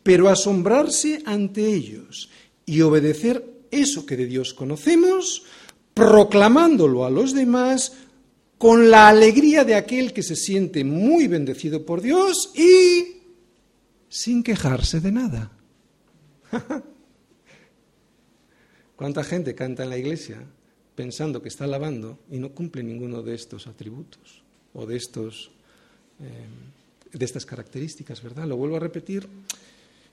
pero 0.05 0.29
asombrarse 0.29 1.21
ante 1.27 1.67
ellos 1.67 2.31
y 2.65 2.81
obedecer 2.83 3.45
eso 3.73 4.07
que 4.07 4.17
de 4.17 4.27
Dios 4.27 4.55
conocemos, 4.55 5.43
proclamándolo 5.95 7.05
a 7.05 7.11
los 7.11 7.35
demás 7.35 7.95
con 8.57 8.89
la 8.89 9.09
alegría 9.09 9.65
de 9.65 9.75
aquel 9.75 10.13
que 10.13 10.23
se 10.23 10.37
siente 10.37 10.85
muy 10.85 11.27
bendecido 11.27 11.85
por 11.85 12.01
Dios 12.03 12.53
y 12.55 13.23
sin 14.09 14.45
quejarse 14.45 15.01
de 15.01 15.11
nada. 15.11 15.51
¿Cuánta 18.97 19.23
gente 19.23 19.55
canta 19.55 19.85
en 19.85 19.91
la 19.91 19.99
iglesia 19.99 20.43
pensando 20.95 21.43
que 21.43 21.49
está 21.49 21.65
alabando 21.65 22.19
y 22.31 22.39
no 22.39 22.51
cumple 22.51 22.83
ninguno 22.83 23.23
de 23.23 23.35
estos 23.35 23.67
atributos 23.67 24.43
o 24.73 24.87
de, 24.87 24.97
estos, 24.97 25.51
eh, 26.21 27.13
de 27.13 27.25
estas 27.25 27.45
características, 27.45 28.23
verdad? 28.23 28.47
Lo 28.47 28.57
vuelvo 28.57 28.77
a 28.77 28.81
repetir. 28.81 29.29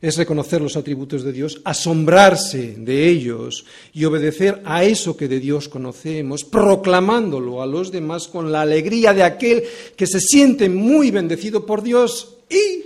Es 0.01 0.17
reconocer 0.17 0.61
los 0.61 0.75
atributos 0.75 1.23
de 1.23 1.31
Dios, 1.31 1.61
asombrarse 1.63 2.75
de 2.77 3.07
ellos 3.07 3.65
y 3.93 4.03
obedecer 4.03 4.61
a 4.65 4.83
eso 4.83 5.15
que 5.15 5.29
de 5.29 5.39
Dios 5.39 5.69
conocemos, 5.69 6.43
proclamándolo 6.43 7.61
a 7.61 7.65
los 7.65 7.89
demás 7.89 8.27
con 8.27 8.51
la 8.51 8.63
alegría 8.63 9.13
de 9.13 9.23
aquel 9.23 9.63
que 9.95 10.05
se 10.05 10.19
siente 10.19 10.67
muy 10.67 11.09
bendecido 11.09 11.65
por 11.65 11.83
Dios 11.83 12.39
y 12.49 12.83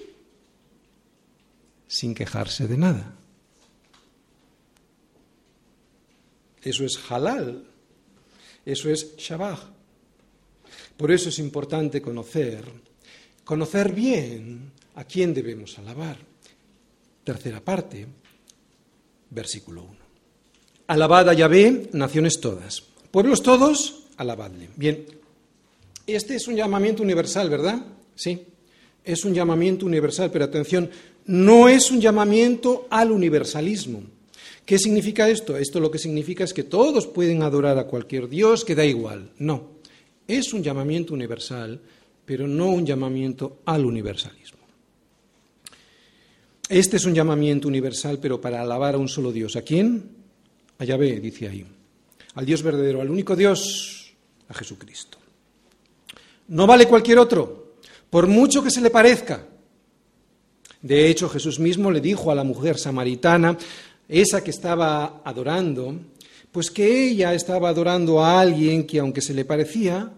sin 1.87 2.13
quejarse 2.13 2.67
de 2.67 2.77
nada. 2.77 3.17
Eso 6.61 6.85
es 6.85 6.99
halal. 7.09 7.65
Eso 8.65 8.89
es 8.89 9.15
shabbat. 9.17 9.77
Por 10.97 11.11
eso 11.11 11.29
es 11.29 11.39
importante 11.39 12.01
conocer, 12.01 12.65
conocer 13.43 13.93
bien 13.93 14.71
a 14.95 15.03
quién 15.03 15.33
debemos 15.33 15.77
alabar. 15.77 16.17
Tercera 17.23 17.63
parte, 17.63 18.07
versículo 19.29 19.83
1. 19.83 19.91
Alabad 20.87 21.29
a 21.29 21.33
Yahvé, 21.33 21.89
naciones 21.93 22.39
todas. 22.39 22.81
Pueblos 23.11 23.43
todos, 23.43 24.05
alabadle. 24.17 24.69
Bien, 24.75 25.05
este 26.07 26.35
es 26.35 26.47
un 26.47 26.55
llamamiento 26.55 27.03
universal, 27.03 27.49
¿verdad? 27.49 27.85
Sí, 28.15 28.47
es 29.03 29.23
un 29.23 29.33
llamamiento 29.33 29.85
universal, 29.85 30.31
pero 30.31 30.45
atención, 30.45 30.89
no 31.25 31.69
es 31.69 31.91
un 31.91 32.01
llamamiento 32.01 32.87
al 32.89 33.11
universalismo. 33.11 34.01
¿Qué 34.67 34.77
significa 34.77 35.29
esto? 35.29 35.55
Esto 35.55 35.79
lo 35.79 35.89
que 35.89 35.97
significa 35.97 36.43
es 36.43 36.53
que 36.53 36.63
todos 36.63 37.07
pueden 37.07 37.41
adorar 37.41 37.79
a 37.79 37.87
cualquier 37.87 38.27
Dios, 38.27 38.65
que 38.65 38.75
da 38.75 38.83
igual. 38.83 39.31
No, 39.39 39.77
es 40.27 40.51
un 40.51 40.61
llamamiento 40.61 41.13
universal, 41.13 41.79
pero 42.25 42.49
no 42.49 42.67
un 42.71 42.85
llamamiento 42.85 43.61
al 43.63 43.85
universalismo. 43.85 44.59
Este 46.67 46.97
es 46.97 47.05
un 47.05 47.15
llamamiento 47.15 47.69
universal, 47.69 48.19
pero 48.19 48.41
para 48.41 48.61
alabar 48.61 48.95
a 48.95 48.97
un 48.97 49.07
solo 49.07 49.31
Dios. 49.31 49.55
¿A 49.55 49.61
quién? 49.61 50.03
A 50.79 50.83
Yahvé, 50.83 51.21
dice 51.21 51.47
ahí. 51.47 51.65
Al 52.35 52.45
Dios 52.45 52.61
verdadero, 52.61 52.99
al 52.99 53.09
único 53.09 53.37
Dios, 53.37 54.13
a 54.49 54.53
Jesucristo. 54.53 55.17
No 56.49 56.67
vale 56.67 56.87
cualquier 56.87 57.19
otro, 57.19 57.77
por 58.09 58.27
mucho 58.27 58.61
que 58.61 58.69
se 58.69 58.81
le 58.81 58.89
parezca. 58.89 59.47
De 60.81 61.09
hecho, 61.09 61.29
Jesús 61.29 61.57
mismo 61.59 61.89
le 61.89 62.01
dijo 62.01 62.31
a 62.31 62.35
la 62.35 62.43
mujer 62.43 62.77
samaritana, 62.77 63.57
esa 64.07 64.43
que 64.43 64.51
estaba 64.51 65.21
adorando, 65.23 65.99
pues 66.51 66.71
que 66.71 67.09
ella 67.09 67.33
estaba 67.33 67.69
adorando 67.69 68.23
a 68.23 68.39
alguien 68.39 68.87
que 68.87 68.99
aunque 68.99 69.21
se 69.21 69.33
le 69.33 69.45
parecía, 69.45 70.11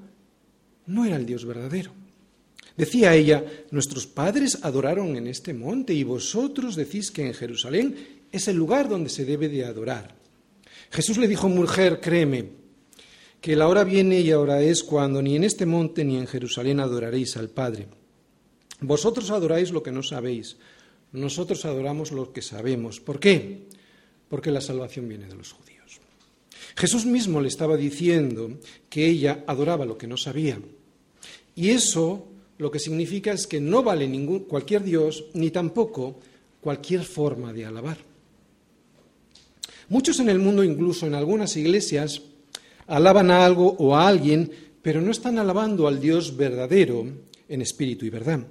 no 0.85 1.05
era 1.05 1.15
el 1.15 1.25
Dios 1.25 1.45
verdadero. 1.45 1.91
Decía 2.77 3.13
ella, 3.13 3.43
nuestros 3.71 4.07
padres 4.07 4.59
adoraron 4.61 5.17
en 5.17 5.27
este 5.27 5.53
monte 5.53 5.93
y 5.93 6.03
vosotros 6.03 6.75
decís 6.75 7.11
que 7.11 7.25
en 7.25 7.33
Jerusalén 7.33 8.23
es 8.31 8.47
el 8.47 8.55
lugar 8.55 8.87
donde 8.87 9.09
se 9.09 9.25
debe 9.25 9.49
de 9.49 9.65
adorar. 9.65 10.15
Jesús 10.89 11.17
le 11.17 11.27
dijo, 11.27 11.49
mujer, 11.49 11.99
créeme, 11.99 12.51
que 13.41 13.55
la 13.55 13.67
hora 13.67 13.83
viene 13.83 14.21
y 14.21 14.31
ahora 14.31 14.61
es 14.61 14.83
cuando 14.83 15.21
ni 15.21 15.35
en 15.35 15.43
este 15.43 15.65
monte 15.65 16.05
ni 16.05 16.17
en 16.17 16.27
Jerusalén 16.27 16.79
adoraréis 16.79 17.37
al 17.37 17.49
Padre. 17.49 17.87
Vosotros 18.81 19.29
adoráis 19.29 19.71
lo 19.71 19.83
que 19.83 19.91
no 19.91 20.03
sabéis, 20.03 20.57
nosotros 21.11 21.65
adoramos 21.65 22.11
lo 22.11 22.31
que 22.31 22.41
sabemos. 22.41 22.99
¿Por 22.99 23.19
qué? 23.19 23.67
Porque 24.30 24.51
la 24.51 24.61
salvación 24.61 25.09
viene 25.09 25.27
de 25.27 25.36
los 25.36 25.51
judíos. 25.51 25.99
Jesús 26.75 27.05
mismo 27.05 27.41
le 27.41 27.47
estaba 27.47 27.75
diciendo 27.75 28.51
que 28.89 29.05
ella 29.07 29.43
adoraba 29.47 29.86
lo 29.86 29.97
que 29.97 30.07
no 30.07 30.17
sabía. 30.17 30.59
Y 31.55 31.69
eso 31.69 32.27
lo 32.57 32.69
que 32.69 32.80
significa 32.80 33.32
es 33.32 33.47
que 33.47 33.59
no 33.59 33.84
vale 33.84 34.07
ningún, 34.07 34.41
cualquier 34.41 34.84
Dios 34.84 35.25
ni 35.34 35.49
tampoco 35.49 36.19
cualquier 36.61 37.03
forma 37.03 37.53
de 37.53 37.65
alabar. 37.65 37.97
Muchos 39.88 40.19
en 40.19 40.30
el 40.30 40.39
mundo, 40.39 40.63
incluso 40.63 41.07
en 41.07 41.15
algunas 41.15 41.55
iglesias, 41.57 42.21
alaban 42.86 43.32
a 43.32 43.45
algo 43.45 43.75
o 43.80 43.95
a 43.95 44.07
alguien, 44.07 44.51
pero 44.82 45.01
no 45.01 45.11
están 45.11 45.39
alabando 45.39 45.88
al 45.88 45.99
Dios 45.99 46.36
verdadero 46.36 47.07
en 47.47 47.61
espíritu 47.61 48.05
y 48.05 48.09
verdad. 48.09 48.45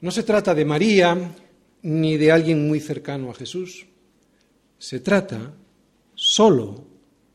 No 0.00 0.10
se 0.10 0.22
trata 0.22 0.54
de 0.54 0.64
María 0.64 1.34
ni 1.82 2.16
de 2.16 2.32
alguien 2.32 2.66
muy 2.66 2.80
cercano 2.80 3.30
a 3.30 3.34
Jesús. 3.34 3.87
Se 4.78 5.00
trata 5.00 5.54
solo 6.14 6.84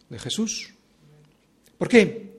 de 0.09 0.19
Jesús. 0.19 0.69
¿Por 1.77 1.89
qué? 1.89 2.31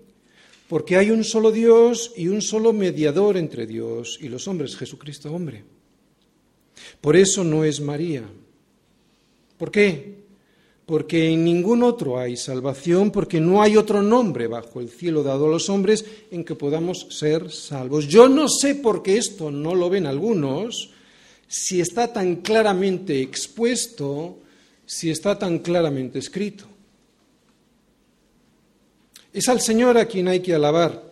Porque 0.69 0.97
hay 0.97 1.11
un 1.11 1.25
solo 1.25 1.53
Dios 1.53 2.13
y 2.17 2.29
un 2.29 2.41
solo 2.41 2.73
mediador 2.73 3.37
entre 3.37 3.67
Dios 3.67 4.19
y 4.21 4.29
los 4.29 4.49
hombres, 4.49 4.77
Jesucristo 4.77 5.33
hombre. 5.33 5.65
Por 7.01 7.17
eso 7.17 7.45
no 7.45 7.65
es 7.65 7.81
María. 7.81 8.25
¿Por 9.59 9.71
qué? 9.71 10.25
Porque 10.87 11.31
en 11.31 11.45
ningún 11.45 11.83
otro 11.83 12.19
hay 12.19 12.37
salvación, 12.37 13.11
porque 13.11 13.41
no 13.41 13.63
hay 13.63 13.77
otro 13.77 14.03
nombre 14.03 14.47
bajo 14.47 14.81
el 14.81 14.91
cielo 14.91 15.23
dado 15.23 15.47
a 15.47 15.51
los 15.51 15.71
hombres 15.71 16.05
en 16.31 16.45
que 16.45 16.55
podamos 16.55 17.07
ser 17.11 17.51
salvos. 17.51 18.07
Yo 18.07 18.29
no 18.29 18.49
sé 18.49 18.75
por 18.75 19.03
qué 19.03 19.17
esto 19.17 19.51
no 19.51 19.75
lo 19.75 19.89
ven 19.89 20.07
algunos, 20.07 20.91
si 21.47 21.81
está 21.81 22.13
tan 22.13 22.37
claramente 22.37 23.21
expuesto, 23.21 24.39
si 24.87 25.11
está 25.11 25.39
tan 25.39 25.59
claramente 25.59 26.18
escrito. 26.18 26.64
Es 29.32 29.49
al 29.49 29.61
Señor 29.61 29.99
a 29.99 30.07
quien 30.07 30.28
hay 30.28 30.41
que 30.41 30.55
alabar. 30.55 31.03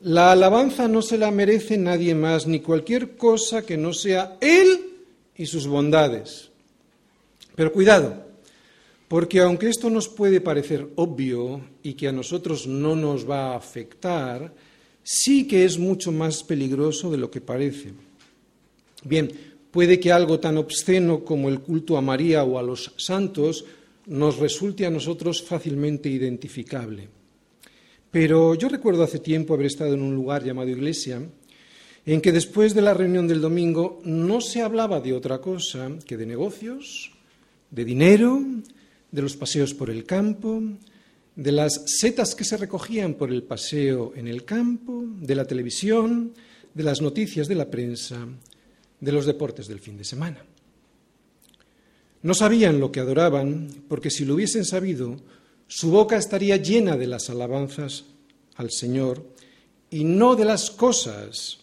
La 0.00 0.32
alabanza 0.32 0.86
no 0.86 1.00
se 1.00 1.16
la 1.16 1.30
merece 1.30 1.78
nadie 1.78 2.14
más, 2.14 2.46
ni 2.46 2.60
cualquier 2.60 3.16
cosa 3.16 3.64
que 3.64 3.76
no 3.76 3.94
sea 3.94 4.36
Él 4.40 4.80
y 5.36 5.46
sus 5.46 5.66
bondades. 5.66 6.50
Pero 7.54 7.72
cuidado, 7.72 8.24
porque 9.08 9.40
aunque 9.40 9.68
esto 9.68 9.88
nos 9.88 10.08
puede 10.08 10.40
parecer 10.40 10.88
obvio 10.96 11.62
y 11.82 11.94
que 11.94 12.08
a 12.08 12.12
nosotros 12.12 12.66
no 12.66 12.96
nos 12.96 13.28
va 13.28 13.52
a 13.52 13.56
afectar, 13.56 14.52
sí 15.02 15.46
que 15.46 15.64
es 15.64 15.78
mucho 15.78 16.12
más 16.12 16.42
peligroso 16.42 17.10
de 17.10 17.18
lo 17.18 17.30
que 17.30 17.40
parece. 17.40 17.92
Bien, 19.04 19.30
puede 19.74 19.98
que 19.98 20.12
algo 20.12 20.38
tan 20.38 20.56
obsceno 20.56 21.24
como 21.24 21.48
el 21.48 21.58
culto 21.58 21.98
a 21.98 22.00
María 22.00 22.44
o 22.44 22.60
a 22.60 22.62
los 22.62 22.94
santos 22.96 23.64
nos 24.06 24.38
resulte 24.38 24.86
a 24.86 24.90
nosotros 24.90 25.42
fácilmente 25.42 26.08
identificable. 26.08 27.08
Pero 28.08 28.54
yo 28.54 28.68
recuerdo 28.68 29.02
hace 29.02 29.18
tiempo 29.18 29.52
haber 29.52 29.66
estado 29.66 29.94
en 29.94 30.02
un 30.02 30.14
lugar 30.14 30.44
llamado 30.44 30.70
iglesia, 30.70 31.20
en 32.06 32.20
que 32.20 32.30
después 32.30 32.72
de 32.72 32.82
la 32.82 32.94
reunión 32.94 33.26
del 33.26 33.40
domingo 33.40 34.00
no 34.04 34.40
se 34.40 34.62
hablaba 34.62 35.00
de 35.00 35.12
otra 35.12 35.40
cosa 35.40 35.90
que 36.06 36.16
de 36.16 36.26
negocios, 36.26 37.10
de 37.72 37.84
dinero, 37.84 38.44
de 39.10 39.22
los 39.22 39.34
paseos 39.34 39.74
por 39.74 39.90
el 39.90 40.04
campo, 40.04 40.62
de 41.34 41.50
las 41.50 41.82
setas 41.98 42.36
que 42.36 42.44
se 42.44 42.58
recogían 42.58 43.14
por 43.14 43.32
el 43.32 43.42
paseo 43.42 44.12
en 44.14 44.28
el 44.28 44.44
campo, 44.44 45.02
de 45.04 45.34
la 45.34 45.46
televisión, 45.48 46.32
de 46.72 46.84
las 46.84 47.02
noticias 47.02 47.48
de 47.48 47.56
la 47.56 47.68
prensa, 47.68 48.28
de 49.04 49.12
los 49.12 49.26
deportes 49.26 49.68
del 49.68 49.80
fin 49.80 49.96
de 49.96 50.04
semana. 50.04 50.44
No 52.22 52.32
sabían 52.32 52.80
lo 52.80 52.90
que 52.90 53.00
adoraban, 53.00 53.84
porque 53.86 54.10
si 54.10 54.24
lo 54.24 54.34
hubiesen 54.34 54.64
sabido, 54.64 55.20
su 55.68 55.90
boca 55.90 56.16
estaría 56.16 56.56
llena 56.56 56.96
de 56.96 57.06
las 57.06 57.28
alabanzas 57.28 58.04
al 58.56 58.70
Señor 58.70 59.26
y 59.90 60.04
no 60.04 60.34
de 60.34 60.46
las 60.46 60.70
cosas 60.70 61.58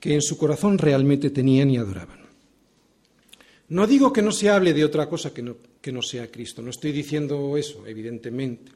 que 0.00 0.14
en 0.14 0.22
su 0.22 0.38
corazón 0.38 0.78
realmente 0.78 1.28
tenían 1.28 1.70
y 1.70 1.76
adoraban. 1.76 2.20
No 3.68 3.86
digo 3.86 4.12
que 4.12 4.22
no 4.22 4.32
se 4.32 4.48
hable 4.48 4.72
de 4.72 4.84
otra 4.84 5.08
cosa 5.08 5.32
que 5.32 5.42
no, 5.42 5.56
que 5.80 5.92
no 5.92 6.02
sea 6.02 6.30
Cristo, 6.30 6.62
no 6.62 6.70
estoy 6.70 6.92
diciendo 6.92 7.56
eso, 7.56 7.86
evidentemente. 7.86 8.72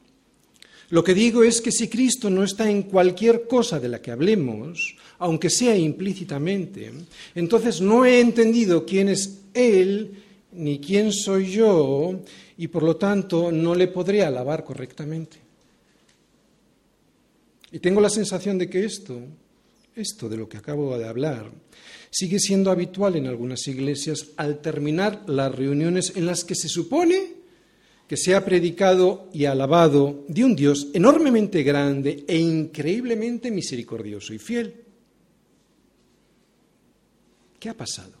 Lo 0.89 1.03
que 1.03 1.13
digo 1.13 1.43
es 1.43 1.61
que 1.61 1.71
si 1.71 1.87
Cristo 1.87 2.29
no 2.29 2.43
está 2.43 2.69
en 2.69 2.83
cualquier 2.83 3.47
cosa 3.47 3.79
de 3.79 3.89
la 3.89 4.01
que 4.01 4.11
hablemos, 4.11 4.95
aunque 5.19 5.49
sea 5.49 5.75
implícitamente, 5.75 6.91
entonces 7.33 7.81
no 7.81 8.05
he 8.05 8.19
entendido 8.19 8.85
quién 8.85 9.09
es 9.09 9.41
Él 9.53 10.11
ni 10.51 10.79
quién 10.79 11.11
soy 11.11 11.51
yo 11.51 12.19
y 12.57 12.67
por 12.67 12.83
lo 12.83 12.95
tanto 12.97 13.51
no 13.51 13.73
le 13.73 13.87
podré 13.87 14.23
alabar 14.23 14.63
correctamente. 14.63 15.37
Y 17.71 17.79
tengo 17.79 17.99
la 17.99 18.09
sensación 18.09 18.57
de 18.57 18.69
que 18.69 18.85
esto, 18.85 19.19
esto 19.95 20.29
de 20.29 20.37
lo 20.37 20.47
que 20.47 20.57
acabo 20.57 20.97
de 20.97 21.07
hablar, 21.07 21.51
sigue 22.09 22.39
siendo 22.39 22.71
habitual 22.71 23.15
en 23.15 23.27
algunas 23.27 23.67
iglesias 23.67 24.27
al 24.37 24.61
terminar 24.61 25.23
las 25.27 25.53
reuniones 25.53 26.13
en 26.15 26.25
las 26.25 26.45
que 26.45 26.55
se 26.55 26.69
supone 26.69 27.34
que 28.07 28.17
se 28.17 28.35
ha 28.35 28.45
predicado 28.45 29.29
y 29.33 29.45
alabado 29.45 30.25
de 30.27 30.43
un 30.43 30.55
Dios 30.55 30.87
enormemente 30.93 31.63
grande 31.63 32.23
e 32.27 32.37
increíblemente 32.37 33.49
misericordioso 33.49 34.33
y 34.33 34.39
fiel. 34.39 34.75
¿Qué 37.59 37.69
ha 37.69 37.73
pasado? 37.73 38.13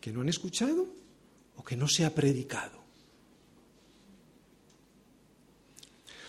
¿Que 0.00 0.12
no 0.12 0.20
han 0.20 0.28
escuchado 0.28 0.86
o 1.56 1.64
que 1.64 1.76
no 1.76 1.88
se 1.88 2.04
ha 2.04 2.14
predicado? 2.14 2.84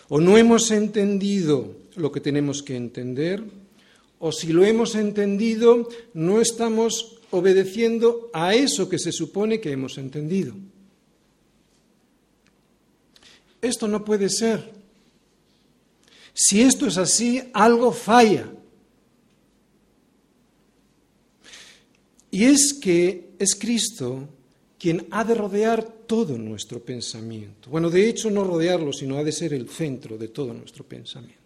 ¿O 0.08 0.20
no 0.20 0.38
hemos 0.38 0.70
entendido 0.70 1.76
lo 1.96 2.12
que 2.12 2.20
tenemos 2.20 2.62
que 2.62 2.76
entender? 2.76 3.42
¿O 4.18 4.32
si 4.32 4.52
lo 4.52 4.64
hemos 4.64 4.94
entendido, 4.94 5.88
no 6.14 6.40
estamos 6.40 7.18
obedeciendo 7.30 8.30
a 8.32 8.54
eso 8.54 8.88
que 8.88 8.98
se 8.98 9.12
supone 9.12 9.60
que 9.60 9.72
hemos 9.72 9.98
entendido? 9.98 10.54
Esto 13.66 13.88
no 13.88 14.04
puede 14.04 14.28
ser. 14.28 14.72
Si 16.32 16.60
esto 16.60 16.86
es 16.86 16.98
así, 16.98 17.42
algo 17.52 17.92
falla. 17.92 18.52
Y 22.30 22.44
es 22.44 22.74
que 22.74 23.30
es 23.38 23.54
Cristo 23.54 24.28
quien 24.78 25.06
ha 25.10 25.24
de 25.24 25.34
rodear 25.34 25.82
todo 26.06 26.36
nuestro 26.36 26.84
pensamiento. 26.84 27.70
Bueno, 27.70 27.88
de 27.88 28.08
hecho 28.08 28.30
no 28.30 28.44
rodearlo, 28.44 28.92
sino 28.92 29.16
ha 29.16 29.24
de 29.24 29.32
ser 29.32 29.54
el 29.54 29.68
centro 29.68 30.18
de 30.18 30.28
todo 30.28 30.52
nuestro 30.52 30.84
pensamiento. 30.84 31.40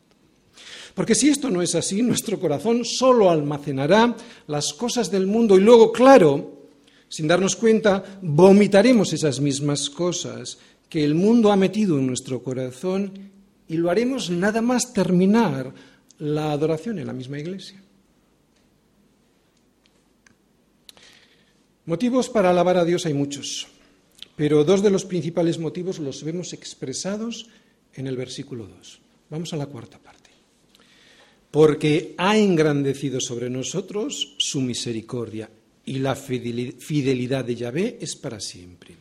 Porque 0.95 1.15
si 1.15 1.29
esto 1.29 1.49
no 1.49 1.63
es 1.63 1.75
así, 1.75 2.03
nuestro 2.03 2.41
corazón 2.41 2.85
solo 2.85 3.31
almacenará 3.31 4.17
las 4.49 4.73
cosas 4.73 5.11
del 5.11 5.27
mundo 5.27 5.57
y 5.57 5.61
luego, 5.61 5.93
claro, 5.93 6.69
sin 7.09 7.29
darnos 7.29 7.57
cuenta, 7.57 8.21
vomitaremos 8.23 9.13
esas 9.13 9.41
mismas 9.41 9.89
cosas 9.89 10.59
que 10.91 11.05
el 11.05 11.15
mundo 11.15 11.53
ha 11.53 11.57
metido 11.57 11.99
en 11.99 12.09
nuestro 12.09 12.43
corazón 12.43 13.31
y 13.69 13.77
lo 13.77 13.89
haremos 13.89 14.29
nada 14.29 14.61
más 14.61 14.93
terminar 14.93 15.73
la 16.19 16.53
adoración 16.53 16.99
en 16.99 17.07
la 17.07 17.13
misma 17.13 17.39
iglesia. 17.39 17.81
Motivos 21.87 22.29
para 22.29 22.51
alabar 22.51 22.77
a 22.77 22.85
Dios 22.85 23.07
hay 23.07 23.15
muchos, 23.15 23.69
pero 24.37 24.65
dos 24.65 24.83
de 24.83 24.91
los 24.91 25.05
principales 25.05 25.59
motivos 25.59 26.01
los 26.01 26.23
vemos 26.25 26.53
expresados 26.53 27.49
en 27.95 28.07
el 28.07 28.17
versículo 28.17 28.67
2. 28.67 29.01
Vamos 29.31 29.53
a 29.53 29.57
la 29.57 29.67
cuarta 29.67 29.99
parte. 29.99 30.31
Porque 31.51 32.15
ha 32.19 32.37
engrandecido 32.37 33.21
sobre 33.21 33.49
nosotros 33.49 34.35
su 34.39 34.61
misericordia 34.61 35.51
y 35.85 35.99
la 35.99 36.15
fidelidad 36.15 37.45
de 37.45 37.55
Yahvé 37.55 37.99
es 38.01 38.15
para 38.17 38.41
siempre. 38.41 38.95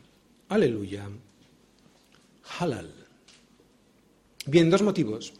Aleluya. 0.48 1.08
Halal. 2.58 2.92
Bien, 4.46 4.70
dos 4.70 4.82
motivos. 4.82 5.32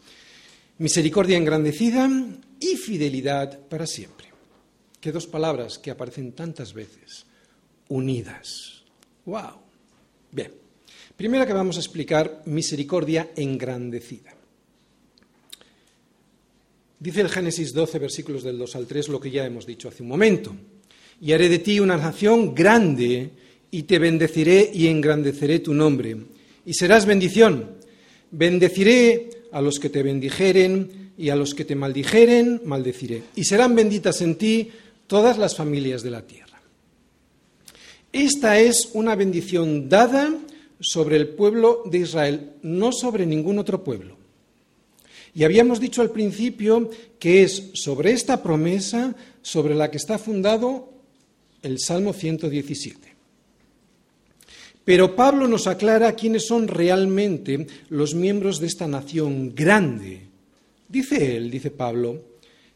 Misericordia 0.77 1.37
engrandecida 1.37 2.09
y 2.59 2.75
fidelidad 2.77 3.59
para 3.67 3.85
siempre. 3.85 4.27
Qué 4.99 5.11
dos 5.11 5.27
palabras 5.27 5.79
que 5.79 5.91
aparecen 5.91 6.33
tantas 6.33 6.73
veces 6.73 7.25
unidas. 7.89 8.83
¡Wow! 9.25 9.59
Bien, 10.31 10.51
primera 11.17 11.45
que 11.45 11.53
vamos 11.53 11.77
a 11.77 11.81
explicar, 11.81 12.43
misericordia 12.45 13.31
engrandecida. 13.35 14.33
Dice 16.99 17.21
el 17.21 17.29
Génesis 17.29 17.73
12, 17.73 17.97
versículos 17.97 18.43
del 18.43 18.59
2 18.59 18.75
al 18.75 18.85
3, 18.85 19.09
lo 19.09 19.19
que 19.19 19.31
ya 19.31 19.45
hemos 19.45 19.65
dicho 19.65 19.89
hace 19.89 20.03
un 20.03 20.09
momento. 20.09 20.55
Y 21.19 21.31
haré 21.31 21.49
de 21.49 21.59
ti 21.59 21.79
una 21.79 21.97
nación 21.97 22.53
grande, 22.53 23.31
y 23.71 23.83
te 23.83 23.97
bendeciré 23.97 24.69
y 24.73 24.87
engrandeceré 24.87 25.59
tu 25.59 25.73
nombre. 25.73 26.15
Y 26.65 26.73
serás 26.73 27.05
bendición. 27.05 27.77
Bendeciré 28.31 29.29
a 29.51 29.61
los 29.61 29.79
que 29.79 29.89
te 29.89 30.03
bendijeren, 30.03 31.01
y 31.21 31.29
a 31.29 31.35
los 31.35 31.53
que 31.53 31.65
te 31.65 31.75
maldijeren, 31.75 32.61
maldeciré. 32.65 33.21
Y 33.35 33.43
serán 33.43 33.75
benditas 33.75 34.21
en 34.21 34.35
ti 34.35 34.71
todas 35.05 35.37
las 35.37 35.55
familias 35.55 36.01
de 36.01 36.09
la 36.09 36.23
tierra. 36.23 36.59
Esta 38.11 38.59
es 38.59 38.89
una 38.93 39.15
bendición 39.15 39.87
dada 39.87 40.35
sobre 40.79 41.17
el 41.17 41.29
pueblo 41.29 41.83
de 41.85 41.99
Israel, 41.99 42.53
no 42.63 42.91
sobre 42.91 43.27
ningún 43.27 43.59
otro 43.59 43.83
pueblo. 43.83 44.17
Y 45.35 45.43
habíamos 45.43 45.79
dicho 45.79 46.01
al 46.01 46.09
principio 46.09 46.89
que 47.19 47.43
es 47.43 47.69
sobre 47.73 48.13
esta 48.13 48.41
promesa 48.41 49.15
sobre 49.43 49.75
la 49.75 49.91
que 49.91 49.97
está 49.97 50.17
fundado 50.17 50.89
el 51.61 51.77
Salmo 51.79 52.13
117. 52.13 53.10
Pero 54.83 55.15
Pablo 55.15 55.47
nos 55.47 55.67
aclara 55.67 56.15
quiénes 56.15 56.47
son 56.47 56.67
realmente 56.67 57.67
los 57.89 58.15
miembros 58.15 58.59
de 58.59 58.67
esta 58.67 58.87
nación 58.87 59.53
grande. 59.53 60.27
Dice 60.87 61.37
él, 61.37 61.51
dice 61.51 61.69
Pablo, 61.69 62.23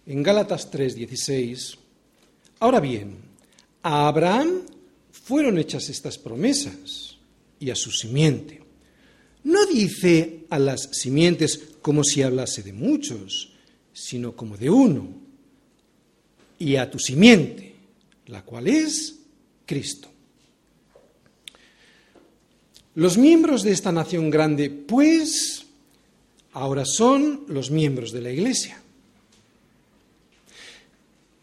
en 0.05 0.21
Gálatas 0.21 0.69
3:16, 0.71 1.77
ahora 2.59 2.79
bien, 2.79 3.17
a 3.81 4.07
Abraham 4.07 4.61
fueron 5.11 5.57
hechas 5.57 5.89
estas 5.89 6.17
promesas 6.17 7.17
y 7.59 7.71
a 7.71 7.75
su 7.75 7.91
simiente. 7.91 8.61
No 9.43 9.65
dice 9.65 10.45
a 10.49 10.59
las 10.59 10.89
simientes 10.91 11.75
como 11.81 12.03
si 12.03 12.21
hablase 12.21 12.61
de 12.63 12.73
muchos, 12.73 13.53
sino 13.93 14.35
como 14.35 14.57
de 14.57 14.69
uno, 14.69 15.07
y 16.59 16.75
a 16.75 16.89
tu 16.89 16.99
simiente, 16.99 17.75
la 18.27 18.43
cual 18.43 18.67
es 18.67 19.19
Cristo. 19.65 20.09
Los 22.95 23.17
miembros 23.17 23.63
de 23.63 23.71
esta 23.71 23.91
nación 23.91 24.29
grande, 24.29 24.69
pues, 24.69 25.65
ahora 26.53 26.85
son 26.85 27.43
los 27.49 27.69
miembros 27.69 28.13
de 28.13 28.21
la 28.21 28.31
Iglesia. 28.31 28.81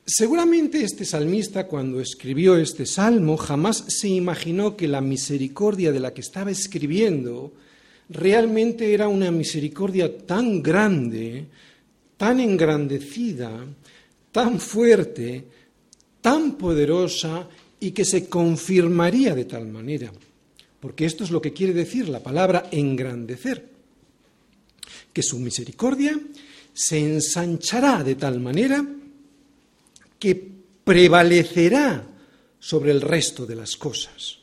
Seguramente 0.06 0.82
este 0.82 1.04
salmista, 1.04 1.66
cuando 1.66 2.00
escribió 2.00 2.56
este 2.56 2.86
salmo, 2.86 3.36
jamás 3.36 3.84
se 3.88 4.08
imaginó 4.08 4.76
que 4.78 4.88
la 4.88 5.02
misericordia 5.02 5.92
de 5.92 6.00
la 6.00 6.14
que 6.14 6.22
estaba 6.22 6.50
escribiendo 6.50 7.52
realmente 8.08 8.94
era 8.94 9.08
una 9.08 9.30
misericordia 9.30 10.24
tan 10.26 10.62
grande, 10.62 11.46
tan 12.16 12.40
engrandecida, 12.40 13.50
tan 14.32 14.58
fuerte, 14.58 15.44
tan 16.22 16.52
poderosa 16.52 17.46
y 17.78 17.90
que 17.90 18.06
se 18.06 18.26
confirmaría 18.26 19.34
de 19.34 19.44
tal 19.44 19.66
manera. 19.68 20.10
Porque 20.82 21.04
esto 21.04 21.22
es 21.22 21.30
lo 21.30 21.40
que 21.40 21.52
quiere 21.52 21.72
decir 21.72 22.08
la 22.08 22.18
palabra 22.18 22.68
engrandecer. 22.72 23.70
Que 25.12 25.22
su 25.22 25.38
misericordia 25.38 26.18
se 26.74 26.98
ensanchará 26.98 28.02
de 28.02 28.16
tal 28.16 28.40
manera 28.40 28.84
que 30.18 30.34
prevalecerá 30.82 32.04
sobre 32.58 32.90
el 32.90 33.00
resto 33.00 33.46
de 33.46 33.54
las 33.54 33.76
cosas. 33.76 34.38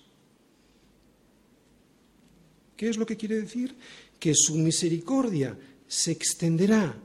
¿Qué 2.77 2.87
es 2.87 2.95
lo 2.95 3.05
que 3.05 3.17
quiere 3.17 3.41
decir? 3.41 3.75
Que 4.17 4.33
su 4.33 4.55
misericordia 4.55 5.57
se 5.85 6.11
extenderá, 6.11 6.95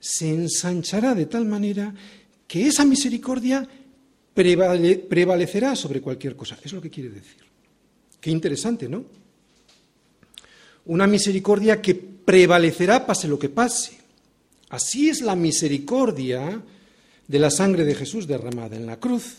se 0.00 0.28
ensanchará 0.28 1.14
de 1.14 1.24
tal 1.24 1.46
manera 1.46 1.94
que 2.46 2.66
esa 2.66 2.84
misericordia 2.84 3.66
prevalecerá 4.34 5.74
sobre 5.76 6.02
cualquier 6.02 6.36
cosa. 6.36 6.58
Es 6.62 6.74
lo 6.74 6.82
que 6.82 6.90
quiere 6.90 7.08
decir. 7.08 7.51
Qué 8.22 8.30
interesante, 8.30 8.88
¿no? 8.88 9.04
Una 10.86 11.08
misericordia 11.08 11.82
que 11.82 11.96
prevalecerá 11.96 13.04
pase 13.04 13.26
lo 13.26 13.36
que 13.36 13.48
pase. 13.48 13.98
Así 14.68 15.08
es 15.08 15.22
la 15.22 15.34
misericordia 15.34 16.62
de 17.26 17.38
la 17.40 17.50
sangre 17.50 17.84
de 17.84 17.96
Jesús 17.96 18.28
derramada 18.28 18.76
en 18.76 18.86
la 18.86 19.00
cruz, 19.00 19.38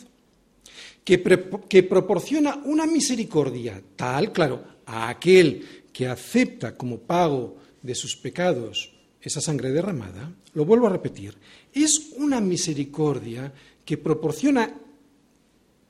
que, 1.05 1.23
que 1.69 1.84
proporciona 1.84 2.61
una 2.65 2.86
misericordia 2.86 3.81
tal, 3.95 4.34
claro, 4.34 4.61
a 4.86 5.07
aquel 5.07 5.86
que 5.93 6.07
acepta 6.07 6.75
como 6.75 6.99
pago 6.99 7.55
de 7.81 7.95
sus 7.95 8.17
pecados 8.17 8.91
esa 9.21 9.39
sangre 9.39 9.71
derramada, 9.71 10.29
lo 10.55 10.65
vuelvo 10.65 10.88
a 10.88 10.91
repetir, 10.91 11.38
es 11.71 12.11
una 12.17 12.41
misericordia 12.41 13.53
que 13.86 13.97
proporciona 13.97 14.75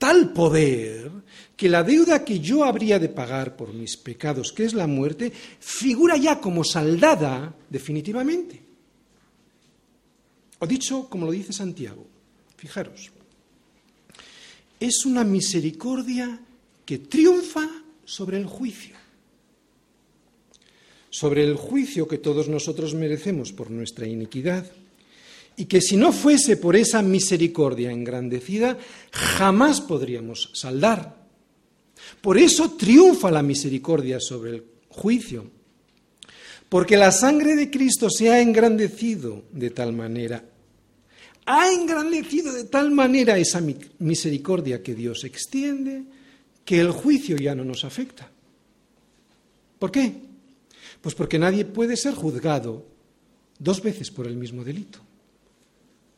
tal 0.04 0.34
poder 0.34 1.10
que 1.56 1.70
la 1.70 1.82
deuda 1.82 2.26
que 2.26 2.42
yo 2.42 2.66
habría 2.66 3.00
de 3.00 3.08
pagar 3.08 3.56
por 3.56 3.72
mis 3.72 3.96
pecados, 3.96 4.52
que 4.52 4.66
es 4.66 4.74
la 4.74 4.86
muerte, 4.86 5.32
figura 5.32 6.18
ya 6.18 6.42
como 6.42 6.66
saldada 6.66 7.56
definitivamente. 7.70 8.60
O 10.60 10.68
dicho 10.68 11.08
como 11.08 11.26
lo 11.26 11.32
dice 11.32 11.54
Santiago, 11.54 12.06
fijaros, 12.58 13.12
es 14.78 15.06
una 15.06 15.24
misericordia 15.24 16.38
que 16.84 16.98
triunfa 16.98 17.64
sobre 18.04 18.36
el 18.36 18.46
juicio 18.46 18.98
sobre 21.12 21.44
el 21.44 21.56
juicio 21.56 22.08
que 22.08 22.18
todos 22.18 22.50
nosotros 22.50 22.96
merecemos 22.96 23.54
por 23.54 23.70
nuestra 23.70 24.08
iniquidad, 24.08 24.66
y 25.56 25.66
que 25.66 25.82
si 25.82 25.98
no 25.98 26.12
fuese 26.12 26.58
por 26.58 26.76
esa 26.76 27.02
misericordia 27.02 27.92
engrandecida, 27.92 28.78
jamás 29.12 29.82
podríamos 29.82 30.50
saldar. 30.54 31.24
Por 32.22 32.38
eso 32.38 32.72
triunfa 32.72 33.30
la 33.32 33.44
misericordia 33.44 34.20
sobre 34.20 34.52
el 34.52 34.64
juicio, 34.90 35.46
porque 36.70 36.98
la 36.98 37.12
sangre 37.12 37.56
de 37.56 37.70
Cristo 37.70 38.10
se 38.10 38.30
ha 38.30 38.42
engrandecido 38.42 39.44
de 39.52 39.70
tal 39.70 39.94
manera, 39.94 40.44
ha 41.46 41.72
engrandecido 41.72 42.54
de 42.54 42.64
tal 42.66 42.92
manera 42.92 43.38
esa 43.38 43.62
misericordia 44.00 44.82
que 44.82 44.96
Dios 44.96 45.24
extiende, 45.24 46.04
que 46.66 46.80
el 46.80 46.92
juicio 46.92 47.36
ya 47.36 47.54
no 47.54 47.66
nos 47.66 47.84
afecta. 47.84 48.30
¿Por 49.78 49.92
qué? 49.92 50.14
Pues 51.02 51.14
porque 51.14 51.38
nadie 51.38 51.66
puede 51.66 51.98
ser 51.98 52.14
juzgado 52.14 52.86
dos 53.60 53.84
veces 53.84 54.10
por 54.10 54.28
el 54.28 54.38
mismo 54.38 54.64
delito. 54.64 55.00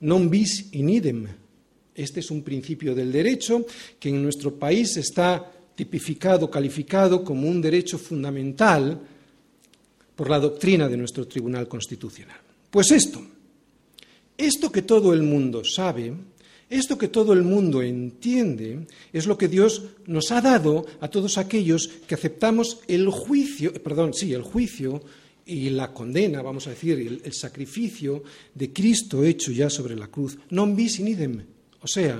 Non 0.01 0.27
bis 0.27 0.73
in 0.75 0.89
idem. 0.89 1.27
Este 1.95 2.19
es 2.19 2.29
un 2.31 2.43
principio 2.43 2.93
del 2.93 3.11
derecho 3.11 3.65
que 3.99 4.09
en 4.09 4.21
nuestro 4.21 4.59
país 4.59 4.97
está 4.97 5.39
tipificado, 5.75 6.49
calificado 6.51 7.23
como 7.23 7.47
un 7.47 7.61
derecho 7.61 7.97
fundamental 7.97 8.99
por 10.15 10.29
la 10.29 10.39
doctrina 10.39 10.87
de 10.87 10.97
nuestro 10.97 11.27
Tribunal 11.27 11.67
Constitucional. 11.67 12.39
Pues 12.69 12.91
esto, 12.91 13.21
esto 14.37 14.71
que 14.71 14.81
todo 14.81 15.13
el 15.13 15.23
mundo 15.23 15.63
sabe, 15.63 16.13
esto 16.69 16.97
que 16.97 17.09
todo 17.09 17.33
el 17.33 17.43
mundo 17.43 17.81
entiende 17.81 18.87
es 19.13 19.27
lo 19.27 19.37
que 19.37 19.47
Dios 19.47 19.83
nos 20.07 20.31
ha 20.31 20.41
dado 20.41 20.85
a 20.99 21.09
todos 21.09 21.37
aquellos 21.37 21.87
que 22.07 22.15
aceptamos 22.15 22.79
el 22.87 23.09
juicio, 23.09 23.71
perdón, 23.83 24.13
sí, 24.13 24.33
el 24.33 24.41
juicio 24.41 25.01
y 25.45 25.69
la 25.69 25.93
condena, 25.93 26.41
vamos 26.41 26.65
a 26.67 26.71
decir, 26.71 27.21
el, 27.23 27.33
sacrificio 27.33 28.23
de 28.53 28.73
Cristo 28.73 29.23
hecho 29.23 29.51
ya 29.51 29.69
sobre 29.69 29.95
la 29.95 30.07
cruz, 30.07 30.37
non 30.49 30.73
bis 30.73 30.97
in 30.99 31.07
idem. 31.13 31.45
O 31.81 31.87
sea, 31.87 32.17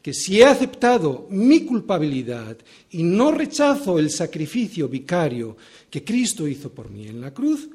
que 0.00 0.14
si 0.14 0.38
he 0.38 0.44
aceptado 0.46 1.26
mi 1.30 1.66
culpabilidad 1.66 2.56
y 2.90 3.02
no 3.02 3.32
rechazo 3.32 3.98
el 3.98 4.10
sacrificio 4.10 4.88
vicario 4.88 5.56
que 5.90 6.04
Cristo 6.04 6.46
hizo 6.46 6.70
por 6.70 6.90
mí 6.90 7.08
en 7.08 7.20
la 7.20 7.34
cruz, 7.34 7.68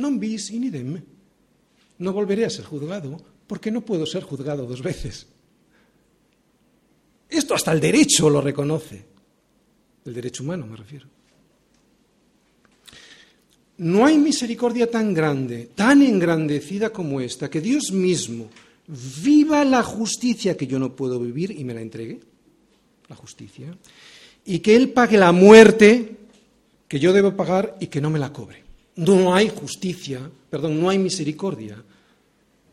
non 0.00 0.16
bis 0.16 0.48
in 0.50 0.64
idem. 0.64 0.96
No 2.00 2.16
volveré 2.16 2.48
a 2.48 2.50
ser 2.50 2.64
juzgado 2.64 3.20
porque 3.46 3.70
no 3.70 3.84
puedo 3.84 4.06
ser 4.06 4.24
juzgado 4.24 4.64
dos 4.64 4.80
veces. 4.80 5.28
Esto 7.28 7.54
hasta 7.54 7.72
el 7.72 7.80
derecho 7.80 8.30
lo 8.30 8.40
reconoce. 8.40 9.04
El 10.06 10.14
derecho 10.14 10.42
humano 10.42 10.66
me 10.66 10.76
refiero. 10.76 11.17
No 13.78 14.04
hay 14.04 14.18
misericordia 14.18 14.90
tan 14.90 15.14
grande, 15.14 15.70
tan 15.74 16.02
engrandecida 16.02 16.90
como 16.90 17.20
esta, 17.20 17.48
que 17.48 17.60
Dios 17.60 17.92
mismo 17.92 18.48
viva 19.22 19.64
la 19.64 19.82
justicia 19.82 20.56
que 20.56 20.66
yo 20.66 20.78
no 20.78 20.96
puedo 20.96 21.20
vivir 21.20 21.52
y 21.52 21.62
me 21.64 21.74
la 21.74 21.82
entregue, 21.82 22.20
la 23.08 23.16
justicia, 23.16 23.76
y 24.44 24.58
que 24.60 24.74
Él 24.74 24.90
pague 24.90 25.16
la 25.16 25.30
muerte 25.30 26.16
que 26.88 26.98
yo 26.98 27.12
debo 27.12 27.36
pagar 27.36 27.76
y 27.80 27.86
que 27.86 28.00
no 28.00 28.10
me 28.10 28.18
la 28.18 28.32
cobre. 28.32 28.64
No 28.96 29.34
hay 29.34 29.48
justicia, 29.48 30.28
perdón, 30.50 30.80
no 30.80 30.88
hay 30.88 30.98
misericordia 30.98 31.82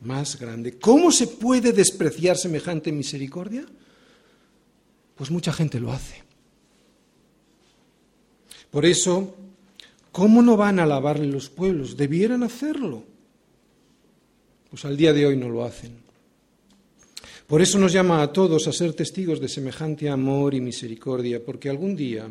más 0.01 0.39
grande. 0.39 0.79
¿Cómo 0.79 1.11
se 1.11 1.27
puede 1.27 1.71
despreciar 1.73 2.37
semejante 2.37 2.91
misericordia? 2.91 3.65
Pues 5.15 5.29
mucha 5.29 5.53
gente 5.53 5.79
lo 5.79 5.91
hace. 5.91 6.23
Por 8.71 8.85
eso, 8.85 9.35
¿cómo 10.15 10.41
no 10.41 10.55
van 10.55 10.79
a 10.79 10.83
alabarle 10.83 11.27
los 11.27 11.49
pueblos? 11.49 11.97
Debieran 11.97 12.41
hacerlo. 12.43 13.03
pues 14.69 14.85
al 14.85 14.95
día 14.95 15.11
de 15.11 15.25
hoy 15.25 15.35
no 15.35 15.49
lo 15.49 15.65
hacen. 15.65 15.91
Por 17.45 17.61
eso 17.61 17.77
nos 17.77 17.91
llama 17.91 18.21
a 18.21 18.31
todos 18.31 18.65
a 18.65 18.71
ser 18.71 18.93
testigos 18.93 19.41
de 19.41 19.49
semejante 19.49 20.09
amor 20.09 20.53
y 20.53 20.61
misericordia, 20.61 21.43
porque 21.43 21.69
algún 21.69 21.97
día, 21.97 22.29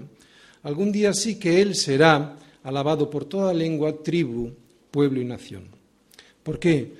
algún 0.63 0.93
día 0.93 1.13
sí 1.13 1.39
que 1.39 1.61
Él 1.61 1.75
será 1.75 2.39
alabado 2.63 3.11
por 3.11 3.27
toda 3.27 3.53
lengua, 3.53 4.03
tribu, 4.03 4.51
pueblo 4.91 5.21
y 5.21 5.27
nación. 5.27 5.65
¿Por 6.43 6.59
qué? 6.59 6.91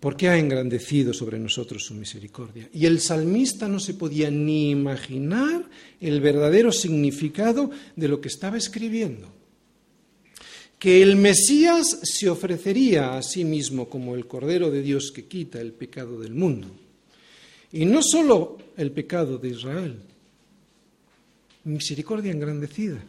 Porque 0.00 0.28
ha 0.28 0.36
engrandecido 0.36 1.14
sobre 1.14 1.38
nosotros 1.38 1.84
su 1.84 1.94
misericordia. 1.94 2.68
Y 2.72 2.86
el 2.86 3.00
salmista 3.00 3.68
no 3.68 3.78
se 3.78 3.94
podía 3.94 4.32
ni 4.32 4.70
imaginar 4.70 5.70
el 6.00 6.20
verdadero 6.20 6.72
significado 6.72 7.70
de 7.94 8.08
lo 8.08 8.20
que 8.20 8.28
estaba 8.28 8.56
escribiendo. 8.56 9.37
Que 10.78 11.02
el 11.02 11.16
Mesías 11.16 11.98
se 12.02 12.28
ofrecería 12.28 13.16
a 13.16 13.22
sí 13.22 13.44
mismo 13.44 13.88
como 13.88 14.14
el 14.14 14.26
Cordero 14.26 14.70
de 14.70 14.82
Dios 14.82 15.10
que 15.12 15.24
quita 15.24 15.60
el 15.60 15.72
pecado 15.72 16.20
del 16.20 16.34
mundo. 16.34 16.68
Y 17.72 17.84
no 17.84 18.00
solo 18.02 18.58
el 18.76 18.92
pecado 18.92 19.38
de 19.38 19.48
Israel, 19.48 19.96
misericordia 21.64 22.32
engrandecida. 22.32 23.02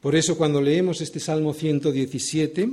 Por 0.00 0.14
eso 0.14 0.36
cuando 0.36 0.60
leemos 0.60 1.00
este 1.00 1.18
Salmo 1.18 1.54
117, 1.54 2.68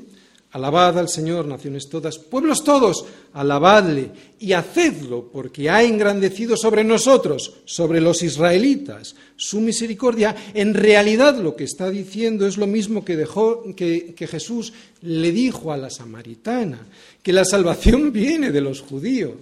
Alabad 0.53 0.99
al 0.99 1.07
Señor, 1.07 1.47
naciones 1.47 1.87
todas, 1.87 2.17
pueblos 2.17 2.61
todos, 2.65 3.05
alabadle 3.31 4.11
y 4.37 4.51
hacedlo, 4.51 5.29
porque 5.31 5.69
ha 5.69 5.81
engrandecido 5.81 6.57
sobre 6.57 6.83
nosotros, 6.83 7.53
sobre 7.63 8.01
los 8.01 8.21
israelitas, 8.21 9.15
su 9.37 9.61
misericordia. 9.61 10.35
En 10.53 10.73
realidad 10.73 11.37
lo 11.37 11.55
que 11.55 11.63
está 11.63 11.89
diciendo 11.89 12.45
es 12.45 12.57
lo 12.57 12.67
mismo 12.67 13.05
que, 13.05 13.15
dejó, 13.15 13.63
que, 13.75 14.13
Jesús 14.29 14.73
le 15.01 15.31
dijo 15.31 15.71
a 15.71 15.77
la 15.77 15.89
samaritana, 15.89 16.85
que 17.23 17.31
la 17.31 17.45
salvación 17.45 18.11
viene 18.11 18.51
de 18.51 18.59
los 18.59 18.81
judíos. 18.81 19.37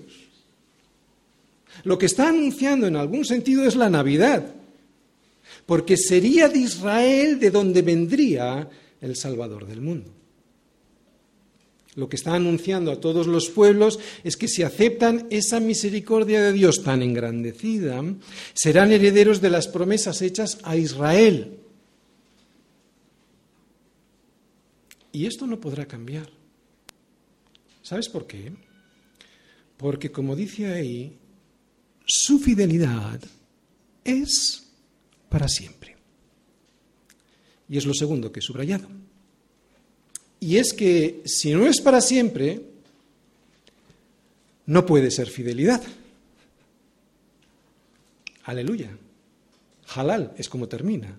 Lo 1.85 1.97
que 1.97 2.05
está 2.05 2.29
anunciando 2.29 2.85
en 2.85 2.97
algún 2.97 3.25
sentido 3.25 3.65
es 3.65 3.75
la 3.75 3.89
Navidad, 3.89 4.45
porque 5.65 5.97
sería 5.97 6.49
de 6.49 6.59
Israel 6.59 7.39
de 7.39 7.49
donde 7.49 7.81
vendría 7.81 8.69
el 9.01 9.15
Salvador 9.15 9.65
del 9.65 9.81
mundo. 9.81 10.18
Lo 11.99 12.07
que 12.07 12.15
está 12.15 12.33
anunciando 12.33 12.93
a 12.93 13.01
todos 13.01 13.27
los 13.27 13.49
pueblos 13.49 13.99
es 14.23 14.37
que 14.37 14.47
si 14.47 14.63
aceptan 14.63 15.27
esa 15.29 15.59
misericordia 15.59 16.41
de 16.41 16.53
Dios 16.53 16.81
tan 16.81 17.01
engrandecida, 17.01 18.01
serán 18.53 18.93
herederos 18.93 19.41
de 19.41 19.49
las 19.49 19.67
promesas 19.67 20.21
hechas 20.21 20.59
a 20.63 20.77
Israel. 20.77 21.59
Y 25.11 25.25
esto 25.25 25.45
no 25.45 25.59
podrá 25.59 25.85
cambiar. 25.85 26.29
¿Sabes 27.81 28.07
por 28.07 28.25
qué? 28.25 28.53
Porque 29.75 30.09
como 30.09 30.37
dice 30.37 30.71
ahí, 30.71 31.17
su 32.05 32.39
fidelidad 32.39 33.19
es 34.05 34.71
para 35.27 35.49
siempre. 35.49 35.97
Y 37.67 37.77
es 37.77 37.85
lo 37.85 37.93
segundo 37.93 38.31
que 38.31 38.39
he 38.39 38.43
subrayado. 38.43 38.87
Y 40.39 40.57
es 40.57 40.73
que 40.73 41.21
si 41.25 41.53
no 41.53 41.67
es 41.67 41.81
para 41.81 42.01
siempre, 42.01 42.61
no 44.65 44.85
puede 44.85 45.11
ser 45.11 45.29
fidelidad. 45.29 45.81
Aleluya. 48.45 48.89
Halal 49.95 50.33
es 50.37 50.47
como 50.49 50.67
termina 50.67 51.17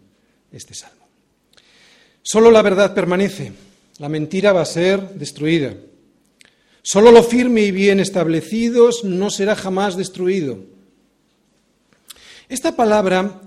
este 0.53 0.75
salmo. 0.75 1.07
Solo 2.23 2.51
la 2.51 2.63
verdad 2.63 2.95
permanece, 2.95 3.53
la 3.99 4.09
mentira 4.09 4.53
va 4.53 4.63
a 4.63 4.67
ser 4.67 5.15
destruida. 5.15 5.75
Solo 6.83 7.13
lo 7.13 7.23
firme 7.23 7.63
y 7.63 7.71
bien 7.73 8.01
establecido 8.01 8.91
no 9.05 9.31
será 9.31 9.55
jamás 9.55 9.97
destruido. 9.97 10.65
Esta 12.49 12.75
palabra 12.75 13.41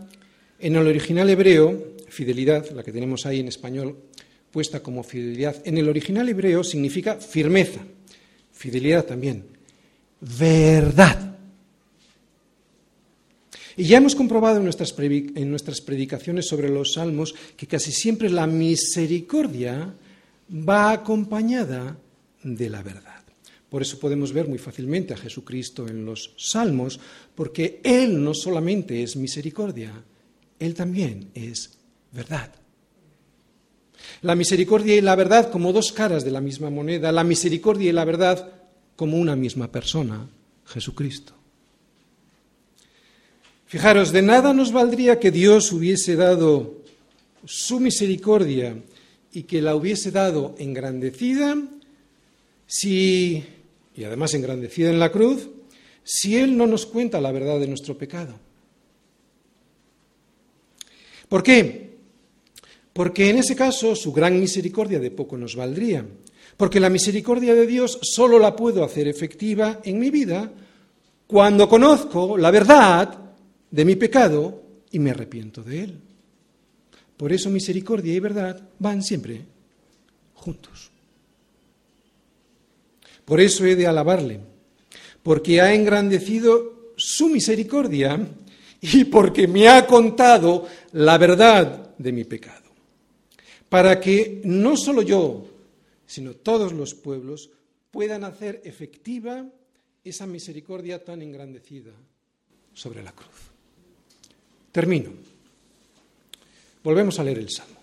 en 0.60 0.76
el 0.76 0.88
original 0.88 1.30
hebreo, 1.30 1.96
fidelidad, 2.10 2.70
la 2.72 2.84
que 2.84 2.92
tenemos 2.92 3.26
ahí 3.26 3.40
en 3.40 3.48
español, 3.48 3.98
puesta 4.54 4.84
como 4.84 5.04
fidelidad, 5.04 5.56
en 5.66 5.80
el 5.80 5.90
original 5.90 6.30
hebreo 6.30 6.64
significa 6.64 7.16
firmeza, 7.16 7.82
fidelidad 8.52 9.04
también, 9.04 9.46
verdad. 10.22 11.36
Y 13.76 13.86
ya 13.86 13.98
hemos 13.98 14.14
comprobado 14.14 14.58
en 14.58 14.64
nuestras, 14.64 14.94
en 15.00 15.50
nuestras 15.50 15.82
predicaciones 15.82 16.48
sobre 16.48 16.70
los 16.70 16.94
salmos 16.94 17.34
que 17.58 17.66
casi 17.66 17.92
siempre 17.92 18.30
la 18.30 18.46
misericordia 18.46 19.96
va 20.52 20.92
acompañada 20.92 21.98
de 22.44 22.70
la 22.70 22.84
verdad. 22.84 23.24
Por 23.70 23.82
eso 23.82 23.98
podemos 23.98 24.34
ver 24.34 24.48
muy 24.48 24.60
fácilmente 24.60 25.16
a 25.16 25.18
Jesucristo 25.18 25.88
en 25.88 26.06
los 26.06 26.36
salmos, 26.38 27.00
porque 27.34 27.82
Él 27.84 28.24
no 28.24 28.36
solamente 28.36 29.02
es 29.02 29.16
misericordia, 29.16 29.92
Él 30.60 30.76
también 30.76 31.32
es 31.34 31.80
verdad. 32.12 32.63
La 34.22 34.36
misericordia 34.36 34.96
y 34.96 35.02
la 35.02 35.16
verdad 35.16 35.52
como 35.52 35.74
dos 35.74 35.92
caras 35.92 36.24
de 36.24 36.32
la 36.32 36.42
misma 36.42 36.70
moneda, 36.70 37.12
la 37.12 37.24
misericordia 37.24 37.90
y 37.90 37.94
la 37.94 38.06
verdad 38.06 38.52
como 38.96 39.18
una 39.18 39.36
misma 39.36 39.72
persona, 39.72 40.28
Jesucristo. 40.66 41.34
Fijaros, 43.66 44.12
de 44.12 44.22
nada 44.22 44.54
nos 44.54 44.72
valdría 44.72 45.20
que 45.20 45.32
Dios 45.32 45.72
hubiese 45.72 46.16
dado 46.16 46.84
su 47.46 47.80
misericordia 47.80 48.78
y 49.32 49.44
que 49.44 49.62
la 49.62 49.76
hubiese 49.76 50.12
dado 50.12 50.56
engrandecida 50.60 51.58
si, 52.68 53.44
y 53.96 54.04
además 54.04 54.34
engrandecida 54.34 54.90
en 54.90 55.00
la 55.00 55.12
cruz, 55.12 55.50
si 56.04 56.38
Él 56.38 56.58
no 56.58 56.68
nos 56.68 56.86
cuenta 56.86 57.22
la 57.22 57.32
verdad 57.32 57.60
de 57.60 57.68
nuestro 57.68 57.98
pecado. 57.98 58.36
¿Por 61.30 61.44
qué? 61.44 61.93
Porque 62.94 63.30
en 63.30 63.40
ese 63.40 63.56
caso 63.56 63.96
su 63.96 64.14
gran 64.14 64.40
misericordia 64.40 65.00
de 65.00 65.10
poco 65.10 65.36
nos 65.36 65.56
valdría. 65.56 66.06
Porque 66.56 66.80
la 66.80 66.90
misericordia 66.90 67.56
de 67.56 67.66
Dios 67.66 67.98
solo 68.04 68.38
la 68.38 68.56
puedo 68.56 68.84
hacer 68.84 69.08
efectiva 69.08 69.82
en 69.84 70.00
mi 70.00 70.12
vida 70.12 70.52
cuando 71.26 71.68
conozco 71.68 72.38
la 72.38 72.52
verdad 72.52 73.20
de 73.72 73.86
mi 73.86 73.96
pecado 73.96 74.62
y 74.92 75.00
me 75.00 75.10
arrepiento 75.10 75.64
de 75.64 75.84
él. 75.84 76.00
Por 77.18 77.34
eso 77.34 77.50
misericordia 77.50 78.14
y 78.14 78.20
verdad 78.20 78.62
van 78.78 79.02
siempre 79.02 79.42
juntos. 80.36 80.92
Por 83.26 83.40
eso 83.40 83.66
he 83.66 83.76
de 83.76 83.88
alabarle, 83.88 84.40
porque 85.24 85.62
ha 85.62 85.74
engrandecido 85.74 86.92
su 86.98 87.30
misericordia 87.30 88.20
y 88.82 89.06
porque 89.06 89.48
me 89.48 89.70
ha 89.70 89.88
contado 89.88 90.68
la 90.92 91.18
verdad 91.18 91.96
de 91.98 92.12
mi 92.12 92.26
pecado 92.26 92.63
para 93.74 94.00
que 94.00 94.40
no 94.44 94.78
solo 94.78 95.02
yo, 95.02 95.48
sino 96.06 96.36
todos 96.36 96.74
los 96.74 96.94
pueblos 96.94 97.50
puedan 97.90 98.24
hacer 98.24 98.62
efectiva 98.66 99.50
esa 100.04 100.28
misericordia 100.28 101.04
tan 101.04 101.24
engrandecida 101.24 101.92
sobre 102.72 103.02
la 103.02 103.14
cruz. 103.14 103.50
Termino. 104.72 105.10
Volvemos 106.84 107.18
a 107.18 107.24
leer 107.24 107.40
el 107.40 107.50
Salmo. 107.50 107.80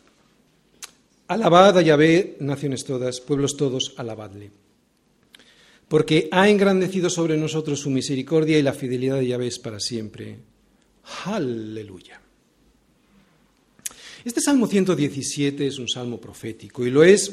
Alabad 1.26 1.78
a 1.78 1.82
Yahvé, 1.82 2.36
naciones 2.38 2.84
todas, 2.84 3.20
pueblos 3.20 3.56
todos, 3.56 3.94
alabadle. 3.96 4.52
Porque 5.88 6.28
ha 6.30 6.48
engrandecido 6.48 7.10
sobre 7.10 7.36
nosotros 7.36 7.80
su 7.80 7.90
misericordia 7.90 8.60
y 8.60 8.62
la 8.62 8.74
fidelidad 8.74 9.16
de 9.16 9.26
Yahvé 9.26 9.48
es 9.48 9.58
para 9.58 9.80
siempre. 9.80 10.38
Aleluya. 11.24 12.20
Este 14.24 14.40
Salmo 14.40 14.66
117 14.66 15.66
es 15.66 15.78
un 15.78 15.88
salmo 15.88 16.20
profético 16.20 16.86
y 16.86 16.90
lo 16.90 17.02
es 17.02 17.32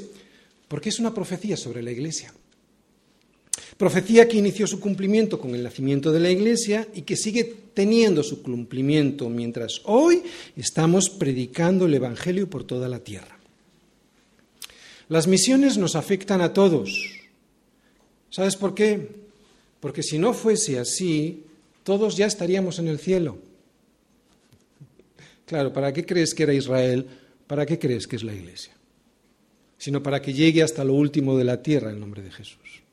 porque 0.67 0.89
es 0.89 0.99
una 0.99 1.13
profecía 1.13 1.57
sobre 1.57 1.83
la 1.83 1.91
Iglesia. 1.91 2.33
Profecía 3.77 4.27
que 4.27 4.37
inició 4.37 4.65
su 4.65 4.79
cumplimiento 4.79 5.39
con 5.39 5.53
el 5.53 5.63
nacimiento 5.63 6.11
de 6.11 6.19
la 6.19 6.31
Iglesia 6.31 6.87
y 6.95 7.01
que 7.01 7.15
sigue 7.15 7.43
teniendo 7.73 8.23
su 8.23 8.41
cumplimiento 8.41 9.29
mientras 9.29 9.81
hoy 9.83 10.23
estamos 10.55 11.09
predicando 11.09 11.85
el 11.85 11.93
Evangelio 11.93 12.49
por 12.49 12.63
toda 12.63 12.87
la 12.87 12.99
tierra. 12.99 13.37
Las 15.09 15.27
misiones 15.27 15.77
nos 15.77 15.95
afectan 15.95 16.41
a 16.41 16.53
todos. 16.53 16.89
¿Sabes 18.29 18.55
por 18.55 18.73
qué? 18.73 19.09
Porque 19.79 20.03
si 20.03 20.17
no 20.17 20.33
fuese 20.33 20.79
así, 20.79 21.43
todos 21.83 22.17
ya 22.17 22.25
estaríamos 22.25 22.79
en 22.79 22.87
el 22.87 22.99
cielo. 22.99 23.37
Claro, 25.47 25.71
¿para 25.71 25.93
qué 25.93 26.05
crees 26.05 26.33
que 26.33 26.43
era 26.43 26.53
Israel? 26.53 27.07
¿Para 27.47 27.65
qué 27.65 27.79
crees 27.79 28.05
que 28.05 28.17
es 28.17 28.23
la 28.23 28.35
Iglesia? 28.35 28.73
Sino 29.77 30.03
para 30.03 30.21
que 30.21 30.33
llegue 30.33 30.61
hasta 30.61 30.83
lo 30.83 30.93
último 30.93 31.37
de 31.37 31.45
la 31.45 31.63
tierra 31.63 31.89
el 31.89 31.99
nombre 31.99 32.21
de 32.21 32.31
Jesús. 32.31 32.83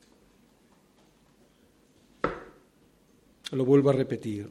Lo 3.51 3.65
vuelvo 3.65 3.89
a 3.89 3.93
repetir. 3.93 4.49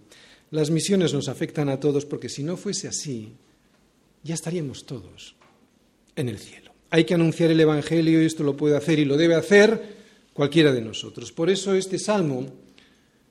Las 0.51 0.71
misiones 0.71 1.15
nos 1.15 1.29
afectan 1.29 1.71
a 1.71 1.81
todos 1.81 2.05
porque 2.05 2.29
si 2.29 2.43
no 2.43 2.59
fuese 2.59 2.89
así, 2.89 3.33
ya 4.23 4.35
estaríamos 4.35 4.85
todos 4.85 5.35
en 6.15 6.29
el 6.29 6.39
cielo. 6.39 6.73
hay 6.91 7.05
que 7.05 7.15
anunciar 7.15 7.51
el 7.51 7.59
Evangelio 7.59 8.23
y 8.23 8.27
esto 8.27 8.45
lo 8.45 8.57
puede 8.57 8.77
hacer 8.77 8.99
y 8.99 9.05
lo 9.05 9.17
debe 9.17 9.35
hacer 9.35 9.97
cualquiera 10.35 10.73
de 10.73 10.83
nosotros. 10.83 11.33
Por 11.33 11.49
eso 11.49 11.75
este 11.75 11.99
salmo, 11.99 12.47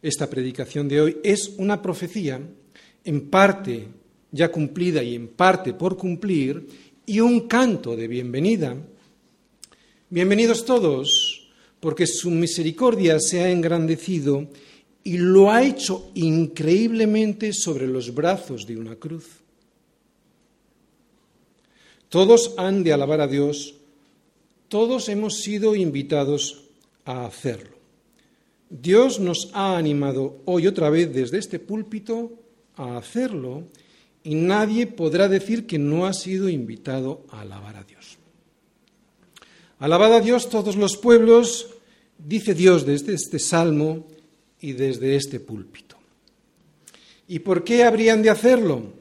esta 0.01 0.29
predicación 0.29 0.87
de 0.87 0.99
hoy, 0.99 1.17
es 1.23 1.53
una 1.57 1.81
profecía 1.81 2.41
en 3.05 3.29
parte 3.29 3.87
ya 4.33 4.51
cumplida 4.51 5.01
y 5.03 5.15
en 5.15 5.29
parte 5.29 5.73
por 5.73 5.95
cumplir 5.95 6.67
y 7.05 7.19
un 7.19 7.47
canto 7.47 7.95
de 7.95 8.07
bienvenida. 8.07 8.75
Bienvenidos 10.09 10.65
todos, 10.65 11.49
porque 11.79 12.07
su 12.07 12.31
misericordia 12.31 13.19
se 13.19 13.41
ha 13.41 13.51
engrandecido 13.51 14.47
y 15.03 15.17
lo 15.17 15.51
ha 15.51 15.63
hecho 15.63 16.09
increíblemente 16.15 17.53
sobre 17.53 17.87
los 17.87 18.13
brazos 18.13 18.65
de 18.65 18.75
una 18.75 18.95
cruz. 18.95 19.27
Todos 22.09 22.55
han 22.57 22.83
de 22.83 22.91
alabar 22.91 23.21
a 23.21 23.27
Dios, 23.27 23.75
todos 24.67 25.09
hemos 25.09 25.41
sido 25.41 25.75
invitados 25.75 26.63
a 27.05 27.25
hacerlo. 27.25 27.77
Dios 28.67 29.19
nos 29.19 29.51
ha 29.53 29.77
animado 29.77 30.41
hoy 30.45 30.65
otra 30.65 30.89
vez 30.89 31.13
desde 31.13 31.37
este 31.37 31.59
púlpito 31.59 32.31
a 32.75 32.97
hacerlo 32.97 33.65
y 34.23 34.35
nadie 34.35 34.87
podrá 34.87 35.27
decir 35.27 35.67
que 35.67 35.77
no 35.77 36.05
ha 36.05 36.13
sido 36.13 36.49
invitado 36.49 37.25
a 37.29 37.41
alabar 37.41 37.77
a 37.77 37.83
Dios. 37.83 38.17
Alabad 39.79 40.13
a 40.13 40.21
Dios 40.21 40.49
todos 40.49 40.75
los 40.75 40.97
pueblos, 40.97 41.67
dice 42.17 42.53
Dios 42.53 42.85
desde 42.85 43.13
este 43.13 43.39
salmo, 43.39 44.07
y 44.63 44.71
desde 44.71 45.17
este 45.17 45.41
púlpito. 45.41 45.97
¿Y 47.27 47.39
por 47.39 47.65
qué 47.65 47.83
habrían 47.83 48.23
de 48.23 48.29
hacerlo? 48.29 48.93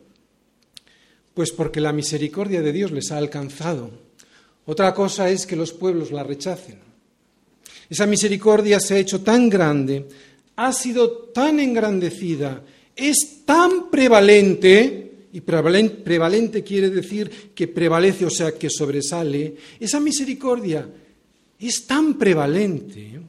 Pues 1.35 1.53
porque 1.53 1.81
la 1.81 1.93
misericordia 1.93 2.61
de 2.63 2.73
Dios 2.73 2.91
les 2.91 3.13
ha 3.13 3.17
alcanzado. 3.17 3.93
Otra 4.67 4.93
cosa 4.93 5.31
es 5.31 5.47
que 5.47 5.55
los 5.55 5.73
pueblos 5.73 6.11
la 6.11 6.25
rechacen. 6.25 6.81
Esa 7.89 8.07
misericordia 8.07 8.81
se 8.81 8.95
ha 8.95 8.99
hecho 8.99 9.21
tan 9.21 9.49
grande, 9.49 10.09
ha 10.57 10.73
sido 10.73 11.11
tan 11.33 11.61
engrandecida, 11.61 12.65
es 12.97 13.45
tan 13.47 13.89
prevalente, 13.89 15.12
y 15.33 15.41
prevalente, 15.41 16.63
quiere 16.63 16.91
decir 16.91 17.53
que 17.55 17.67
prevalece, 17.67 18.27
o 18.27 18.31
sea, 18.31 18.53
que 18.53 18.69
sobresale, 18.69 19.57
esa 19.81 19.99
misericordia 19.99 20.87
es 21.59 21.87
tan 21.87 22.19
prevalente 22.19 23.21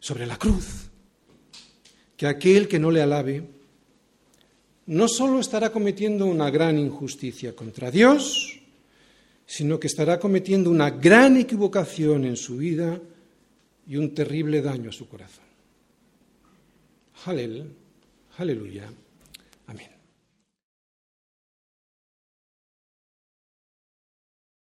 sobre 0.00 0.26
la 0.26 0.38
cruz, 0.38 0.88
que 2.16 2.26
aquel 2.26 2.66
que 2.66 2.78
no 2.78 2.90
le 2.90 3.02
alabe 3.02 3.42
no 4.86 5.08
solo 5.08 5.40
estará 5.40 5.70
cometiendo 5.70 6.26
una 6.26 6.48
gran 6.48 6.78
injusticia 6.78 7.54
contra 7.54 7.90
Dios, 7.90 8.58
sino 9.44 9.78
que 9.78 9.88
estará 9.88 10.18
cometiendo 10.18 10.70
una 10.70 10.90
gran 10.90 11.36
equivocación 11.36 12.24
en 12.24 12.36
su 12.36 12.56
vida 12.56 13.00
y 13.86 13.96
un 13.96 14.14
terrible 14.14 14.62
daño 14.62 14.90
a 14.90 14.92
su 14.92 15.08
corazón. 15.08 15.44
Aleluya. 18.38 18.90